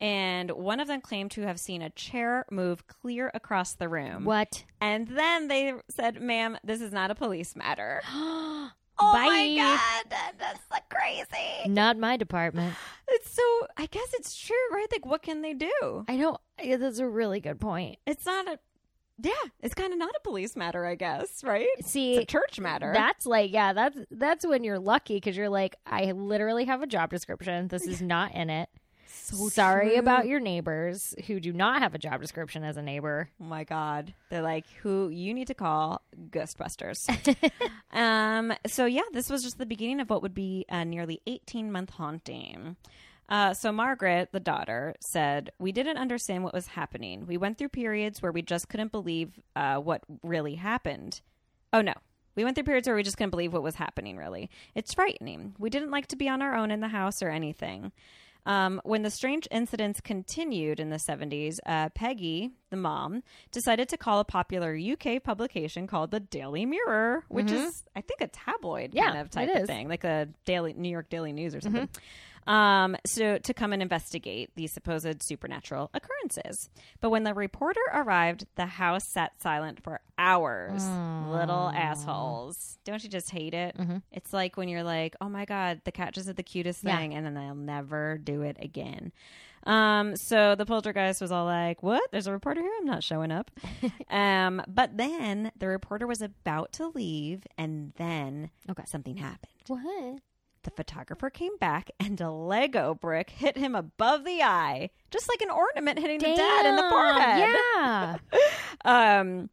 and 0.00 0.52
one 0.52 0.78
of 0.78 0.86
them 0.86 1.00
claimed 1.00 1.32
to 1.32 1.42
have 1.42 1.58
seen 1.58 1.82
a 1.82 1.90
chair 1.90 2.46
move 2.52 2.86
clear 2.86 3.30
across 3.34 3.74
the 3.74 3.88
room. 3.88 4.24
What? 4.24 4.64
And 4.80 5.08
then 5.08 5.48
they 5.48 5.74
said, 5.90 6.22
"Ma'am, 6.22 6.56
this 6.62 6.80
is 6.80 6.92
not 6.92 7.10
a 7.10 7.16
police 7.16 7.56
matter." 7.56 8.02
oh 8.14 8.70
Bye. 8.98 9.26
my 9.26 9.56
god, 9.56 10.16
that's 10.38 10.60
so 10.70 10.78
crazy. 10.88 11.68
Not 11.68 11.98
my 11.98 12.16
department. 12.16 12.76
It's 13.08 13.30
so. 13.30 13.42
I 13.76 13.86
guess 13.86 14.08
it's 14.14 14.36
true, 14.36 14.56
right? 14.72 14.86
Like, 14.92 15.04
what 15.04 15.22
can 15.22 15.42
they 15.42 15.54
do? 15.54 16.04
I 16.06 16.16
yeah, 16.62 16.76
That's 16.76 16.98
a 16.98 17.08
really 17.08 17.40
good 17.40 17.60
point. 17.60 17.98
It's 18.06 18.24
not 18.24 18.46
a. 18.48 18.58
Yeah, 19.18 19.32
it's 19.62 19.74
kind 19.74 19.92
of 19.92 19.98
not 19.98 20.10
a 20.14 20.20
police 20.22 20.56
matter, 20.56 20.84
I 20.84 20.94
guess, 20.94 21.42
right? 21.42 21.66
See, 21.84 22.14
It's 22.16 22.24
a 22.24 22.26
church 22.26 22.60
matter. 22.60 22.92
That's 22.94 23.24
like, 23.26 23.52
yeah, 23.52 23.72
that's 23.72 23.98
that's 24.10 24.46
when 24.46 24.62
you're 24.62 24.78
lucky 24.78 25.14
because 25.16 25.36
you're 25.36 25.48
like, 25.48 25.76
I 25.86 26.12
literally 26.12 26.64
have 26.66 26.82
a 26.82 26.86
job 26.86 27.10
description. 27.10 27.68
This 27.68 27.86
is 27.86 28.02
not 28.02 28.34
in 28.34 28.50
it. 28.50 28.68
so 29.08 29.48
Sorry 29.48 29.90
true. 29.90 29.98
about 29.98 30.26
your 30.26 30.38
neighbors 30.40 31.14
who 31.26 31.40
do 31.40 31.52
not 31.52 31.80
have 31.80 31.94
a 31.94 31.98
job 31.98 32.20
description 32.20 32.62
as 32.62 32.76
a 32.76 32.82
neighbor. 32.82 33.30
Oh 33.40 33.44
my 33.44 33.64
god, 33.64 34.12
they're 34.28 34.42
like, 34.42 34.66
who 34.82 35.08
you 35.08 35.32
need 35.32 35.46
to 35.46 35.54
call 35.54 36.02
Ghostbusters. 36.30 37.08
um. 37.92 38.52
So 38.66 38.84
yeah, 38.84 39.02
this 39.12 39.30
was 39.30 39.42
just 39.42 39.56
the 39.58 39.66
beginning 39.66 40.00
of 40.00 40.10
what 40.10 40.20
would 40.22 40.34
be 40.34 40.66
a 40.68 40.84
nearly 40.84 41.22
eighteen 41.26 41.72
month 41.72 41.90
haunting. 41.90 42.76
Uh, 43.28 43.52
so 43.54 43.72
Margaret, 43.72 44.30
the 44.32 44.40
daughter, 44.40 44.94
said, 45.00 45.50
"We 45.58 45.72
didn't 45.72 45.96
understand 45.96 46.44
what 46.44 46.54
was 46.54 46.68
happening. 46.68 47.26
We 47.26 47.36
went 47.36 47.58
through 47.58 47.70
periods 47.70 48.22
where 48.22 48.32
we 48.32 48.42
just 48.42 48.68
couldn't 48.68 48.92
believe 48.92 49.32
uh, 49.54 49.76
what 49.76 50.02
really 50.22 50.54
happened. 50.54 51.20
Oh 51.72 51.80
no." 51.80 51.94
We 52.36 52.44
went 52.44 52.54
through 52.54 52.64
periods 52.64 52.86
where 52.86 52.94
we 52.94 53.02
just 53.02 53.16
couldn't 53.16 53.30
believe 53.30 53.54
what 53.54 53.62
was 53.62 53.76
happening, 53.76 54.18
really. 54.18 54.50
It's 54.74 54.92
frightening. 54.92 55.54
We 55.58 55.70
didn't 55.70 55.90
like 55.90 56.08
to 56.08 56.16
be 56.16 56.28
on 56.28 56.42
our 56.42 56.54
own 56.54 56.70
in 56.70 56.80
the 56.80 56.88
house 56.88 57.22
or 57.22 57.30
anything. 57.30 57.92
Um, 58.44 58.80
when 58.84 59.02
the 59.02 59.10
strange 59.10 59.48
incidents 59.50 60.00
continued 60.00 60.78
in 60.78 60.90
the 60.90 60.98
70s, 60.98 61.58
uh, 61.66 61.88
Peggy, 61.94 62.52
the 62.70 62.76
mom, 62.76 63.24
decided 63.50 63.88
to 63.88 63.96
call 63.96 64.20
a 64.20 64.24
popular 64.24 64.76
UK 64.76 65.20
publication 65.20 65.88
called 65.88 66.12
the 66.12 66.20
Daily 66.20 66.64
Mirror, 66.64 67.24
which 67.28 67.50
is, 67.50 67.82
I 67.96 68.02
think, 68.02 68.20
a 68.20 68.28
tabloid 68.28 68.94
Yeah, 68.94 69.06
kind 69.06 69.18
of 69.18 69.30
type 69.30 69.48
of 69.62 69.66
thing, 69.66 69.88
like 69.88 70.04
a 70.04 70.28
daily 70.44 70.74
New 70.74 70.90
York 70.90 71.08
Daily 71.08 71.32
News 71.32 71.56
or 71.56 71.60
something. 71.60 71.88
Um, 72.46 72.96
so 73.04 73.38
to 73.38 73.54
come 73.54 73.72
and 73.72 73.82
investigate 73.82 74.50
these 74.54 74.72
supposed 74.72 75.22
supernatural 75.22 75.90
occurrences. 75.94 76.70
But 77.00 77.10
when 77.10 77.24
the 77.24 77.34
reporter 77.34 77.80
arrived, 77.92 78.46
the 78.54 78.66
house 78.66 79.04
sat 79.04 79.40
silent 79.42 79.82
for 79.82 80.00
hours. 80.16 80.88
Little 81.18 81.70
assholes. 81.74 82.78
Don't 82.84 83.02
you 83.02 83.08
just 83.08 83.30
hate 83.30 83.54
it? 83.54 83.74
It's 84.12 84.32
like 84.32 84.56
when 84.56 84.68
you're 84.68 84.82
like, 84.82 85.16
oh 85.20 85.28
my 85.28 85.44
God, 85.46 85.80
the 85.84 85.92
cat 85.92 86.12
just 86.14 86.26
did 86.26 86.36
the 86.36 86.42
cutest 86.42 86.84
Yeah. 86.84 86.96
thing, 86.98 87.14
and 87.14 87.24
then 87.24 87.34
they'll 87.34 87.54
never 87.54 88.18
do 88.18 88.42
it 88.42 88.56
again. 88.60 89.12
Um, 89.64 90.14
so 90.14 90.54
the 90.54 90.64
poltergeist 90.66 91.20
was 91.20 91.32
all 91.32 91.44
like, 91.44 91.82
"What? 91.82 92.08
There's 92.12 92.28
a 92.28 92.32
reporter 92.32 92.60
here. 92.60 92.70
I'm 92.78 92.84
not 92.86 93.02
showing 93.02 93.32
up." 93.32 93.50
um, 94.10 94.62
but 94.68 94.96
then 94.96 95.50
the 95.58 95.66
reporter 95.66 96.06
was 96.06 96.22
about 96.22 96.72
to 96.74 96.86
leave, 96.88 97.42
and 97.58 97.92
then 97.96 98.50
Okay. 98.70 98.84
something 98.86 99.16
happened. 99.16 99.50
What? 99.66 100.20
The 100.66 100.72
photographer 100.72 101.30
came 101.30 101.56
back, 101.58 101.92
and 102.00 102.20
a 102.20 102.28
Lego 102.28 102.92
brick 102.92 103.30
hit 103.30 103.56
him 103.56 103.76
above 103.76 104.24
the 104.24 104.42
eye, 104.42 104.90
just 105.12 105.28
like 105.28 105.40
an 105.40 105.50
ornament 105.50 106.00
hitting 106.00 106.18
the 106.18 106.34
dad 106.34 106.66
in 106.66 106.74
the 106.74 106.90
forehead. 106.90 107.56
Yeah. 107.76 108.16
Um, 108.84 109.48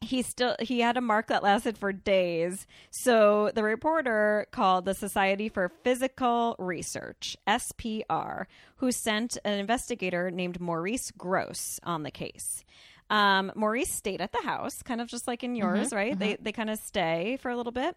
he 0.00 0.22
still 0.22 0.54
he 0.60 0.80
had 0.80 0.96
a 0.96 1.00
mark 1.00 1.28
that 1.28 1.42
lasted 1.42 1.76
for 1.78 1.92
days. 1.92 2.66
So 2.90 3.50
the 3.54 3.62
reporter 3.64 4.46
called 4.52 4.84
the 4.84 4.94
Society 4.94 5.48
for 5.48 5.72
Psychical 5.84 6.54
Research 6.60 7.36
(SPR), 7.46 8.46
who 8.76 8.92
sent 8.92 9.36
an 9.44 9.58
investigator 9.58 10.30
named 10.30 10.60
Maurice 10.60 11.10
Gross 11.10 11.80
on 11.82 12.04
the 12.04 12.10
case. 12.12 12.64
Um, 13.10 13.52
Maurice 13.54 13.92
stayed 13.92 14.20
at 14.20 14.32
the 14.32 14.42
house, 14.42 14.82
kind 14.82 15.00
of 15.00 15.08
just 15.08 15.26
like 15.26 15.42
in 15.44 15.54
yours, 15.54 15.92
right? 15.92 16.18
They 16.18 16.36
they 16.40 16.52
kind 16.52 16.70
of 16.70 16.78
stay 16.78 17.36
for 17.42 17.50
a 17.50 17.56
little 17.56 17.72
bit. 17.72 17.96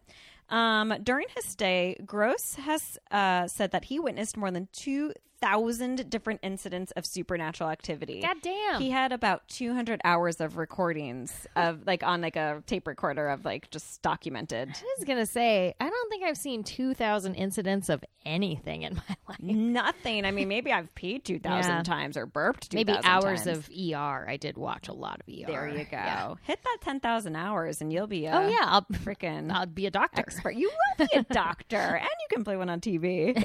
Um, 0.50 0.93
during 1.04 1.28
his 1.36 1.46
stay, 1.46 1.98
Gross 2.06 2.56
has 2.56 2.98
uh, 3.12 3.48
said 3.48 3.72
that 3.72 3.86
he 3.86 4.00
witnessed 4.00 4.38
more 4.38 4.52
than 4.52 4.68
two 4.72 5.14
thousand 5.42 6.10
different 6.10 6.40
incidents 6.44 6.92
of 6.92 7.06
supernatural 7.06 7.70
activity. 7.70 8.22
God 8.22 8.38
damn. 8.42 8.82
He 8.82 8.90
had 8.90 9.12
about 9.12 9.48
200 9.50 10.02
hours 10.04 10.40
of 10.42 10.58
recordings 10.58 11.48
of 11.56 11.86
like 11.86 12.04
on 12.04 12.22
like 12.22 12.36
a 12.36 12.64
tape 12.68 12.88
recorder 12.88 13.28
of 13.30 13.46
like 13.46 13.70
just 13.72 14.02
documented. 14.02 14.70
I 14.70 14.96
was 14.98 15.06
gonna 15.06 15.26
say, 15.26 15.76
I 15.80 15.90
don't 15.90 16.10
think 16.10 16.24
I've 16.24 16.38
seen 16.38 16.64
two 16.64 16.94
thousand 16.94 17.36
incidents 17.36 17.90
of 17.90 18.04
anything 18.26 18.82
in 18.84 18.96
my 19.10 19.16
life. 19.30 19.40
Nothing. 19.40 20.26
I 20.26 20.32
mean, 20.32 20.48
maybe 20.48 20.72
I've 20.72 20.94
peed 20.96 21.24
2,000 21.26 21.72
Yeah. 21.72 21.84
times 21.84 22.18
or 22.18 22.26
burped 22.26 22.72
2,000 22.72 22.76
Maybe 22.88 23.00
hours 23.08 23.44
times. 23.44 23.58
of 23.60 23.70
ER. 23.70 24.26
I 24.28 24.38
did 24.38 24.58
watch 24.58 24.88
a 24.88 24.94
lot 24.94 25.22
of 25.22 25.28
ER. 25.32 25.46
There 25.46 25.68
you 25.70 25.84
go. 25.86 25.92
Yeah. 25.92 26.34
Hit 26.42 26.60
that 26.64 26.78
10,000 26.82 27.36
hours 27.36 27.82
and 27.82 27.94
you'll 27.94 28.08
be 28.08 28.26
a 28.26 28.36
Oh 28.36 28.48
yeah, 28.48 28.64
I'll 28.64 28.82
freaking 29.04 29.52
I'll 29.52 29.68
be 29.68 29.86
a 29.86 29.92
doctor. 29.92 30.22
expert. 30.22 30.56
You 30.56 30.72
will 30.98 31.08
be 31.08 31.18
a 31.20 31.24
doctor 31.34 31.78
and 31.78 32.02
you 32.10 32.36
can 32.36 32.44
play 32.44 32.58
one 32.58 32.70
on 32.70 32.82
TV. 32.82 33.36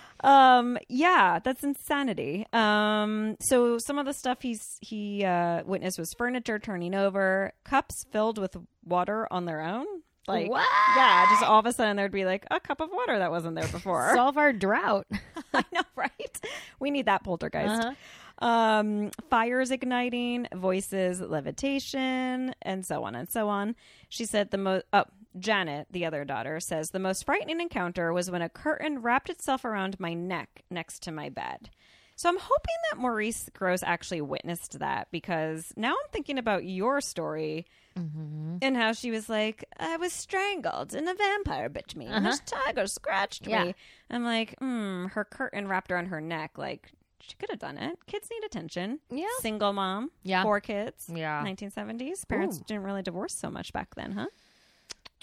um 0.24 0.78
yeah, 0.88 1.38
that's 1.42 1.62
insanity. 1.64 2.46
Um 2.52 3.36
so 3.40 3.78
some 3.78 3.98
of 3.98 4.06
the 4.06 4.12
stuff 4.14 4.38
he's 4.42 4.62
he 4.80 5.24
uh 5.24 5.62
witnessed 5.64 5.98
was 5.98 6.12
furniture 6.16 6.58
turning 6.58 6.94
over, 6.94 7.52
cups 7.64 8.04
filled 8.12 8.38
with 8.38 8.56
water 8.84 9.26
on 9.30 9.44
their 9.44 9.60
own. 9.60 9.86
Like 10.28 10.50
What? 10.50 10.66
yeah, 10.96 11.26
just 11.30 11.42
all 11.44 11.60
of 11.60 11.66
a 11.66 11.72
sudden 11.72 11.96
there'd 11.96 12.10
be 12.10 12.24
like 12.24 12.44
a 12.50 12.58
cup 12.58 12.80
of 12.80 12.90
water 12.92 13.18
that 13.18 13.30
wasn't 13.30 13.54
there 13.54 13.68
before. 13.68 14.10
Solve 14.14 14.36
our 14.36 14.52
drought. 14.52 15.06
I 15.54 15.64
know, 15.72 15.82
right? 15.94 16.40
We 16.80 16.90
need 16.90 17.06
that 17.06 17.22
poltergeist. 17.22 17.84
Uh-huh. 17.86 17.94
Um, 18.38 19.12
fires 19.30 19.70
igniting, 19.70 20.46
voices, 20.54 21.20
levitation, 21.22 22.54
and 22.60 22.84
so 22.84 23.04
on 23.04 23.14
and 23.14 23.28
so 23.30 23.48
on. 23.48 23.76
She 24.08 24.26
said 24.26 24.50
the 24.50 24.58
most. 24.58 24.84
Oh, 24.92 25.04
Janet, 25.38 25.88
the 25.90 26.04
other 26.06 26.24
daughter, 26.24 26.60
says 26.60 26.90
the 26.90 26.98
most 26.98 27.24
frightening 27.24 27.60
encounter 27.60 28.12
was 28.12 28.30
when 28.30 28.42
a 28.42 28.48
curtain 28.48 29.00
wrapped 29.02 29.30
itself 29.30 29.64
around 29.64 29.98
my 30.00 30.14
neck 30.14 30.62
next 30.70 31.02
to 31.04 31.12
my 31.12 31.28
bed. 31.28 31.70
So 32.18 32.30
I'm 32.30 32.38
hoping 32.38 32.74
that 32.90 32.98
Maurice 32.98 33.50
Gross 33.52 33.82
actually 33.82 34.22
witnessed 34.22 34.78
that 34.78 35.08
because 35.10 35.70
now 35.76 35.90
I'm 35.90 36.10
thinking 36.12 36.38
about 36.38 36.64
your 36.64 37.00
story 37.02 37.66
and 37.94 38.76
how 38.76 38.92
she 38.92 39.10
was 39.10 39.28
like, 39.28 39.64
I 39.78 39.96
was 39.96 40.12
strangled 40.12 40.94
and 40.94 41.08
a 41.08 41.14
vampire 41.14 41.68
bit 41.70 41.94
me 41.96 42.06
and 42.06 42.24
this 42.26 42.40
tiger 42.40 42.86
scratched 42.86 43.46
Yeah. 43.46 43.64
me. 43.64 43.74
I'm 44.10 44.24
like, 44.24 44.54
hmm, 44.58 45.06
her 45.06 45.24
curtain 45.24 45.66
wrapped 45.68 45.90
around 45.90 46.06
her 46.06 46.20
neck. 46.20 46.58
Like, 46.58 46.90
she 47.20 47.34
could 47.38 47.50
have 47.50 47.58
done 47.58 47.76
it. 47.78 47.98
Kids 48.06 48.28
need 48.30 48.44
attention. 48.44 49.00
Yeah. 49.10 49.24
Single 49.40 49.72
mom. 49.72 50.10
Yeah. 50.22 50.42
Four 50.42 50.60
kids. 50.60 51.10
Yeah. 51.12 51.42
1970s. 51.44 52.26
Parents 52.28 52.58
Ooh. 52.58 52.64
didn't 52.66 52.82
really 52.84 53.02
divorce 53.02 53.34
so 53.34 53.50
much 53.50 53.72
back 53.72 53.94
then, 53.94 54.12
huh? 54.12 54.26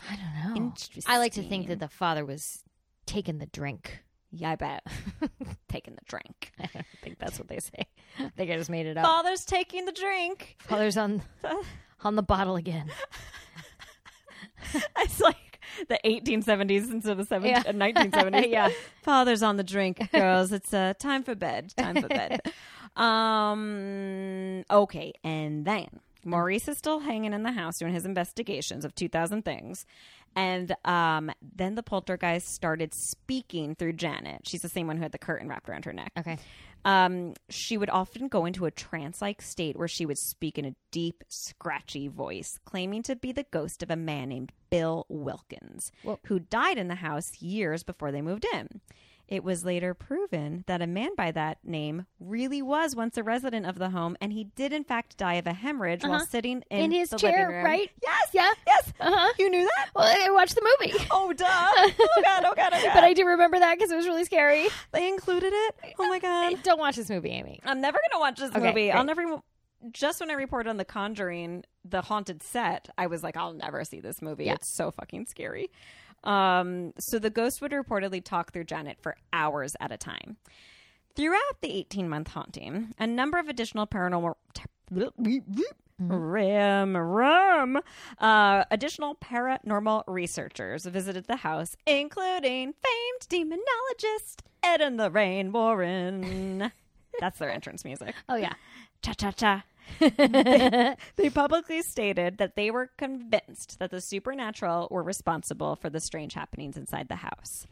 I 0.10 0.16
don't 0.16 0.56
know. 0.58 0.74
I 1.08 1.18
like 1.18 1.34
to 1.34 1.44
think 1.44 1.68
that 1.68 1.80
the 1.80 1.88
father 1.88 2.26
was 2.26 2.64
taking 3.06 3.38
the 3.40 3.46
drink. 3.46 4.00
Yeah, 4.36 4.52
I 4.52 4.56
bet. 4.56 4.84
Taking 5.70 5.94
the 5.94 6.02
drink. 6.08 6.52
I 6.60 6.68
think 7.04 7.20
that's 7.20 7.38
what 7.38 7.48
they 7.48 7.60
say. 7.60 7.86
I 8.18 8.30
think 8.36 8.50
I 8.50 8.58
just 8.58 8.70
made 8.70 8.88
it 8.88 8.98
up. 8.98 9.06
Father's 9.06 9.46
taking 9.46 9.86
the 9.86 9.92
drink. 9.92 10.56
Father's 10.60 10.98
on 10.98 11.22
on 12.04 12.16
the 12.16 12.24
bottle 12.24 12.56
again. 12.56 12.90
It's 14.98 15.20
like 15.20 15.60
the 15.88 16.00
1870s 16.04 16.90
instead 16.92 17.20
of 17.20 17.28
the 17.30 17.36
70s, 17.36 17.46
Yeah. 17.46 17.60
uh, 17.60 17.72
1970s. 17.74 18.50
Yeah. 18.50 18.70
Father's 19.04 19.44
on 19.44 19.58
the 19.58 19.64
drink, 19.64 20.10
girls. 20.12 20.52
It's 20.52 20.74
uh, 20.74 20.94
time 20.98 21.24
for 21.24 21.36
bed. 21.36 21.74
Time 21.78 22.02
for 22.02 22.08
bed. 22.08 22.42
um. 22.96 24.64
Okay, 24.72 25.14
and 25.24 25.64
then 25.66 25.88
Maurice 26.26 26.68
is 26.68 26.78
still 26.78 27.00
hanging 27.00 27.34
in 27.34 27.44
the 27.44 27.52
house 27.52 27.78
doing 27.78 27.94
his 27.94 28.06
investigations 28.06 28.86
of 28.86 28.96
2,000 28.96 29.44
things. 29.44 29.86
And 30.36 30.76
um, 30.84 31.32
then 31.42 31.76
the 31.76 31.84
poltergeist 31.84 32.48
started 32.48 32.94
speaking 32.94 33.76
through 33.76 33.94
Janet. 33.94 34.42
She's 34.46 34.62
the 34.62 34.70
same 34.70 34.88
one 34.88 34.98
who 34.98 35.04
had 35.04 35.12
the 35.12 35.20
curtain 35.20 35.48
wrapped 35.48 35.70
around 35.70 35.86
her 35.86 35.94
neck. 35.94 36.12
Okay. 36.18 36.38
Um, 36.86 37.34
she 37.50 37.78
would 37.78 37.90
often 37.90 38.28
go 38.28 38.46
into 38.46 38.66
a 38.66 38.72
trance 38.72 39.22
like 39.22 39.42
state 39.42 39.78
where 39.78 39.88
she 39.88 40.06
would 40.06 40.18
speak 40.18 40.58
in 40.58 40.66
a 40.66 40.76
deep, 40.92 41.24
scratchy 41.30 42.08
voice, 42.08 42.60
claiming 42.66 43.04
to 43.04 43.16
be 43.16 43.32
the 43.32 43.46
ghost 43.52 43.84
of 43.84 43.92
a 43.92 43.96
man 43.96 44.30
named 44.30 44.52
Bill 44.70 45.06
Wilkins, 45.08 45.92
Whoa. 46.02 46.20
who 46.26 46.40
died 46.40 46.78
in 46.78 46.88
the 46.88 46.96
house 46.96 47.42
years 47.42 47.84
before 47.84 48.12
they 48.12 48.22
moved 48.22 48.46
in. 48.54 48.82
It 49.34 49.44
was 49.44 49.66
later 49.66 49.96
proven 49.96 50.64
that 50.68 50.84
a 50.84 50.86
man 50.86 51.16
by 51.18 51.32
that 51.32 51.58
name 51.64 52.06
really 52.20 52.62
was 52.62 52.96
once 52.96 53.18
a 53.18 53.24
resident 53.24 53.66
of 53.66 53.80
the 53.80 53.90
home, 53.90 54.16
and 54.22 54.32
he 54.32 54.44
did 54.44 54.72
in 54.72 54.84
fact 54.84 55.18
die 55.18 55.34
of 55.34 55.48
a 55.48 55.54
hemorrhage 55.54 56.04
while 56.04 56.14
Uh-huh. 56.18 56.26
sitting 56.26 56.64
in, 56.70 56.80
In 56.80 56.92
his 56.92 57.10
the 57.10 57.18
chair, 57.18 57.64
right? 57.66 57.90
Yes, 58.04 58.30
Yeah. 58.32 58.52
yes. 58.68 58.94
Uh-huh. 59.00 59.34
You 59.40 59.50
knew 59.50 59.64
that? 59.64 59.90
Well, 59.96 60.06
I 60.06 60.30
watched 60.30 60.54
the 60.54 60.62
movie. 60.80 60.94
Oh, 61.12 61.34
duh. 61.34 61.46
Oh 61.48 62.22
god, 62.24 62.44
oh 62.46 62.54
god, 62.56 62.74
oh 62.74 62.82
god. 62.84 62.92
But 62.94 63.04
I 63.04 63.14
do 63.14 63.26
remember 63.26 63.58
that 63.58 63.76
because 63.76 63.90
it 63.92 63.96
was 63.96 64.06
really 64.06 64.24
scary. 64.26 64.68
they 64.92 65.08
included 65.10 65.52
it. 65.52 65.76
Oh 65.98 66.08
my 66.08 66.20
god. 66.20 66.60
Don't 66.64 66.78
watch 66.80 66.96
this 66.98 67.10
movie, 67.10 67.30
Amy. 67.32 67.60
I'm 67.66 67.82
never 67.82 68.00
gonna 68.12 68.22
watch 68.22 68.38
this 68.38 68.52
Okay, 68.52 68.60
movie. 68.60 68.92
I'll 68.92 69.04
great. 69.04 69.18
never. 69.26 69.42
Just 69.92 70.20
when 70.22 70.30
I 70.30 70.36
reported 70.36 70.70
on 70.70 70.78
The 70.78 70.86
Conjuring, 70.86 71.66
the 71.84 72.02
haunted 72.02 72.42
set, 72.42 72.88
I 72.98 73.08
was 73.08 73.22
like, 73.24 73.36
I'll 73.36 73.52
never 73.54 73.84
see 73.84 74.00
this 74.00 74.22
movie. 74.22 74.46
Yeah. 74.46 74.54
It's 74.54 74.70
so 74.70 74.92
fucking 74.92 75.26
scary. 75.26 75.72
Um, 76.24 76.94
so 76.98 77.20
the 77.20 77.30
ghost 77.30 77.62
would 77.62 77.72
reportedly 77.72 78.24
talk 78.24 78.52
through 78.54 78.66
Janet 78.66 78.98
for 79.02 79.16
hours 79.32 79.76
at 79.80 79.92
a 79.92 79.98
time. 79.98 80.38
Throughout 81.16 81.62
the 81.62 81.72
18 81.72 82.10
month 82.10 82.30
haunting, 82.30 82.94
a 82.98 83.06
number 83.06 83.38
of 83.38 83.48
additional 83.48 83.86
paranormal. 83.86 84.36
Ram, 86.00 86.98
ram. 86.98 87.80
Uh, 88.18 88.64
additional 88.72 89.16
paranormal 89.16 90.04
researchers 90.08 90.86
visited 90.86 91.26
the 91.26 91.38
house, 91.38 91.76
including 91.86 92.74
famed 92.74 93.30
demonologist 93.30 94.42
Ed 94.64 94.82
and 94.82 94.98
Lorraine 94.98 95.52
Warren. 95.52 96.72
That's 97.20 97.38
their 97.38 97.52
entrance 97.52 97.86
music. 97.86 98.16
Oh 98.28 98.36
yeah. 98.36 98.54
Cha 99.04 99.14
cha 99.14 99.32
cha. 99.32 99.64
They 100.00 101.30
publicly 101.34 101.82
stated 101.82 102.38
that 102.38 102.56
they 102.56 102.72
were 102.72 102.92
convinced 102.98 103.80
that 103.80 103.92
the 103.92 104.02
supernatural 104.02 104.88
were 104.92 105.04
responsible 105.04 105.76
for 105.76 105.90
the 105.90 106.00
strange 106.00 106.34
happenings 106.34 106.78
inside 106.78 107.08
the 107.08 107.18
house. 107.18 107.68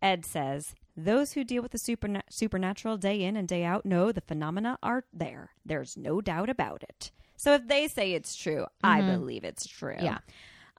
Ed 0.00 0.26
says, 0.26 0.74
Those 0.96 1.32
who 1.32 1.44
deal 1.44 1.62
with 1.62 1.72
the 1.72 1.78
superna- 1.78 2.22
supernatural 2.28 2.96
day 2.96 3.22
in 3.22 3.36
and 3.36 3.46
day 3.46 3.64
out 3.64 3.86
know 3.86 4.12
the 4.12 4.20
phenomena 4.20 4.78
are 4.82 5.04
there. 5.12 5.50
There's 5.64 5.96
no 5.96 6.20
doubt 6.20 6.48
about 6.48 6.82
it. 6.82 7.12
So 7.36 7.54
if 7.54 7.66
they 7.66 7.88
say 7.88 8.12
it's 8.12 8.36
true, 8.36 8.66
I 8.82 9.00
believe 9.00 9.44
it's 9.44 9.66
true. 9.66 9.96
Yeah. 10.00 10.18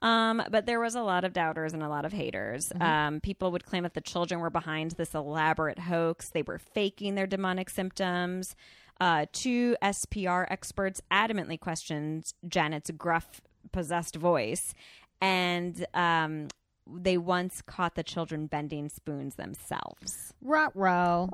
Um, 0.00 0.42
but 0.50 0.66
there 0.66 0.80
was 0.80 0.94
a 0.94 1.02
lot 1.02 1.24
of 1.24 1.32
doubters 1.32 1.72
and 1.72 1.82
a 1.82 1.88
lot 1.88 2.04
of 2.04 2.12
haters. 2.12 2.70
Um, 2.78 3.20
people 3.20 3.52
would 3.52 3.64
claim 3.64 3.84
that 3.84 3.94
the 3.94 4.00
children 4.02 4.40
were 4.40 4.50
behind 4.50 4.92
this 4.92 5.14
elaborate 5.14 5.78
hoax. 5.78 6.30
They 6.30 6.42
were 6.42 6.58
faking 6.58 7.14
their 7.14 7.26
demonic 7.26 7.70
symptoms. 7.70 8.54
Uh, 9.00 9.26
two 9.32 9.76
SPR 9.82 10.46
experts 10.50 11.00
adamantly 11.10 11.58
questioned 11.58 12.32
Janet's 12.48 12.90
gruff, 12.92 13.40
possessed 13.72 14.16
voice, 14.16 14.72
and 15.20 15.84
um, 15.94 16.48
they 16.86 17.18
once 17.18 17.60
caught 17.62 17.94
the 17.96 18.02
children 18.02 18.46
bending 18.46 18.88
spoons 18.88 19.34
themselves. 19.34 20.32
Rot 20.42 20.72
row. 20.76 21.28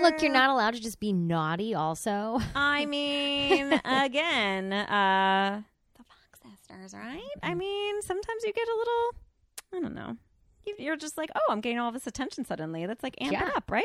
Look, 0.00 0.22
you're 0.22 0.32
not 0.32 0.50
allowed 0.50 0.74
to 0.74 0.80
just 0.80 0.98
be 0.98 1.12
naughty. 1.12 1.74
Also, 1.74 2.40
I 2.54 2.86
mean, 2.86 3.72
again, 3.84 4.72
uh, 4.72 5.62
the 5.98 6.04
Fox 6.04 6.58
sisters, 6.58 6.94
right? 6.94 7.20
I 7.42 7.54
mean, 7.54 8.00
sometimes 8.02 8.42
you 8.44 8.52
get 8.52 8.66
a 8.66 8.76
little, 8.76 9.10
I 9.74 9.80
don't 9.80 9.94
know. 9.94 10.16
You- 10.66 10.76
You're 10.78 10.96
just 10.96 11.18
like, 11.18 11.28
oh, 11.34 11.52
I'm 11.52 11.60
getting 11.60 11.78
all 11.80 11.92
this 11.92 12.06
attention 12.06 12.44
suddenly. 12.44 12.86
That's 12.86 13.02
like 13.02 13.16
amp 13.20 13.32
Yeah. 13.32 13.50
up, 13.54 13.70
right? 13.70 13.84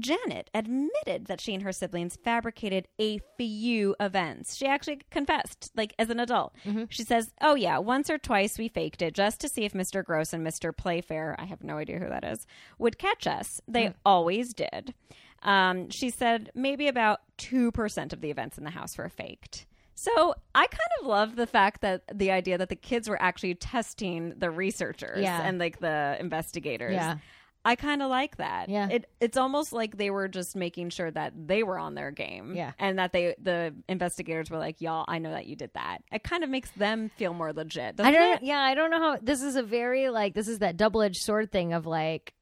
Janet 0.00 0.50
admitted 0.54 1.26
that 1.26 1.40
she 1.40 1.54
and 1.54 1.62
her 1.62 1.72
siblings 1.72 2.16
fabricated 2.16 2.88
a 3.00 3.20
few 3.36 3.94
events. 4.00 4.56
She 4.56 4.66
actually 4.66 5.00
confessed, 5.10 5.70
like 5.76 5.94
as 5.98 6.10
an 6.10 6.18
adult. 6.20 6.54
She 6.88 7.04
says, 7.04 7.32
Oh, 7.40 7.54
yeah, 7.54 7.78
once 7.78 8.10
or 8.10 8.18
twice 8.18 8.58
we 8.58 8.68
faked 8.68 9.02
it 9.02 9.14
just 9.14 9.40
to 9.40 9.48
see 9.48 9.64
if 9.64 9.72
Mr. 9.72 10.04
Gross 10.04 10.32
and 10.32 10.46
Mr. 10.46 10.76
Playfair, 10.76 11.36
I 11.38 11.44
have 11.44 11.62
no 11.62 11.76
idea 11.78 11.98
who 11.98 12.08
that 12.08 12.24
is, 12.24 12.46
would 12.78 12.98
catch 12.98 13.26
us. 13.26 13.60
They 13.68 13.94
always 14.04 14.52
did. 14.54 14.94
Um, 15.42 15.88
she 15.90 16.10
said 16.10 16.50
maybe 16.54 16.88
about 16.88 17.20
2% 17.38 18.12
of 18.12 18.20
the 18.20 18.30
events 18.30 18.58
in 18.58 18.64
the 18.64 18.70
house 18.70 18.98
were 18.98 19.08
faked. 19.08 19.66
So 19.94 20.34
I 20.54 20.66
kind 20.66 20.80
of 21.00 21.06
love 21.06 21.36
the 21.36 21.46
fact 21.46 21.82
that 21.82 22.02
the 22.12 22.30
idea 22.30 22.56
that 22.56 22.70
the 22.70 22.76
kids 22.76 23.06
were 23.08 23.20
actually 23.20 23.54
testing 23.54 24.34
the 24.38 24.50
researchers 24.50 25.20
Yeah. 25.22 25.42
and 25.42 25.58
like 25.58 25.78
the 25.80 26.16
investigators. 26.18 26.94
Yeah. 26.94 27.18
I 27.64 27.76
kind 27.76 28.02
of 28.02 28.08
like 28.08 28.38
that. 28.38 28.68
Yeah. 28.68 28.88
It 28.88 29.10
it's 29.20 29.36
almost 29.36 29.72
like 29.72 29.98
they 29.98 30.10
were 30.10 30.28
just 30.28 30.56
making 30.56 30.90
sure 30.90 31.10
that 31.10 31.32
they 31.46 31.62
were 31.62 31.78
on 31.78 31.94
their 31.94 32.10
game. 32.10 32.54
Yeah. 32.54 32.72
And 32.78 32.98
that 32.98 33.12
they 33.12 33.34
the 33.40 33.74
investigators 33.88 34.50
were 34.50 34.58
like, 34.58 34.80
Y'all, 34.80 35.04
I 35.08 35.18
know 35.18 35.30
that 35.30 35.46
you 35.46 35.56
did 35.56 35.70
that. 35.74 35.98
It 36.10 36.22
kind 36.22 36.42
of 36.42 36.48
makes 36.48 36.70
them 36.70 37.10
feel 37.16 37.34
more 37.34 37.52
legit. 37.52 38.00
I 38.00 38.10
don't. 38.10 38.36
it? 38.36 38.42
Yeah, 38.42 38.60
I 38.60 38.74
don't 38.74 38.90
know 38.90 38.98
how. 38.98 39.18
This 39.20 39.42
is 39.42 39.56
a 39.56 39.62
very 39.62 40.08
like. 40.08 40.34
This 40.34 40.48
is 40.48 40.60
that 40.60 40.76
double 40.76 41.02
edged 41.02 41.22
sword 41.22 41.52
thing 41.52 41.72
of 41.72 41.86
like. 41.86 42.34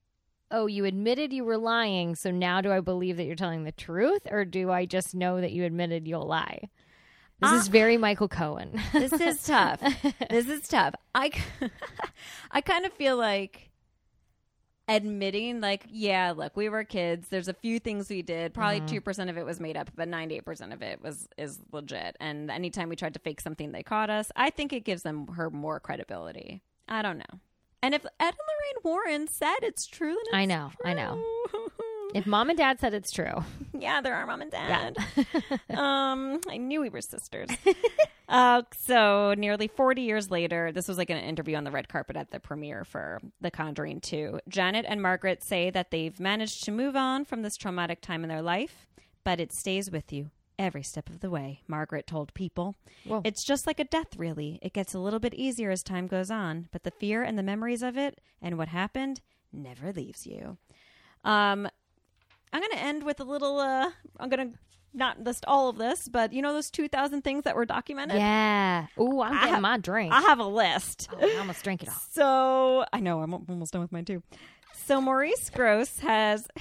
Oh, 0.50 0.66
you 0.66 0.86
admitted 0.86 1.30
you 1.30 1.44
were 1.44 1.58
lying, 1.58 2.14
so 2.14 2.30
now 2.30 2.62
do 2.62 2.72
I 2.72 2.80
believe 2.80 3.18
that 3.18 3.24
you're 3.24 3.36
telling 3.36 3.64
the 3.64 3.72
truth, 3.72 4.22
or 4.30 4.46
do 4.46 4.70
I 4.70 4.86
just 4.86 5.14
know 5.14 5.42
that 5.42 5.52
you 5.52 5.64
admitted 5.64 6.08
you'll 6.08 6.26
lie? 6.26 6.70
This 7.40 7.52
is 7.52 7.68
ah. 7.68 7.70
very 7.70 7.98
Michael 7.98 8.28
Cohen. 8.28 8.80
This 8.94 9.12
is 9.12 9.42
tough. 9.46 9.80
this 10.30 10.48
is 10.48 10.66
tough. 10.66 10.94
I 11.14 11.32
I 12.50 12.62
kind 12.62 12.86
of 12.86 12.92
feel 12.94 13.16
like 13.16 13.68
admitting 14.89 15.61
like 15.61 15.84
yeah 15.91 16.32
look 16.36 16.57
we 16.57 16.68
were 16.68 16.84
kids. 16.84 17.28
There's 17.28 17.49
a 17.49 17.55
few 17.55 17.78
things 17.78 18.09
we 18.09 18.22
did. 18.22 18.55
Probably 18.55 18.80
Mm-hmm. 18.80 19.09
2% 19.11 19.30
of 19.30 19.36
it 19.36 19.45
was 19.45 19.61
made 19.61 19.76
up 19.76 19.91
but 19.95 20.09
98% 20.09 20.72
of 20.72 20.82
it 20.82 21.03
was 21.03 21.28
is 21.36 21.59
legit. 21.72 22.16
And 22.20 22.51
anytime 22.51 22.89
we 22.89 22.97
tried 22.97 23.14
to 23.14 23.20
fake 23.20 23.41
something 23.41 23.72
they 23.72 23.82
caught 23.82 24.11
us. 24.11 24.30
I 24.36 24.51
think 24.51 24.72
it 24.72 24.84
gives 24.84 25.03
them 25.03 25.26
her 25.28 25.51
more 25.51 25.78
credibility. 25.80 26.62
I 26.89 27.03
don't 27.03 27.18
know. 27.18 27.41
And 27.82 27.95
if 27.95 28.05
ed 28.05 28.11
and 28.20 28.34
lorraine 28.34 28.82
warren 28.82 29.28
said 29.28 29.57
it's 29.62 29.86
true 29.86 30.16
then 30.30 30.39
I 30.39 30.43
it's 30.43 30.49
know, 30.49 30.70
I 30.84 30.95
know. 30.95 31.22
If 32.14 32.26
mom 32.26 32.48
and 32.48 32.59
dad 32.59 32.80
said 32.80 32.94
it's 32.94 33.11
true, 33.11 33.44
yeah 33.78 34.00
they're 34.00 34.14
our 34.14 34.26
mom 34.26 34.42
and 34.42 34.50
dad. 34.50 34.96
Um 35.70 36.40
i 36.48 36.56
knew 36.56 36.80
we 36.80 36.88
were 36.88 37.00
sisters. 37.00 37.48
Uh 38.28 38.61
so 38.76 39.34
nearly 39.38 39.68
40 39.68 40.02
years 40.02 40.30
later 40.30 40.70
this 40.70 40.86
was 40.86 40.98
like 40.98 41.09
an 41.09 41.16
interview 41.16 41.56
on 41.56 41.64
the 41.64 41.70
red 41.70 41.88
carpet 41.88 42.14
at 42.14 42.30
the 42.30 42.38
premiere 42.38 42.84
for 42.84 43.20
the 43.40 43.50
conjuring 43.50 44.00
2 44.02 44.40
janet 44.50 44.84
and 44.86 45.00
margaret 45.00 45.42
say 45.42 45.70
that 45.70 45.90
they've 45.90 46.20
managed 46.20 46.62
to 46.64 46.70
move 46.70 46.94
on 46.94 47.24
from 47.24 47.40
this 47.40 47.56
traumatic 47.56 48.02
time 48.02 48.22
in 48.24 48.28
their 48.28 48.42
life 48.42 48.86
but 49.24 49.40
it 49.40 49.50
stays 49.50 49.90
with 49.90 50.12
you 50.12 50.30
every 50.59 50.82
step 50.82 51.09
of 51.09 51.20
the 51.20 51.30
way 51.30 51.62
margaret 51.66 52.06
told 52.06 52.34
people. 52.34 52.74
Whoa. 53.04 53.22
it's 53.24 53.44
just 53.44 53.66
like 53.66 53.80
a 53.80 53.84
death 53.84 54.14
really. 54.18 54.59
It 54.61 54.74
gets 54.74 54.92
a 54.92 54.98
little 54.98 55.20
bit 55.20 55.32
easier 55.32 55.70
as 55.70 55.82
time 55.82 56.06
goes 56.06 56.30
on 56.30 56.68
but 56.70 56.82
the 56.82 56.90
fear 56.90 57.22
and 57.22 57.38
the 57.38 57.42
memories 57.42 57.82
of 57.82 57.96
it 57.96 58.20
and 58.42 58.59
what 58.59 58.68
happened 58.68 59.22
never 59.54 59.90
leaves 59.90 60.26
you. 60.26 60.59
Um 61.24 61.66
I'm 62.53 62.61
going 62.61 62.72
to 62.72 62.78
end 62.78 63.03
with 63.03 63.20
a 63.20 63.24
little. 63.24 63.59
Uh, 63.59 63.90
I'm 64.18 64.28
going 64.28 64.53
to 64.53 64.59
not 64.94 65.20
list 65.22 65.44
all 65.46 65.68
of 65.68 65.76
this, 65.76 66.09
but 66.09 66.32
you 66.32 66.40
know 66.42 66.53
those 66.53 66.70
2,000 66.70 67.22
things 67.22 67.44
that 67.44 67.55
were 67.55 67.66
documented. 67.66 68.16
yeah. 68.16 68.86
Ooh, 68.99 69.20
I'm 69.20 69.34
getting 69.34 69.51
have- 69.55 69.62
my 69.62 69.76
drink. 69.76 70.12
I 70.12 70.20
have 70.22 70.38
a 70.38 70.46
list. 70.46 71.09
Oh, 71.12 71.18
I 71.20 71.38
almost 71.38 71.62
drank 71.62 71.82
it 71.82 71.88
all. 71.88 71.94
So 72.11 72.84
I 72.92 73.01
know 73.01 73.20
I'm 73.22 73.32
almost 73.34 73.72
done 73.72 73.82
with 73.82 73.92
mine 73.92 74.05
too. 74.07 74.22
So 74.86 75.01
Maurice 75.01 75.51
Gross 75.51 75.99
has. 76.01 76.49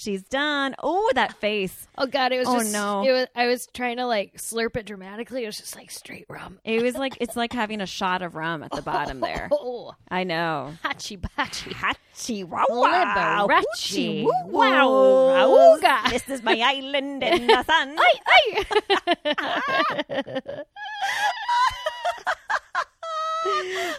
She's 0.00 0.22
done. 0.22 0.76
Oh, 0.80 1.10
that 1.16 1.32
face. 1.40 1.88
Oh 1.98 2.06
god, 2.06 2.30
it 2.32 2.38
was 2.38 2.46
Oh, 2.46 2.60
just 2.60 2.72
no. 2.72 3.02
It 3.04 3.10
was 3.10 3.26
I 3.34 3.48
was 3.48 3.66
trying 3.74 3.96
to 3.96 4.06
like 4.06 4.36
slurp 4.36 4.76
it 4.76 4.86
dramatically. 4.86 5.42
It 5.42 5.46
was 5.46 5.56
just 5.56 5.74
like 5.74 5.90
straight 5.90 6.24
rum. 6.28 6.60
It 6.62 6.84
was 6.84 6.94
like 6.94 7.16
it's 7.20 7.34
like 7.34 7.52
having 7.52 7.80
a 7.80 7.86
shot 7.86 8.22
of 8.22 8.36
rum 8.36 8.62
at 8.62 8.70
the 8.70 8.80
bottom 8.80 9.18
there. 9.18 9.48
Oh, 9.50 9.94
I 10.08 10.22
know. 10.22 10.74
hachi 10.84 11.20
bachi. 11.20 11.70
Hachi 11.74 12.48
Liberace. 12.48 14.22
Wow. 14.22 14.46
Wow. 14.46 15.78
Auga. 15.82 16.10
This 16.10 16.28
is 16.28 16.44
my 16.44 16.60
island 16.64 17.24
in 17.24 17.48
the 17.48 17.64
sun. 17.64 17.96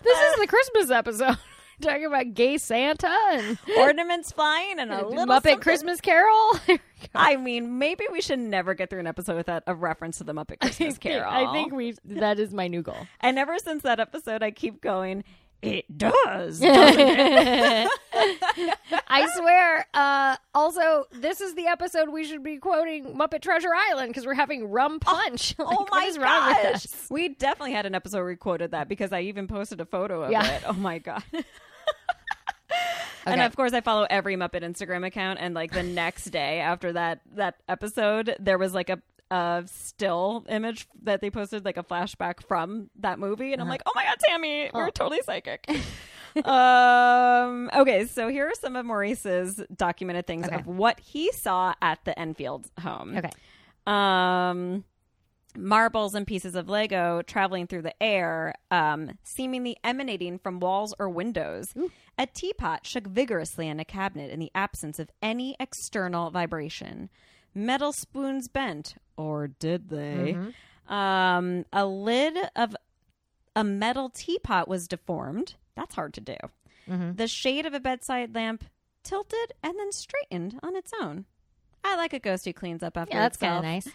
This 0.04 0.18
is 0.18 0.40
the 0.40 0.48
Christmas 0.48 0.92
episode. 0.92 1.38
Talking 1.82 2.06
about 2.06 2.34
gay 2.34 2.58
Santa 2.58 3.08
and 3.32 3.58
Ornaments 3.78 4.32
flying 4.32 4.80
and 4.80 4.92
a 4.92 4.96
little 5.08 5.26
Muppet 5.26 5.34
something. 5.34 5.60
Christmas 5.60 6.02
Carol. 6.02 6.60
I 7.16 7.38
mean, 7.38 7.80
maybe 7.80 8.06
we 8.12 8.22
should 8.22 8.40
never 8.40 8.74
get 8.74 8.90
through 8.90 9.00
an 9.00 9.08
episode 9.08 9.36
without 9.38 9.64
a 9.68 9.74
reference 9.76 10.18
to 10.18 10.24
the 10.26 10.34
Muppet 10.34 10.60
Christmas 10.60 10.98
Carol. 10.98 11.32
I 11.32 11.52
think 11.54 11.72
we 11.74 11.96
that 12.06 12.40
is 12.40 12.54
my 12.54 12.68
new 12.68 12.82
goal. 12.82 13.08
And 13.22 13.40
ever 13.40 13.58
since 13.60 13.84
that 13.84 14.00
episode, 14.00 14.44
I 14.44 14.52
keep 14.52 14.82
going. 14.82 15.24
It 15.62 15.98
does. 15.98 16.62
it?" 16.64 17.90
I 19.08 19.28
swear. 19.36 19.86
Uh, 19.94 20.38
also, 20.54 21.06
this 21.12 21.42
is 21.42 21.56
the 21.56 21.68
episode 21.68 22.10
we 22.10 22.24
should 22.24 22.44
be 22.44 22.58
quoting 22.58 23.16
Muppet 23.18 23.42
Treasure 23.42 23.74
Island 23.76 24.10
because 24.10 24.26
we're 24.26 24.36
having 24.36 24.70
rum 24.70 25.00
punch. 25.02 25.56
Like, 25.60 25.68
oh 25.78 25.86
my 25.92 26.12
gosh! 26.16 26.86
We 27.10 27.30
definitely 27.30 27.74
had 27.74 27.86
an 27.86 27.94
episode 27.96 28.18
where 28.20 28.28
we 28.28 28.36
quoted 28.38 28.72
that 28.72 28.88
because 28.88 29.12
I 29.12 29.22
even 29.22 29.48
posted 29.48 29.82
a 29.82 29.86
photo 29.86 30.24
of 30.24 30.32
Yeah. 30.32 30.46
it. 30.50 30.64
Oh 30.66 30.74
my 30.74 31.00
god! 31.00 31.24
And 33.26 33.42
of 33.42 33.56
course, 33.56 33.74
I 33.74 33.82
follow 33.82 34.08
every 34.10 34.36
Muppet 34.36 34.64
Instagram 34.64 35.06
account. 35.06 35.40
And 35.42 35.54
like 35.54 35.72
the 35.72 35.84
next 35.84 36.26
day 36.26 36.60
after 36.60 36.94
that 36.94 37.22
that 37.36 37.56
episode, 37.68 38.36
there 38.40 38.58
was 38.58 38.74
like 38.74 38.90
a 38.90 39.00
a 39.32 39.64
still 39.68 40.44
image 40.50 40.88
that 41.04 41.22
they 41.22 41.30
posted, 41.30 41.64
like 41.64 41.78
a 41.78 41.84
flashback 41.84 42.42
from 42.42 42.90
that 43.00 43.20
movie. 43.20 43.54
And 43.54 43.62
I'm 43.62 43.70
like, 43.70 43.84
oh 43.86 43.92
my 43.96 44.04
god, 44.04 44.18
Tammy, 44.28 44.72
we're 44.74 44.88
Oh. 44.88 44.90
totally 44.90 45.22
psychic. 45.24 45.70
um. 46.46 47.70
Okay, 47.76 48.06
so 48.06 48.28
here 48.30 48.48
are 48.48 48.56
some 48.56 48.76
of 48.76 48.86
Maurice's 48.86 49.62
documented 49.76 50.26
things 50.28 50.48
Okay. 50.48 50.56
of 50.56 50.68
what 50.68 51.00
he 51.00 51.32
saw 51.32 51.74
at 51.82 52.04
the 52.06 52.18
Enfield 52.18 52.70
home. 52.80 53.18
Okay. 53.18 53.30
Um. 53.86 54.84
Marbles 55.58 56.14
and 56.16 56.28
pieces 56.28 56.56
of 56.56 56.70
Lego 56.70 57.22
traveling 57.24 57.68
through 57.68 57.82
the 57.82 58.04
air, 58.04 58.54
um, 58.72 59.18
seemingly 59.24 59.78
emanating 59.84 60.38
from 60.40 60.60
walls 60.60 60.94
or 61.00 61.10
windows. 61.10 61.66
A 62.18 62.26
teapot 62.28 62.86
shook 62.86 63.08
vigorously 63.08 63.68
in 63.68 63.80
a 63.80 63.86
cabinet 63.86 64.30
in 64.32 64.40
the 64.40 64.52
absence 64.54 65.00
of 65.00 65.10
any 65.22 65.56
external 65.60 66.30
vibration. 66.30 67.10
Metal 67.56 67.92
spoons 67.94 68.48
bent, 68.48 68.96
or 69.18 69.48
did 69.48 69.90
they? 69.90 70.38
Um, 70.88 71.66
a 71.74 71.86
lid 71.86 72.38
of 72.56 72.76
a 73.56 73.64
metal 73.64 74.10
teapot 74.10 74.68
was 74.68 74.88
deformed. 74.88 75.56
That's 75.76 75.96
hard 75.96 76.14
to 76.16 76.22
do. 76.22 76.36
The 77.16 77.28
shade 77.28 77.66
of 77.66 77.74
a 77.74 77.80
bedside 77.80 78.34
lamp 78.34 78.66
tilted 79.04 79.54
and 79.64 79.78
then 79.78 79.92
straightened 79.92 80.60
on 80.64 80.76
its 80.76 80.92
own. 81.02 81.26
I 81.84 81.96
like 81.96 82.14
a 82.14 82.20
ghost 82.20 82.46
who 82.46 82.54
cleans 82.54 82.82
up 82.84 82.98
after 82.98 83.16
Yeah, 83.16 83.22
that's 83.22 83.38
kind 83.38 83.58
of 83.58 83.64
nice. 83.64 83.88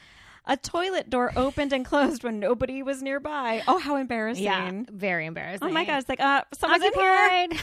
A 0.47 0.57
toilet 0.59 1.09
door 1.09 1.33
opened 1.37 1.73
and 1.73 1.87
closed 1.87 2.23
when 2.23 2.39
nobody 2.39 2.83
was 2.83 3.03
nearby. 3.03 3.63
Oh, 3.67 3.79
how 3.79 3.97
embarrassing! 3.97 4.45
Yeah, 4.45 4.83
very 4.91 5.25
embarrassing. 5.25 5.67
Oh 5.67 5.73
my 5.73 5.87
god, 5.87 5.99
it's 6.01 6.09
like 6.09 6.21
uh, 6.21 6.43
someone's 6.53 6.85
in 6.85 6.93
here. 6.93 7.49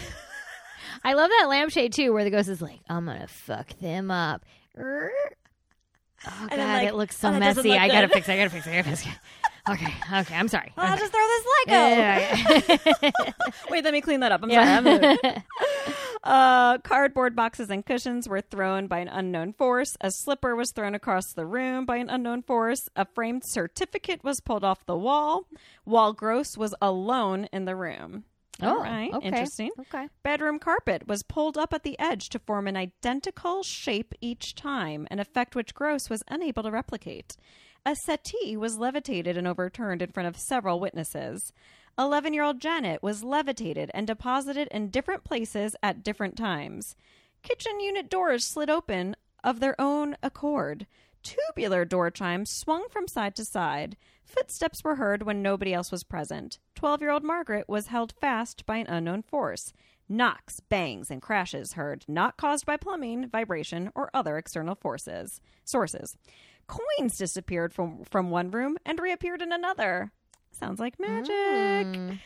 I 1.03 1.13
love 1.13 1.29
that 1.29 1.45
lampshade 1.47 1.93
too, 1.93 2.11
where 2.11 2.23
the 2.23 2.31
ghost 2.31 2.49
is 2.49 2.61
like, 2.61 2.79
"I'm 2.89 3.05
gonna 3.05 3.27
fuck 3.27 3.77
them 3.79 4.09
up." 4.09 4.43
Oh 4.79 6.47
god, 6.49 6.57
like, 6.57 6.87
it 6.87 6.95
looks 6.95 7.17
so 7.17 7.29
oh, 7.29 7.39
messy. 7.39 7.69
look 7.69 7.79
I 7.79 7.87
gotta 7.87 8.07
fix. 8.07 8.27
it, 8.27 8.33
I 8.33 8.37
gotta 8.37 8.49
fix. 8.49 8.65
it, 8.67 8.71
I 8.71 8.75
gotta 8.77 8.89
fix. 8.89 9.05
it. 9.05 9.13
Okay, 9.69 9.93
okay. 10.11 10.33
I'm 10.35 10.47
sorry. 10.47 10.73
I'll 10.75 10.97
just 10.97 11.11
throw 11.11 11.21
this 11.21 11.45
Lego. 11.67 11.77
Yeah, 11.77 12.63
yeah, 12.67 12.89
yeah. 13.03 13.11
Wait, 13.69 13.83
let 13.83 13.93
me 13.93 14.01
clean 14.01 14.21
that 14.21 14.31
up. 14.31 14.41
I'm 14.41 14.49
sorry. 14.49 15.43
Uh, 16.23 16.77
cardboard 16.79 17.35
boxes 17.35 17.69
and 17.69 17.85
cushions 17.85 18.29
were 18.29 18.41
thrown 18.41 18.87
by 18.87 18.99
an 18.99 19.07
unknown 19.07 19.53
force. 19.53 19.97
A 20.01 20.11
slipper 20.11 20.55
was 20.55 20.71
thrown 20.71 20.93
across 20.93 21.33
the 21.33 21.45
room 21.47 21.85
by 21.85 21.97
an 21.97 22.09
unknown 22.09 22.43
force. 22.43 22.87
A 22.95 23.05
framed 23.05 23.43
certificate 23.43 24.23
was 24.23 24.39
pulled 24.39 24.63
off 24.63 24.85
the 24.85 24.97
wall, 24.97 25.47
while 25.83 26.13
Gross 26.13 26.57
was 26.57 26.75
alone 26.81 27.47
in 27.51 27.65
the 27.65 27.75
room. 27.75 28.25
All 28.61 28.77
Oh, 28.77 28.83
right, 28.83 29.11
okay. 29.11 29.27
interesting. 29.27 29.71
Okay. 29.79 30.07
Bedroom 30.21 30.59
carpet 30.59 31.07
was 31.07 31.23
pulled 31.23 31.57
up 31.57 31.73
at 31.73 31.81
the 31.81 31.97
edge 31.97 32.29
to 32.29 32.39
form 32.39 32.67
an 32.67 32.77
identical 32.77 33.63
shape 33.63 34.13
each 34.21 34.53
time, 34.53 35.07
an 35.09 35.19
effect 35.19 35.55
which 35.55 35.73
Gross 35.73 36.09
was 36.09 36.21
unable 36.27 36.61
to 36.61 36.69
replicate. 36.69 37.35
A 37.83 37.95
settee 37.95 38.55
was 38.55 38.77
levitated 38.77 39.37
and 39.37 39.47
overturned 39.47 40.03
in 40.03 40.11
front 40.11 40.27
of 40.27 40.37
several 40.37 40.79
witnesses. 40.79 41.51
11 41.97 42.33
year 42.33 42.43
old 42.43 42.59
Janet 42.59 43.03
was 43.03 43.23
levitated 43.23 43.91
and 43.93 44.07
deposited 44.07 44.67
in 44.71 44.89
different 44.89 45.23
places 45.23 45.75
at 45.83 46.03
different 46.03 46.37
times. 46.37 46.95
Kitchen 47.43 47.79
unit 47.79 48.09
doors 48.09 48.45
slid 48.45 48.69
open 48.69 49.15
of 49.43 49.59
their 49.59 49.79
own 49.79 50.15
accord. 50.23 50.87
Tubular 51.23 51.85
door 51.85 52.09
chimes 52.09 52.49
swung 52.49 52.87
from 52.89 53.07
side 53.07 53.35
to 53.35 53.45
side. 53.45 53.97
Footsteps 54.23 54.83
were 54.83 54.95
heard 54.95 55.23
when 55.23 55.41
nobody 55.41 55.73
else 55.73 55.91
was 55.91 56.03
present. 56.03 56.59
Twelve 56.75 57.01
year 57.01 57.11
old 57.11 57.23
Margaret 57.23 57.67
was 57.67 57.87
held 57.87 58.13
fast 58.13 58.65
by 58.65 58.77
an 58.77 58.87
unknown 58.87 59.21
force. 59.21 59.73
Knocks, 60.09 60.59
bangs, 60.59 61.09
and 61.09 61.21
crashes 61.21 61.73
heard, 61.73 62.03
not 62.07 62.37
caused 62.37 62.65
by 62.65 62.75
plumbing, 62.75 63.29
vibration, 63.29 63.91
or 63.95 64.09
other 64.13 64.37
external 64.37 64.75
forces. 64.75 65.39
Sources. 65.63 66.17
Coins 66.67 67.17
disappeared 67.17 67.73
from, 67.73 68.03
from 68.03 68.29
one 68.29 68.51
room 68.51 68.77
and 68.85 68.99
reappeared 68.99 69.41
in 69.41 69.51
another. 69.51 70.11
Sounds 70.61 70.79
like 70.79 70.99
magic. 70.99 72.19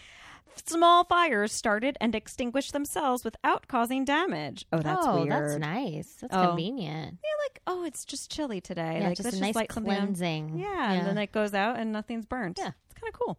Small 0.65 1.03
fires 1.03 1.51
started 1.51 1.97
and 1.99 2.15
extinguished 2.15 2.73
themselves 2.73 3.23
without 3.23 3.67
causing 3.67 4.05
damage. 4.05 4.65
Oh, 4.71 4.79
that's 4.79 5.05
oh, 5.05 5.21
weird. 5.23 5.31
that's 5.31 5.57
nice. 5.57 6.17
That's 6.21 6.35
Oh. 6.35 6.47
convenient. 6.47 7.17
Yeah, 7.23 7.43
like 7.45 7.61
oh, 7.67 7.83
it's 7.83 8.05
just 8.05 8.31
chilly 8.31 8.61
today. 8.61 8.99
Yeah, 9.01 9.09
like 9.09 9.17
just 9.17 9.35
a 9.35 9.39
nice 9.39 9.53
something 9.53 9.67
cleansing. 9.67 10.57
Yeah, 10.57 10.91
and 10.93 11.07
then 11.07 11.17
it 11.17 11.31
goes 11.31 11.53
out 11.53 11.77
and 11.77 11.91
nothing's 11.91 12.25
burnt. 12.25 12.57
Yeah. 12.57 12.71
it's 12.85 12.99
kind 12.99 13.13
of 13.13 13.19
cool. 13.19 13.37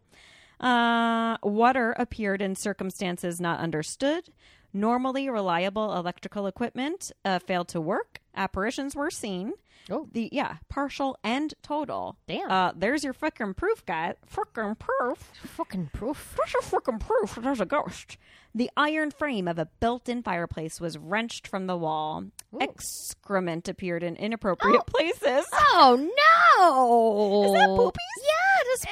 Uh, 0.59 1.37
water 1.43 1.95
appeared 1.99 2.41
in 2.41 2.55
circumstances 2.55 3.39
not 3.39 3.59
understood. 3.59 4.29
Normally 4.73 5.29
reliable 5.29 5.95
electrical 5.97 6.47
equipment 6.47 7.11
uh, 7.25 7.39
failed 7.39 7.67
to 7.69 7.81
work. 7.81 8.19
Apparitions 8.35 8.95
were 8.95 9.09
seen. 9.09 9.53
Oh. 9.89 10.07
The 10.11 10.29
yeah, 10.31 10.57
partial 10.69 11.17
and 11.23 11.53
total. 11.63 12.17
Damn. 12.27 12.51
Uh, 12.51 12.71
there's 12.75 13.03
your 13.03 13.13
fucking 13.13 13.53
proof, 13.53 13.85
guy. 13.85 14.15
Fucking 14.25 14.75
proof. 14.75 15.31
fucking 15.43 15.91
proof. 15.93 16.35
There's 16.37 16.53
your 16.53 16.61
frickin' 16.61 16.99
proof. 16.99 17.37
There's 17.41 17.61
a 17.61 17.65
ghost. 17.65 18.17
The 18.53 18.69
iron 18.75 19.11
frame 19.11 19.47
of 19.47 19.57
a 19.59 19.69
built-in 19.79 20.23
fireplace 20.23 20.81
was 20.81 20.97
wrenched 20.97 21.47
from 21.47 21.67
the 21.67 21.77
wall. 21.77 22.25
Excrement 22.59 23.67
appeared 23.69 24.03
in 24.03 24.15
inappropriate 24.15 24.85
places. 24.87 25.45
Oh 25.53 25.95
no! 25.97 27.45
Is 27.45 27.53
that 27.53 27.69
poopies? 27.69 28.23
Yeah, 28.25 28.36
is 28.75 28.85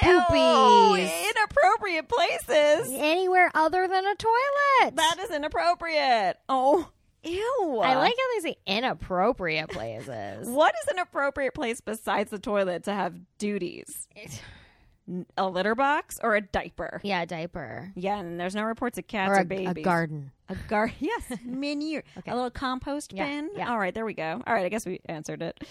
inappropriate 1.37 2.07
places. 2.09 2.89
Anywhere 2.93 3.51
other 3.53 3.87
than 3.87 4.05
a 4.05 4.15
toilet. 4.15 4.95
That 4.95 5.17
is 5.19 5.31
inappropriate. 5.31 6.37
Oh, 6.49 6.89
ew. 7.23 7.81
I 7.83 7.95
like 7.95 8.13
how 8.17 8.35
they 8.41 8.49
say 8.49 8.57
inappropriate 8.65 9.69
places. 9.69 10.47
What 10.49 10.73
is 10.83 10.87
an 10.93 10.99
appropriate 10.99 11.53
place 11.53 11.81
besides 11.81 12.31
the 12.31 12.39
toilet 12.39 12.83
to 12.85 12.93
have 12.93 13.15
duties? 13.37 14.07
a 15.37 15.47
litter 15.47 15.75
box 15.75 16.19
or 16.23 16.35
a 16.35 16.41
diaper? 16.41 16.99
yeah, 17.03 17.21
a 17.21 17.25
diaper. 17.27 17.91
Yeah, 17.95 18.17
and 18.19 18.39
there's 18.39 18.55
no 18.55 18.63
reports 18.63 18.97
of 18.97 19.05
cats 19.07 19.29
Or 19.29 19.33
or, 19.33 19.37
a, 19.37 19.41
a 19.41 19.45
babies. 19.45 19.83
garden. 19.85 20.31
A 20.49 20.55
gar. 20.67 20.91
Yes, 20.99 21.23
manure. 21.43 22.03
Okay. 22.17 22.31
A 22.31 22.35
little 22.35 22.49
compost 22.49 23.13
Yeah, 23.13 23.25
bin. 23.25 23.49
yeah. 23.55 23.69
All 23.69 23.77
right, 23.79 23.93
there 23.93 24.05
we 24.05 24.13
go. 24.13 24.41
All 24.45 24.53
right, 24.53 24.65
I 24.65 24.69
guess 24.69 24.85
we 24.85 24.99
answered 25.05 25.41
it. 25.43 25.63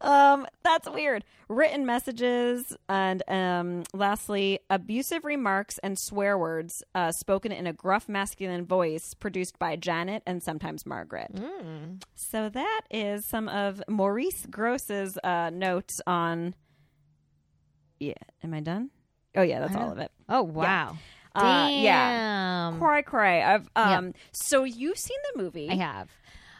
Um, 0.00 0.46
that's 0.62 0.88
weird. 0.88 1.24
Written 1.48 1.84
messages 1.84 2.76
and 2.88 3.22
um, 3.28 3.84
lastly, 3.92 4.60
abusive 4.70 5.24
remarks 5.24 5.78
and 5.78 5.98
swear 5.98 6.38
words 6.38 6.82
uh, 6.94 7.12
spoken 7.12 7.52
in 7.52 7.66
a 7.66 7.72
gruff 7.72 8.08
masculine 8.08 8.64
voice, 8.64 9.14
produced 9.14 9.58
by 9.58 9.76
Janet 9.76 10.22
and 10.26 10.42
sometimes 10.42 10.86
Margaret. 10.86 11.32
Mm. 11.34 12.02
So 12.14 12.48
that 12.48 12.82
is 12.90 13.24
some 13.24 13.48
of 13.48 13.82
Maurice 13.88 14.46
Gross's 14.50 15.18
uh, 15.24 15.50
notes 15.50 16.00
on. 16.06 16.54
Yeah, 17.98 18.14
am 18.42 18.54
I 18.54 18.60
done? 18.60 18.90
Oh 19.36 19.42
yeah, 19.42 19.60
that's 19.60 19.76
all 19.76 19.92
of 19.92 19.98
it. 19.98 20.10
Oh 20.28 20.42
wow. 20.42 20.96
Uh, 21.34 21.68
yeah. 21.70 22.74
Cry, 22.78 23.02
cry. 23.02 23.54
I've 23.54 23.68
um. 23.76 24.14
So 24.32 24.64
you've 24.64 24.98
seen 24.98 25.18
the 25.32 25.42
movie? 25.42 25.68
I 25.70 25.76
have. 25.76 26.08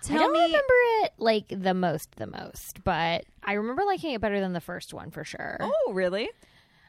Tell 0.03 0.17
I 0.17 0.21
don't 0.21 0.33
me. 0.33 0.41
remember 0.41 0.75
it 1.05 1.13
like 1.19 1.45
the 1.49 1.75
most, 1.75 2.17
the 2.17 2.27
most, 2.27 2.83
but 2.85 3.25
I 3.45 3.53
remember 3.55 3.85
liking 3.85 4.13
it 4.13 4.21
better 4.21 4.41
than 4.41 4.53
the 4.55 4.61
first 4.61 4.95
one 4.95 5.11
for 5.11 5.25
sure. 5.25 5.59
Oh, 5.61 5.93
really? 5.93 6.29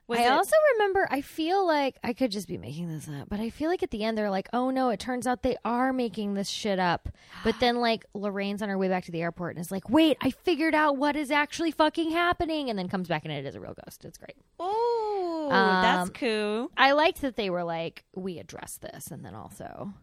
Was 0.08 0.20
I 0.20 0.24
it- 0.24 0.32
also 0.32 0.56
remember. 0.74 1.08
I 1.10 1.22
feel 1.22 1.66
like 1.66 1.96
I 2.04 2.12
could 2.14 2.32
just 2.32 2.48
be 2.48 2.58
making 2.58 2.90
this 2.90 3.08
up, 3.08 3.30
but 3.30 3.40
I 3.40 3.50
feel 3.50 3.70
like 3.70 3.82
at 3.84 3.92
the 3.92 4.04
end 4.04 4.18
they're 4.18 4.30
like, 4.30 4.50
"Oh 4.52 4.70
no!" 4.70 4.90
It 4.90 5.00
turns 5.00 5.26
out 5.26 5.42
they 5.44 5.56
are 5.64 5.94
making 5.94 6.34
this 6.34 6.50
shit 6.50 6.80
up. 6.80 7.08
But 7.46 7.56
then, 7.62 7.78
like 7.78 8.04
Lorraine's 8.14 8.62
on 8.62 8.68
her 8.70 8.78
way 8.78 8.90
back 8.90 9.06
to 9.06 9.12
the 9.12 9.22
airport 9.22 9.56
and 9.56 9.64
is 9.64 9.72
like, 9.72 9.90
"Wait, 9.90 10.18
I 10.22 10.32
figured 10.32 10.76
out 10.76 10.98
what 10.98 11.16
is 11.16 11.32
actually 11.32 11.72
fucking 11.72 12.12
happening," 12.12 12.70
and 12.70 12.78
then 12.78 12.90
comes 12.90 13.08
back 13.08 13.24
and 13.24 13.32
it 13.32 13.46
is 13.46 13.56
a 13.56 13.62
real 13.62 13.76
ghost. 13.86 14.04
It's 14.04 14.18
great. 14.18 14.36
Oh, 14.60 15.48
that's 15.50 16.10
Um, 16.10 16.14
cool. 16.14 16.72
I 16.78 16.92
liked 16.92 17.22
that 17.22 17.36
they 17.38 17.50
were 17.50 17.64
like, 17.64 18.04
"We 18.14 18.38
address 18.40 18.78
this," 18.78 19.08
and 19.12 19.24
then 19.24 19.36
also, 19.36 19.94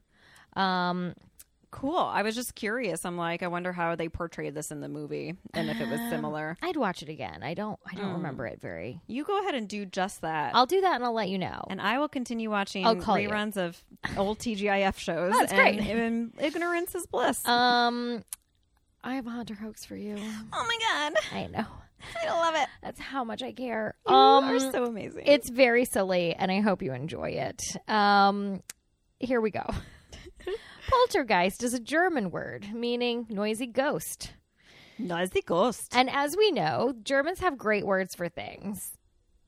um, 0.55 1.15
Cool. 1.71 1.97
I 1.99 2.23
was 2.23 2.35
just 2.35 2.55
curious. 2.55 3.05
I'm 3.05 3.19
like, 3.19 3.43
I 3.43 3.47
wonder 3.49 3.73
how 3.73 3.95
they 3.95 4.09
portrayed 4.09 4.55
this 4.55 4.71
in 4.71 4.81
the 4.81 4.89
movie 4.89 5.35
and 5.53 5.69
if 5.69 5.79
it 5.81 5.89
was 5.89 6.01
similar. 6.09 6.57
I'd 6.63 6.77
watch 6.77 7.03
it 7.03 7.11
again. 7.11 7.43
I 7.43 7.53
don't. 7.55 7.79
I 7.91 7.95
don't 7.95 8.07
Mm. 8.11 8.15
remember 8.15 8.47
it 8.47 8.59
very. 8.61 9.01
You 9.07 9.23
go 9.25 9.39
ahead 9.41 9.55
and 9.55 9.69
do 9.69 9.85
just 9.85 10.23
that. 10.23 10.55
I'll 10.55 10.65
do 10.67 10.81
that 10.81 10.95
and 10.95 11.05
I'll 11.05 11.13
let 11.13 11.29
you 11.29 11.37
know. 11.39 11.63
and 11.69 11.81
I 11.81 11.99
will 11.99 12.09
continue 12.09 12.51
watching 12.51 12.87
I'll 12.87 12.97
call 12.97 13.19
you. 13.19 13.29
reruns 13.29 13.57
of 13.59 13.83
old 14.17 14.39
TGIF 14.39 14.97
shows. 14.97 15.35
That's 15.35 15.53
and, 15.53 15.61
great. 15.79 15.91
and 15.91 16.33
ignorance 16.41 16.95
is 16.95 17.07
bliss. 17.07 17.47
um, 17.47 18.25
I 19.05 19.15
have 19.17 19.27
a 19.27 19.31
Hunter 19.31 19.55
hoax 19.55 19.85
for 19.85 19.95
you. 19.97 20.17
oh 20.19 20.67
my 20.67 20.79
god, 21.11 21.37
I 21.37 21.47
know. 21.49 21.67
I 22.25 22.29
love 22.31 22.55
it. 22.55 22.69
That's 22.83 23.01
how 23.01 23.25
much 23.25 23.43
I 23.43 23.53
care. 23.53 23.95
You 24.09 24.15
um, 24.15 24.45
are 24.45 24.59
so 24.59 24.85
amazing. 24.85 25.25
it's 25.27 25.51
very 25.51 25.85
silly, 25.85 26.33
and 26.35 26.51
I 26.51 26.61
hope 26.61 26.81
you 26.83 26.93
enjoy 26.95 27.31
it. 27.31 27.61
Um, 27.89 28.63
here 29.21 29.41
we 29.41 29.51
go. 29.51 29.69
Poltergeist 30.89 31.63
is 31.63 31.75
a 31.75 31.81
German 31.81 32.31
word 32.31 32.69
meaning 32.73 33.27
noisy 33.29 33.67
ghost. 33.67 34.33
noisy 34.99 35.43
ghost. 35.43 35.95
And 35.95 36.09
as 36.11 36.37
we 36.37 36.51
know, 36.51 36.95
Germans 37.03 37.41
have 37.41 37.59
great 37.59 37.87
words 37.87 38.15
for 38.15 38.29
things. 38.29 38.93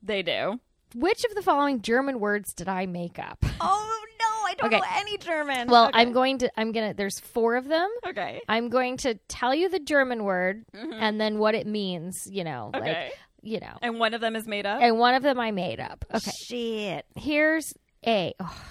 They 0.03 0.23
do. 0.23 0.61
Which 0.95 1.25
of 1.25 1.35
the 1.35 1.43
following 1.43 1.83
German 1.83 2.19
words 2.21 2.53
did 2.55 2.69
I 2.69 2.87
make 2.87 3.19
up? 3.19 3.45
Oh 3.63 3.97
no, 4.21 4.27
I 4.49 4.55
don't 4.55 4.67
Okay. 4.75 4.79
know 4.79 4.87
any 4.97 5.17
German. 5.19 5.69
Well, 5.69 5.89
Okay. 5.89 5.99
I'm 6.01 6.13
going 6.13 6.39
to, 6.39 6.51
I'm 6.57 6.73
going 6.73 6.89
to, 6.91 6.95
there's 6.97 7.21
four 7.21 7.57
of 7.57 7.69
them. 7.69 7.89
okay. 8.09 8.41
I'm 8.49 8.69
going 8.69 8.97
to 8.99 9.15
tell 9.29 9.55
you 9.55 9.69
the 9.69 9.79
German 9.79 10.25
word 10.25 10.65
Mhm. 10.75 10.93
and 10.95 11.21
then 11.21 11.39
what 11.39 11.55
it 11.55 11.67
means, 11.67 12.27
you 12.31 12.45
know, 12.45 12.71
like, 12.75 12.83
Okay. 12.83 13.11
you 13.43 13.61
know. 13.61 13.79
and 13.83 13.99
one 13.99 14.13
of 14.15 14.21
them 14.21 14.37
is 14.37 14.47
made 14.47 14.67
up. 14.67 14.83
And 14.83 14.99
one 14.99 15.15
of 15.15 15.23
them 15.23 15.39
I 15.41 15.51
made 15.53 15.81
up. 15.81 16.05
Okay. 16.13 16.31
Shit. 16.31 17.07
Here's 17.17 17.73
A. 18.07 18.35
Oh, 18.41 18.63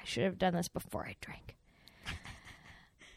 I 0.00 0.04
should 0.04 0.24
have 0.24 0.38
done 0.38 0.54
this 0.54 0.68
before 0.68 1.04
I 1.06 1.16
drank. 1.20 1.43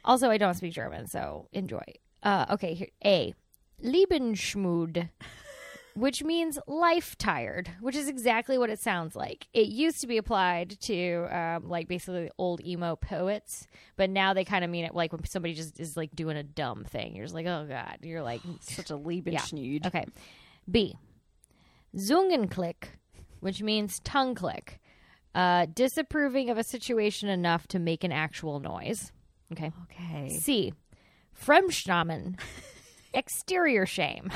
Also, 0.08 0.30
I 0.30 0.38
don't 0.38 0.54
speak 0.54 0.74
German, 0.74 1.06
so 1.06 1.50
enjoy. 1.52 1.84
Uh, 2.24 2.46
okay, 2.52 2.74
here, 2.74 2.88
A. 3.06 3.36
Lebensschmud, 3.84 5.10
which 5.96 6.24
means 6.24 6.58
life 6.66 7.18
tired, 7.18 7.70
which 7.82 7.96
is 7.96 8.08
exactly 8.08 8.58
what 8.58 8.70
it 8.70 8.80
sounds 8.80 9.18
like. 9.18 9.48
It 9.54 9.68
used 9.68 10.00
to 10.02 10.08
be 10.08 10.18
applied 10.18 10.80
to 10.82 11.28
um, 11.30 11.68
like 11.68 11.90
basically 11.90 12.32
old 12.38 12.66
emo 12.66 12.96
poets, 12.96 13.68
but 13.98 14.10
now 14.10 14.34
they 14.34 14.46
kind 14.46 14.64
of 14.64 14.72
mean 14.72 14.86
it 14.86 14.96
like 14.96 15.12
when 15.12 15.24
somebody 15.26 15.54
just 15.54 15.78
is 15.78 15.98
like 15.98 16.16
doing 16.16 16.38
a 16.38 16.44
dumb 16.44 16.86
thing. 16.86 17.14
You're 17.14 17.26
just 17.26 17.36
like, 17.36 17.46
oh 17.46 17.66
god, 17.68 17.98
you're 18.02 18.24
like, 18.24 18.42
Such 18.62 18.90
a 18.90 18.98
Liebenschnude. 18.98 19.86
Okay. 19.86 20.06
B. 20.72 20.96
Zungenklick, 21.96 22.96
which 23.42 23.62
means 23.62 24.00
tongue 24.00 24.36
click. 24.36 24.80
Uh, 25.36 25.68
disapproving 25.72 26.50
of 26.50 26.58
a 26.58 26.64
situation 26.64 27.28
enough 27.28 27.68
to 27.68 27.78
make 27.78 28.04
an 28.06 28.12
actual 28.12 28.60
noise. 28.62 29.12
Okay. 29.52 29.72
Okay. 29.84 30.30
C. 30.30 30.74
Fremdschämen, 31.46 32.40
exterior 33.14 33.86
shame. 33.86 34.32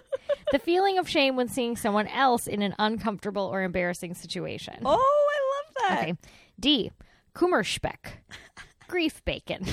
the 0.52 0.58
feeling 0.58 0.98
of 0.98 1.08
shame 1.08 1.36
when 1.36 1.48
seeing 1.48 1.76
someone 1.76 2.08
else 2.08 2.46
in 2.46 2.62
an 2.62 2.74
uncomfortable 2.78 3.42
or 3.44 3.62
embarrassing 3.62 4.14
situation. 4.14 4.74
Oh, 4.84 5.30
I 5.32 5.40
love 5.56 5.74
that. 5.90 6.02
Okay. 6.02 6.14
D. 6.58 6.90
Kummerspeck, 7.34 7.96
grief 8.88 9.22
bacon. 9.26 9.66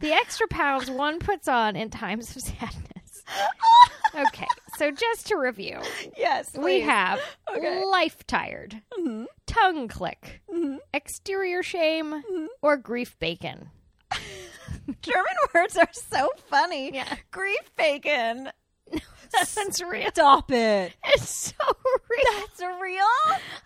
the 0.00 0.12
extra 0.12 0.46
pounds 0.48 0.90
one 0.90 1.18
puts 1.20 1.48
on 1.48 1.76
in 1.76 1.88
times 1.90 2.34
of 2.36 2.42
sadness. 2.42 3.22
Okay, 4.14 4.46
so 4.76 4.90
just 4.90 5.26
to 5.28 5.36
review, 5.36 5.78
Yes. 6.16 6.50
we 6.56 6.80
have 6.80 7.20
Okay. 7.54 7.84
life 7.84 8.26
tired, 8.26 8.80
Mhm. 8.98 9.26
Tongue 9.58 9.88
click, 9.88 10.42
Mhm. 10.52 10.78
exterior 10.94 11.62
shame, 11.62 12.12
Mm-hmm. 12.12 12.46
or 12.62 12.76
grief 12.76 13.18
bacon. 13.18 13.70
German 15.02 15.24
words 15.54 15.76
are 15.76 15.88
so 15.92 16.28
funny. 16.48 16.94
Yeah. 16.94 17.16
Grief 17.30 17.70
bacon. 17.76 18.50
That's 19.32 19.82
real. 19.82 20.08
Stop 20.10 20.52
it. 20.52 20.92
It's 21.08 21.28
so 21.28 21.54
real. 22.08 22.40
That's 22.40 22.60
real? 22.80 23.04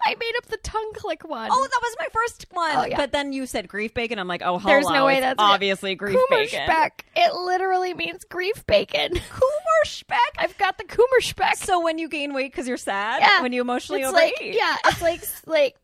I 0.02 0.14
made 0.18 0.32
up 0.38 0.46
the 0.46 0.56
tongue 0.62 0.92
click 0.94 1.28
one. 1.28 1.50
Oh, 1.52 1.62
that 1.70 1.80
was 1.82 1.96
my 1.98 2.06
first 2.12 2.46
one. 2.50 2.72
Oh, 2.74 2.84
yeah. 2.86 2.96
But 2.96 3.12
then 3.12 3.34
you 3.34 3.44
said 3.44 3.68
grief 3.68 3.92
bacon. 3.92 4.18
I'm 4.18 4.26
like, 4.26 4.40
oh, 4.42 4.58
hello. 4.58 4.72
There's 4.72 4.88
no 4.88 5.04
way 5.04 5.16
It's 5.18 5.20
that's 5.20 5.32
it. 5.38 5.44
obviously 5.44 5.94
grief 5.94 6.18
bacon. 6.30 6.66
It 7.14 7.34
literally 7.34 7.92
means 7.92 8.24
grief 8.24 8.66
bacon. 8.66 9.12
Kummerspeck. 9.12 10.16
I've 10.38 10.56
got 10.56 10.78
the 10.78 10.84
Kummerspeck. 10.84 11.56
So 11.56 11.80
when 11.84 11.98
you 11.98 12.08
gain 12.08 12.32
weight 12.32 12.50
because 12.52 12.66
you're 12.66 12.76
sad, 12.78 13.20
Yeah. 13.20 13.42
when 13.42 13.52
you 13.52 13.60
emotionally 13.60 14.00
it's 14.00 14.08
overeat, 14.10 14.34
like 14.40 14.54
yeah, 14.54 14.76
it's 14.86 15.02
like 15.02 15.20
like 15.46 15.76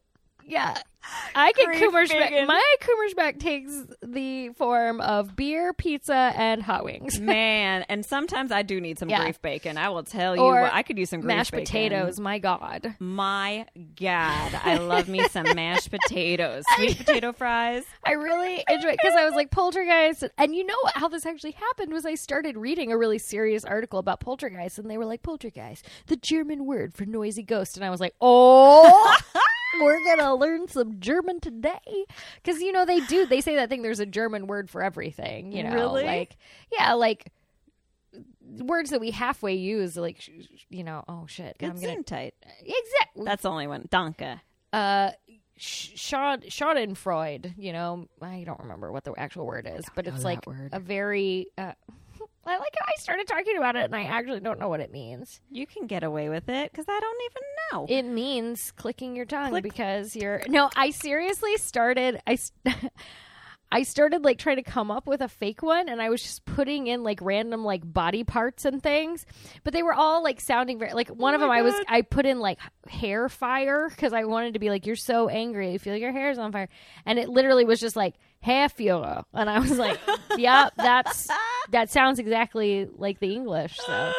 yeah. 0.47 0.77
I 1.37 1.53
get 1.53 1.69
Kummerspeck. 1.69 2.31
bacon. 2.31 2.47
My 2.49 2.75
Kummerspeck 2.83 3.39
takes 3.39 3.73
the 4.03 4.49
form 4.51 5.01
of 5.01 5.37
beer, 5.37 5.73
pizza, 5.73 6.33
and 6.35 6.61
hot 6.61 6.85
wings. 6.85 7.21
man. 7.21 7.85
And 7.89 8.05
sometimes 8.05 8.51
I 8.51 8.63
do 8.63 8.81
need 8.81 8.99
some 8.99 9.09
Yeah. 9.09 9.23
grief 9.23 9.41
bacon. 9.41 9.79
I 9.79 9.91
will 9.91 10.03
tell 10.03 10.35
you, 10.35 10.43
Or 10.43 10.63
what, 10.63 10.75
I 10.75 10.83
could 10.83 10.99
use 10.99 11.11
some 11.11 11.21
grief 11.21 11.29
Mashed 11.29 11.53
bacon. 11.53 11.65
potatoes. 11.67 12.19
My 12.19 12.41
God. 12.41 12.97
My 12.99 13.67
God, 14.01 14.61
I 14.65 14.79
love 14.79 15.07
me 15.09 15.23
some 15.29 15.47
mashed 15.55 15.91
potatoes, 15.93 16.65
sweet 16.75 16.97
potato 16.99 17.33
fries. 17.33 17.85
I 18.05 18.13
really 18.13 18.65
enjoy 18.69 18.89
it 18.89 18.99
because 19.01 19.15
I 19.17 19.25
was 19.27 19.35
like 19.35 19.53
poltergeist, 19.53 20.25
and 20.39 20.57
you 20.57 20.67
know 20.67 20.75
how 20.95 21.07
this 21.09 21.25
actually 21.25 21.53
happened 21.53 21.93
was 21.93 22.05
I 22.05 22.17
started 22.17 22.57
reading 22.57 22.91
a 22.91 22.99
really 22.99 23.19
serious 23.19 23.65
article 23.65 24.01
about 24.01 24.19
poltergeist, 24.19 24.81
and 24.81 24.91
they 24.91 24.99
were 24.99 25.05
like 25.07 25.23
poltergeist, 25.23 25.87
the 26.09 26.17
German 26.17 26.67
word 26.67 26.95
for 26.95 27.05
noisy 27.07 27.45
ghost, 27.45 27.77
and 27.77 27.85
I 27.85 27.91
was 27.91 28.01
like, 28.01 28.15
oh, 28.21 29.17
we're 29.81 30.03
gonna 30.05 30.35
learn 30.35 30.69
some 30.69 31.01
German 31.01 31.41
today 31.41 32.05
because 32.43 32.61
you 32.61 32.73
know 32.73 32.85
they 32.85 33.01
do 33.01 33.27
they 33.27 33.41
say 33.41 33.57
that 33.57 33.69
thing. 33.69 33.83
There's 33.83 34.01
a 34.01 34.07
German 34.07 34.47
word 34.47 34.71
for 34.71 34.83
everything, 34.83 35.53
you 35.53 35.63
know, 35.63 35.73
Really? 35.75 36.05
like 36.05 36.37
yeah, 36.73 36.93
like 36.95 37.33
words 38.59 38.91
that 38.91 39.01
we 39.01 39.11
halfway 39.11 39.55
use, 39.55 39.97
like 39.97 40.29
you 40.71 40.85
know, 40.85 41.05
oh 41.09 41.27
shit, 41.27 41.57
I'm 41.61 41.81
gonna 41.81 42.03
tight. 42.03 42.35
exactly 42.61 43.25
That's 43.25 43.43
the 43.43 43.51
only 43.51 43.67
one. 43.67 43.87
Danke. 43.91 44.41
uh 44.73 45.11
Sch- 45.59 45.95
Schaden- 45.97 46.45
Schadenfreude, 46.49 47.55
you 47.57 47.73
know, 47.73 48.09
I 48.21 48.43
don't 48.45 48.61
remember 48.61 48.93
what 48.93 49.05
the 49.05 49.15
actual 49.17 49.47
word 49.47 49.67
is, 49.67 49.87
but 49.95 50.07
it's 50.07 50.23
like 50.23 50.41
a 50.71 50.79
very. 50.79 51.47
Uh, 51.57 51.73
I 52.47 52.59
like 52.59 52.75
how 52.79 52.87
I 52.87 53.01
started 53.01 53.27
talking 53.27 53.57
about 53.57 53.77
it 53.77 53.85
and 53.85 53.95
I 53.95 54.05
actually 54.05 54.41
don't 54.41 54.59
know 54.59 54.69
what 54.69 54.81
it 54.81 54.93
means. 54.93 55.41
You 55.51 55.67
can 55.67 55.87
get 55.87 56.05
away 56.05 56.29
with 56.29 56.49
it 56.49 56.71
because 56.71 56.87
I 56.89 57.01
don't 57.01 57.23
even 57.25 57.43
know. 57.73 57.87
It 57.89 58.11
means 58.11 58.73
clicking 58.73 59.17
your 59.17 59.27
tongue 59.27 59.51
Click. 59.51 59.65
because 59.65 60.15
you're. 60.15 60.43
No, 60.49 60.71
I 60.77 60.91
seriously 60.91 61.57
started. 61.57 62.21
I. 62.27 62.39
I 63.73 63.83
started 63.83 64.25
like 64.25 64.39
trying 64.39 64.57
to 64.57 64.63
come 64.63 64.93
up 64.93 65.09
with 65.09 65.21
a 65.21 65.29
fake 65.29 65.61
one, 65.61 65.89
and 65.89 66.01
I 66.01 66.09
was 66.09 66.23
just 66.23 66.45
putting 66.45 66.87
in 66.87 67.03
like 67.03 67.19
random 67.21 67.65
like 67.65 67.83
body 67.85 68.23
parts 68.23 68.65
and 68.65 68.81
things, 68.81 69.27
but 69.65 69.73
they 69.73 69.83
were 69.83 69.93
all 69.93 70.23
like 70.23 70.41
sounding 70.41 70.79
very 70.79 70.93
like 70.93 71.09
one 71.09 71.33
oh 71.33 71.37
of 71.37 71.41
them. 71.41 71.51
I 71.51 71.63
was 71.63 71.75
I 71.89 72.03
put 72.03 72.27
in 72.27 72.39
like 72.39 72.61
hair 72.89 73.29
fire 73.29 73.89
because 73.89 74.13
I 74.13 74.25
wanted 74.25 74.55
to 74.55 74.61
be 74.61 74.71
like 74.71 74.87
you're 74.87 74.95
so 74.95 75.29
angry, 75.29 75.73
you 75.73 75.79
feel 75.81 75.95
like 75.95 76.03
your 76.03 76.13
hair 76.13 76.31
is 76.31 76.39
on 76.39 76.53
fire, 76.53 76.69
and 77.05 77.19
it 77.19 77.29
literally 77.29 77.65
was 77.65 77.81
just 77.81 77.97
like 77.97 78.15
hair 78.41 78.69
Führer, 78.69 79.25
and 79.33 79.51
I 79.51 79.59
was 79.59 79.79
like, 79.79 79.99
yeah, 80.37 80.69
that's 80.77 81.29
that 81.71 81.91
sounds 81.91 82.19
exactly 82.19 82.89
like 82.97 83.19
the 83.21 83.35
English. 83.35 83.77
So 83.79 84.13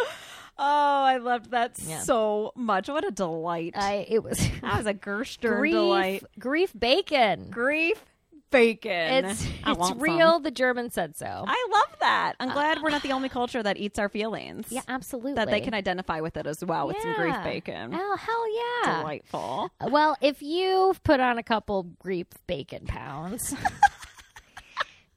Oh, 0.60 1.04
I 1.04 1.18
loved 1.18 1.52
that 1.52 1.78
Yeah. 1.86 2.00
so 2.00 2.52
much. 2.56 2.90
What 2.90 3.08
a 3.08 3.12
delight. 3.12 3.74
I 3.76 4.06
it 4.10 4.24
was 4.24 4.38
that 4.62 4.78
was 4.78 4.86
a 4.88 4.94
Gerster 4.94 5.58
grief 5.58 5.74
delight. 5.74 6.24
grief 6.40 6.74
bacon. 6.78 7.50
Grief 7.52 8.04
bacon. 8.50 9.26
It's 9.26 9.46
I 9.64 9.72
it's 9.72 9.80
want 9.80 9.96
some. 9.96 10.00
real. 10.00 10.40
The 10.40 10.50
German 10.52 10.90
said 10.90 11.16
so. 11.16 11.28
I 11.48 11.68
love 11.72 12.00
that. 12.00 12.34
I'm 12.40 12.50
glad 12.52 12.82
we're 12.82 12.90
not 12.90 13.04
the 13.04 13.12
uh, 13.12 13.16
only 13.16 13.30
culture 13.30 13.62
that 13.62 13.78
eats 13.78 14.00
our 14.00 14.10
feelings. 14.10 14.68
yeah, 14.72 14.82
absolutely. 14.88 15.34
That 15.34 15.50
they 15.52 15.60
can 15.62 15.74
identify 15.76 16.22
with 16.22 16.38
it 16.38 16.48
as 16.48 16.64
well 16.66 16.88
with 16.88 16.98
some 17.02 17.14
grief 17.16 17.36
bacon. 17.44 17.92
Oh 17.94 18.16
hell 18.18 18.56
yeah! 18.88 19.00
Delightful. 19.02 19.70
Well, 19.90 20.16
if 20.22 20.42
you've 20.42 21.04
put 21.04 21.20
on 21.20 21.38
a 21.38 21.44
couple 21.44 21.84
grief 22.00 22.28
bacon 22.48 22.86
pounds, 22.88 23.54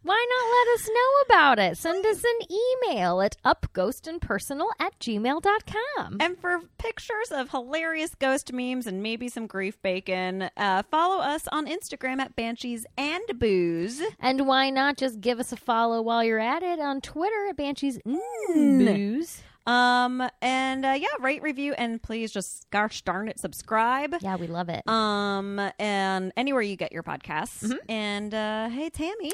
why 0.02 0.26
not 0.30 0.50
let 0.50 0.74
us 0.74 0.88
know 0.88 1.10
about 1.26 1.58
it? 1.58 1.76
Send 1.76 2.04
us 2.06 2.22
an 2.24 2.56
email 2.90 3.20
at 3.20 3.36
upghostandpersonal 3.44 4.68
at 4.78 4.98
gmail.com. 4.98 6.16
And 6.20 6.38
for 6.38 6.60
pictures 6.78 7.30
of 7.30 7.50
hilarious 7.50 8.14
ghost 8.14 8.52
memes 8.52 8.86
and 8.86 9.02
maybe 9.02 9.28
some 9.28 9.46
grief 9.46 9.80
bacon, 9.82 10.48
uh, 10.56 10.82
follow 10.90 11.20
us 11.20 11.46
on 11.52 11.66
Instagram 11.66 12.20
at 12.20 12.34
Banshees 12.36 12.86
and 12.96 13.22
Booze. 13.38 14.00
And 14.18 14.46
why 14.46 14.70
not 14.70 14.96
just 14.96 15.20
give 15.20 15.38
us 15.38 15.52
a 15.52 15.56
follow 15.56 16.00
while 16.02 16.24
you're 16.24 16.38
at 16.38 16.62
it 16.62 16.80
on 16.80 17.00
Twitter 17.00 17.46
at 17.48 17.56
Banshees 17.56 17.98
Booze? 18.04 19.42
Um, 19.66 20.22
and 20.42 20.84
uh, 20.84 20.96
yeah, 20.98 21.08
rate, 21.20 21.42
review, 21.42 21.74
and 21.74 22.02
please 22.02 22.32
just 22.32 22.68
gosh 22.70 23.02
darn 23.02 23.28
it, 23.28 23.38
subscribe. 23.38 24.14
Yeah, 24.20 24.36
we 24.36 24.46
love 24.46 24.68
it. 24.68 24.86
Um, 24.88 25.60
and 25.78 26.32
anywhere 26.36 26.62
you 26.62 26.76
get 26.76 26.92
your 26.92 27.02
podcasts. 27.02 27.72
And 27.88 28.34
uh, 28.34 28.68
hey, 28.70 28.90
Tammy, 28.90 29.32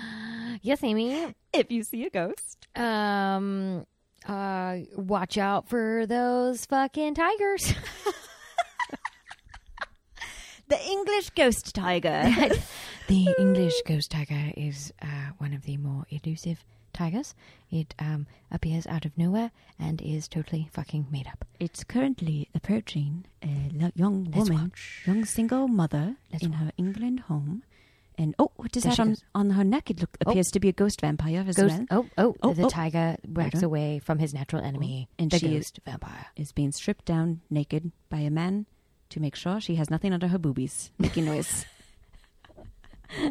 yes, 0.62 0.82
Amy. 0.82 1.34
if 1.52 1.70
you 1.70 1.82
see 1.82 2.04
a 2.06 2.10
ghost, 2.10 2.66
Um, 2.74 3.84
uh, 4.26 4.78
watch 4.96 5.38
out 5.38 5.68
for 5.68 6.06
those 6.06 6.64
fucking 6.66 7.14
tigers. 7.14 7.72
the 10.68 10.80
English 10.90 11.30
ghost 11.30 11.74
tiger. 11.74 12.24
the 13.08 13.34
English 13.38 13.74
ghost 13.86 14.10
tiger 14.10 14.52
is 14.56 14.92
uh, 15.00 15.06
one 15.38 15.52
of 15.54 15.62
the 15.62 15.76
more 15.76 16.06
elusive 16.10 16.64
tigers. 16.98 17.34
It 17.70 17.94
um, 17.98 18.26
appears 18.50 18.86
out 18.86 19.04
of 19.04 19.16
nowhere 19.16 19.50
and 19.78 20.02
is 20.02 20.28
totally 20.28 20.68
fucking 20.72 21.06
made 21.10 21.26
up. 21.28 21.44
it's 21.60 21.82
currently 21.84 22.48
approaching 22.54 23.24
a 23.42 23.70
lo- 23.72 23.92
young 23.94 24.24
Let's 24.34 24.50
woman, 24.50 24.64
watch. 24.74 25.02
young 25.06 25.24
single 25.24 25.68
mother 25.68 26.16
Let's 26.32 26.44
in 26.44 26.52
her 26.60 26.70
England 26.76 27.20
home. 27.30 27.62
And 28.20 28.34
oh, 28.40 28.50
what 28.56 28.76
is 28.76 28.82
There 28.82 28.90
that 28.90 28.96
she 28.96 29.02
on, 29.02 29.08
goes. 29.10 29.22
on 29.40 29.50
her 29.50 29.62
neck? 29.62 29.90
It 29.92 30.00
look, 30.00 30.16
Oh. 30.26 30.30
appears 30.30 30.48
to 30.50 30.58
be 30.58 30.68
a 30.68 30.72
ghost 30.72 31.00
vampire 31.00 31.44
as 31.46 31.54
Ghost, 31.56 31.78
well. 31.78 31.86
oh, 31.92 32.06
oh, 32.24 32.34
Oh, 32.42 32.52
the 32.52 32.64
oh. 32.64 32.68
tiger 32.68 33.16
whacks 33.28 33.54
Tiger. 33.54 33.66
away 33.66 34.00
from 34.00 34.18
his 34.18 34.34
natural 34.34 34.60
enemy, 34.64 35.08
And 35.20 35.30
the 35.30 35.38
she- 35.38 35.54
ghost 35.54 35.78
vampire. 35.84 36.26
Is 36.34 36.50
being 36.50 36.72
stripped 36.72 37.04
down 37.04 37.42
naked 37.48 37.92
by 38.08 38.18
a 38.26 38.30
man 38.30 38.66
to 39.10 39.20
make 39.20 39.36
sure 39.36 39.60
she 39.60 39.76
has 39.76 39.88
nothing 39.88 40.12
under 40.12 40.26
her 40.28 40.38
boobies, 40.38 40.90
making 40.98 41.26
noise. 41.26 41.64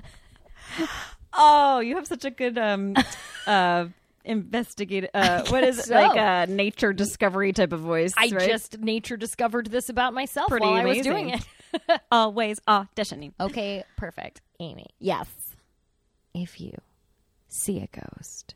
oh, 1.37 1.79
you 1.79 1.95
have 1.95 2.07
such 2.07 2.25
a 2.25 2.31
good 2.31 2.57
um 2.57 2.95
uh 3.47 3.87
investigate 4.25 5.09
uh 5.13 5.45
what 5.47 5.63
is 5.63 5.79
it 5.79 5.85
so. 5.85 5.93
like 5.93 6.17
a 6.17 6.51
nature 6.51 6.91
discovery 6.91 7.53
type 7.53 7.71
of 7.71 7.79
voice 7.79 8.11
I 8.17 8.29
right? 8.29 8.49
just 8.49 8.77
nature 8.77 9.15
discovered 9.15 9.67
this 9.67 9.87
about 9.87 10.13
myself 10.13 10.49
Pretty 10.49 10.65
while 10.65 10.73
I 10.73 10.83
was 10.83 10.99
doing 10.99 11.29
it. 11.29 11.47
always 12.11 12.59
auditioning 12.67 13.31
okay, 13.39 13.85
perfect. 13.95 14.41
Amy, 14.59 14.87
yes 14.99 15.29
if 16.33 16.61
you 16.61 16.73
see 17.47 17.79
a 17.79 17.87
ghost, 17.87 18.55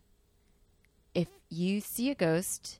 if 1.16 1.28
you 1.50 1.82
see 1.82 2.12
a 2.12 2.16
ghost 2.16 2.80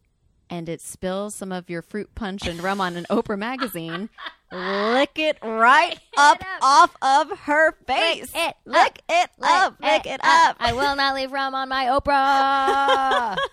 and 0.50 0.70
it 0.70 0.82
spills 0.82 1.36
some 1.36 1.52
of 1.52 1.70
your 1.70 1.82
fruit 1.82 2.14
punch 2.14 2.46
and 2.46 2.62
rum 2.62 2.82
on 2.82 2.96
an 2.96 3.06
Oprah 3.10 3.38
magazine, 3.38 4.10
lick 4.52 5.18
it 5.18 5.38
right 5.42 5.98
up, 6.18 6.42
up. 6.62 6.92
off 7.02 7.30
of 7.32 7.40
her 7.40 7.72
face. 7.88 8.32
it 8.36 8.56
lick 8.66 9.02
it 9.10 9.30
up, 9.42 9.76
lick 9.82 10.06
it 10.06 10.20
up. 10.24 10.56
I 10.60 10.74
will 10.74 10.96
not 10.96 11.16
leave 11.16 11.32
rum 11.32 11.56
on 11.56 11.70
my 11.70 11.86
Oprah. 11.86 13.38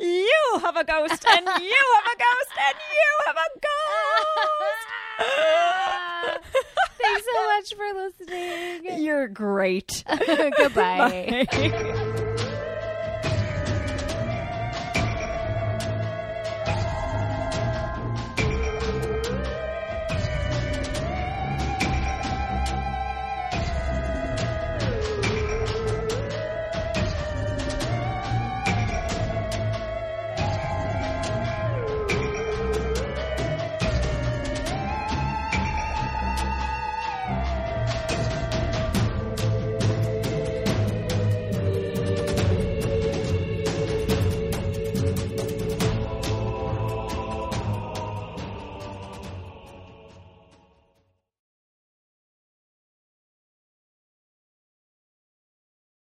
You 0.00 0.58
have 0.62 0.76
a 0.76 0.84
ghost, 0.84 1.24
and 1.26 1.44
you 1.44 1.50
have 1.50 2.06
a 2.06 2.16
ghost, 2.16 2.52
and 2.66 2.76
you 2.94 3.18
have 3.26 3.36
a 3.36 3.50
ghost. 6.38 6.44
Thanks 7.02 7.24
so 7.32 7.38
much 7.44 7.74
for 7.74 7.88
listening. 8.04 9.04
You're 9.04 9.26
great. 9.28 10.04
Goodbye. 10.56 11.46
Bye. 11.50 12.14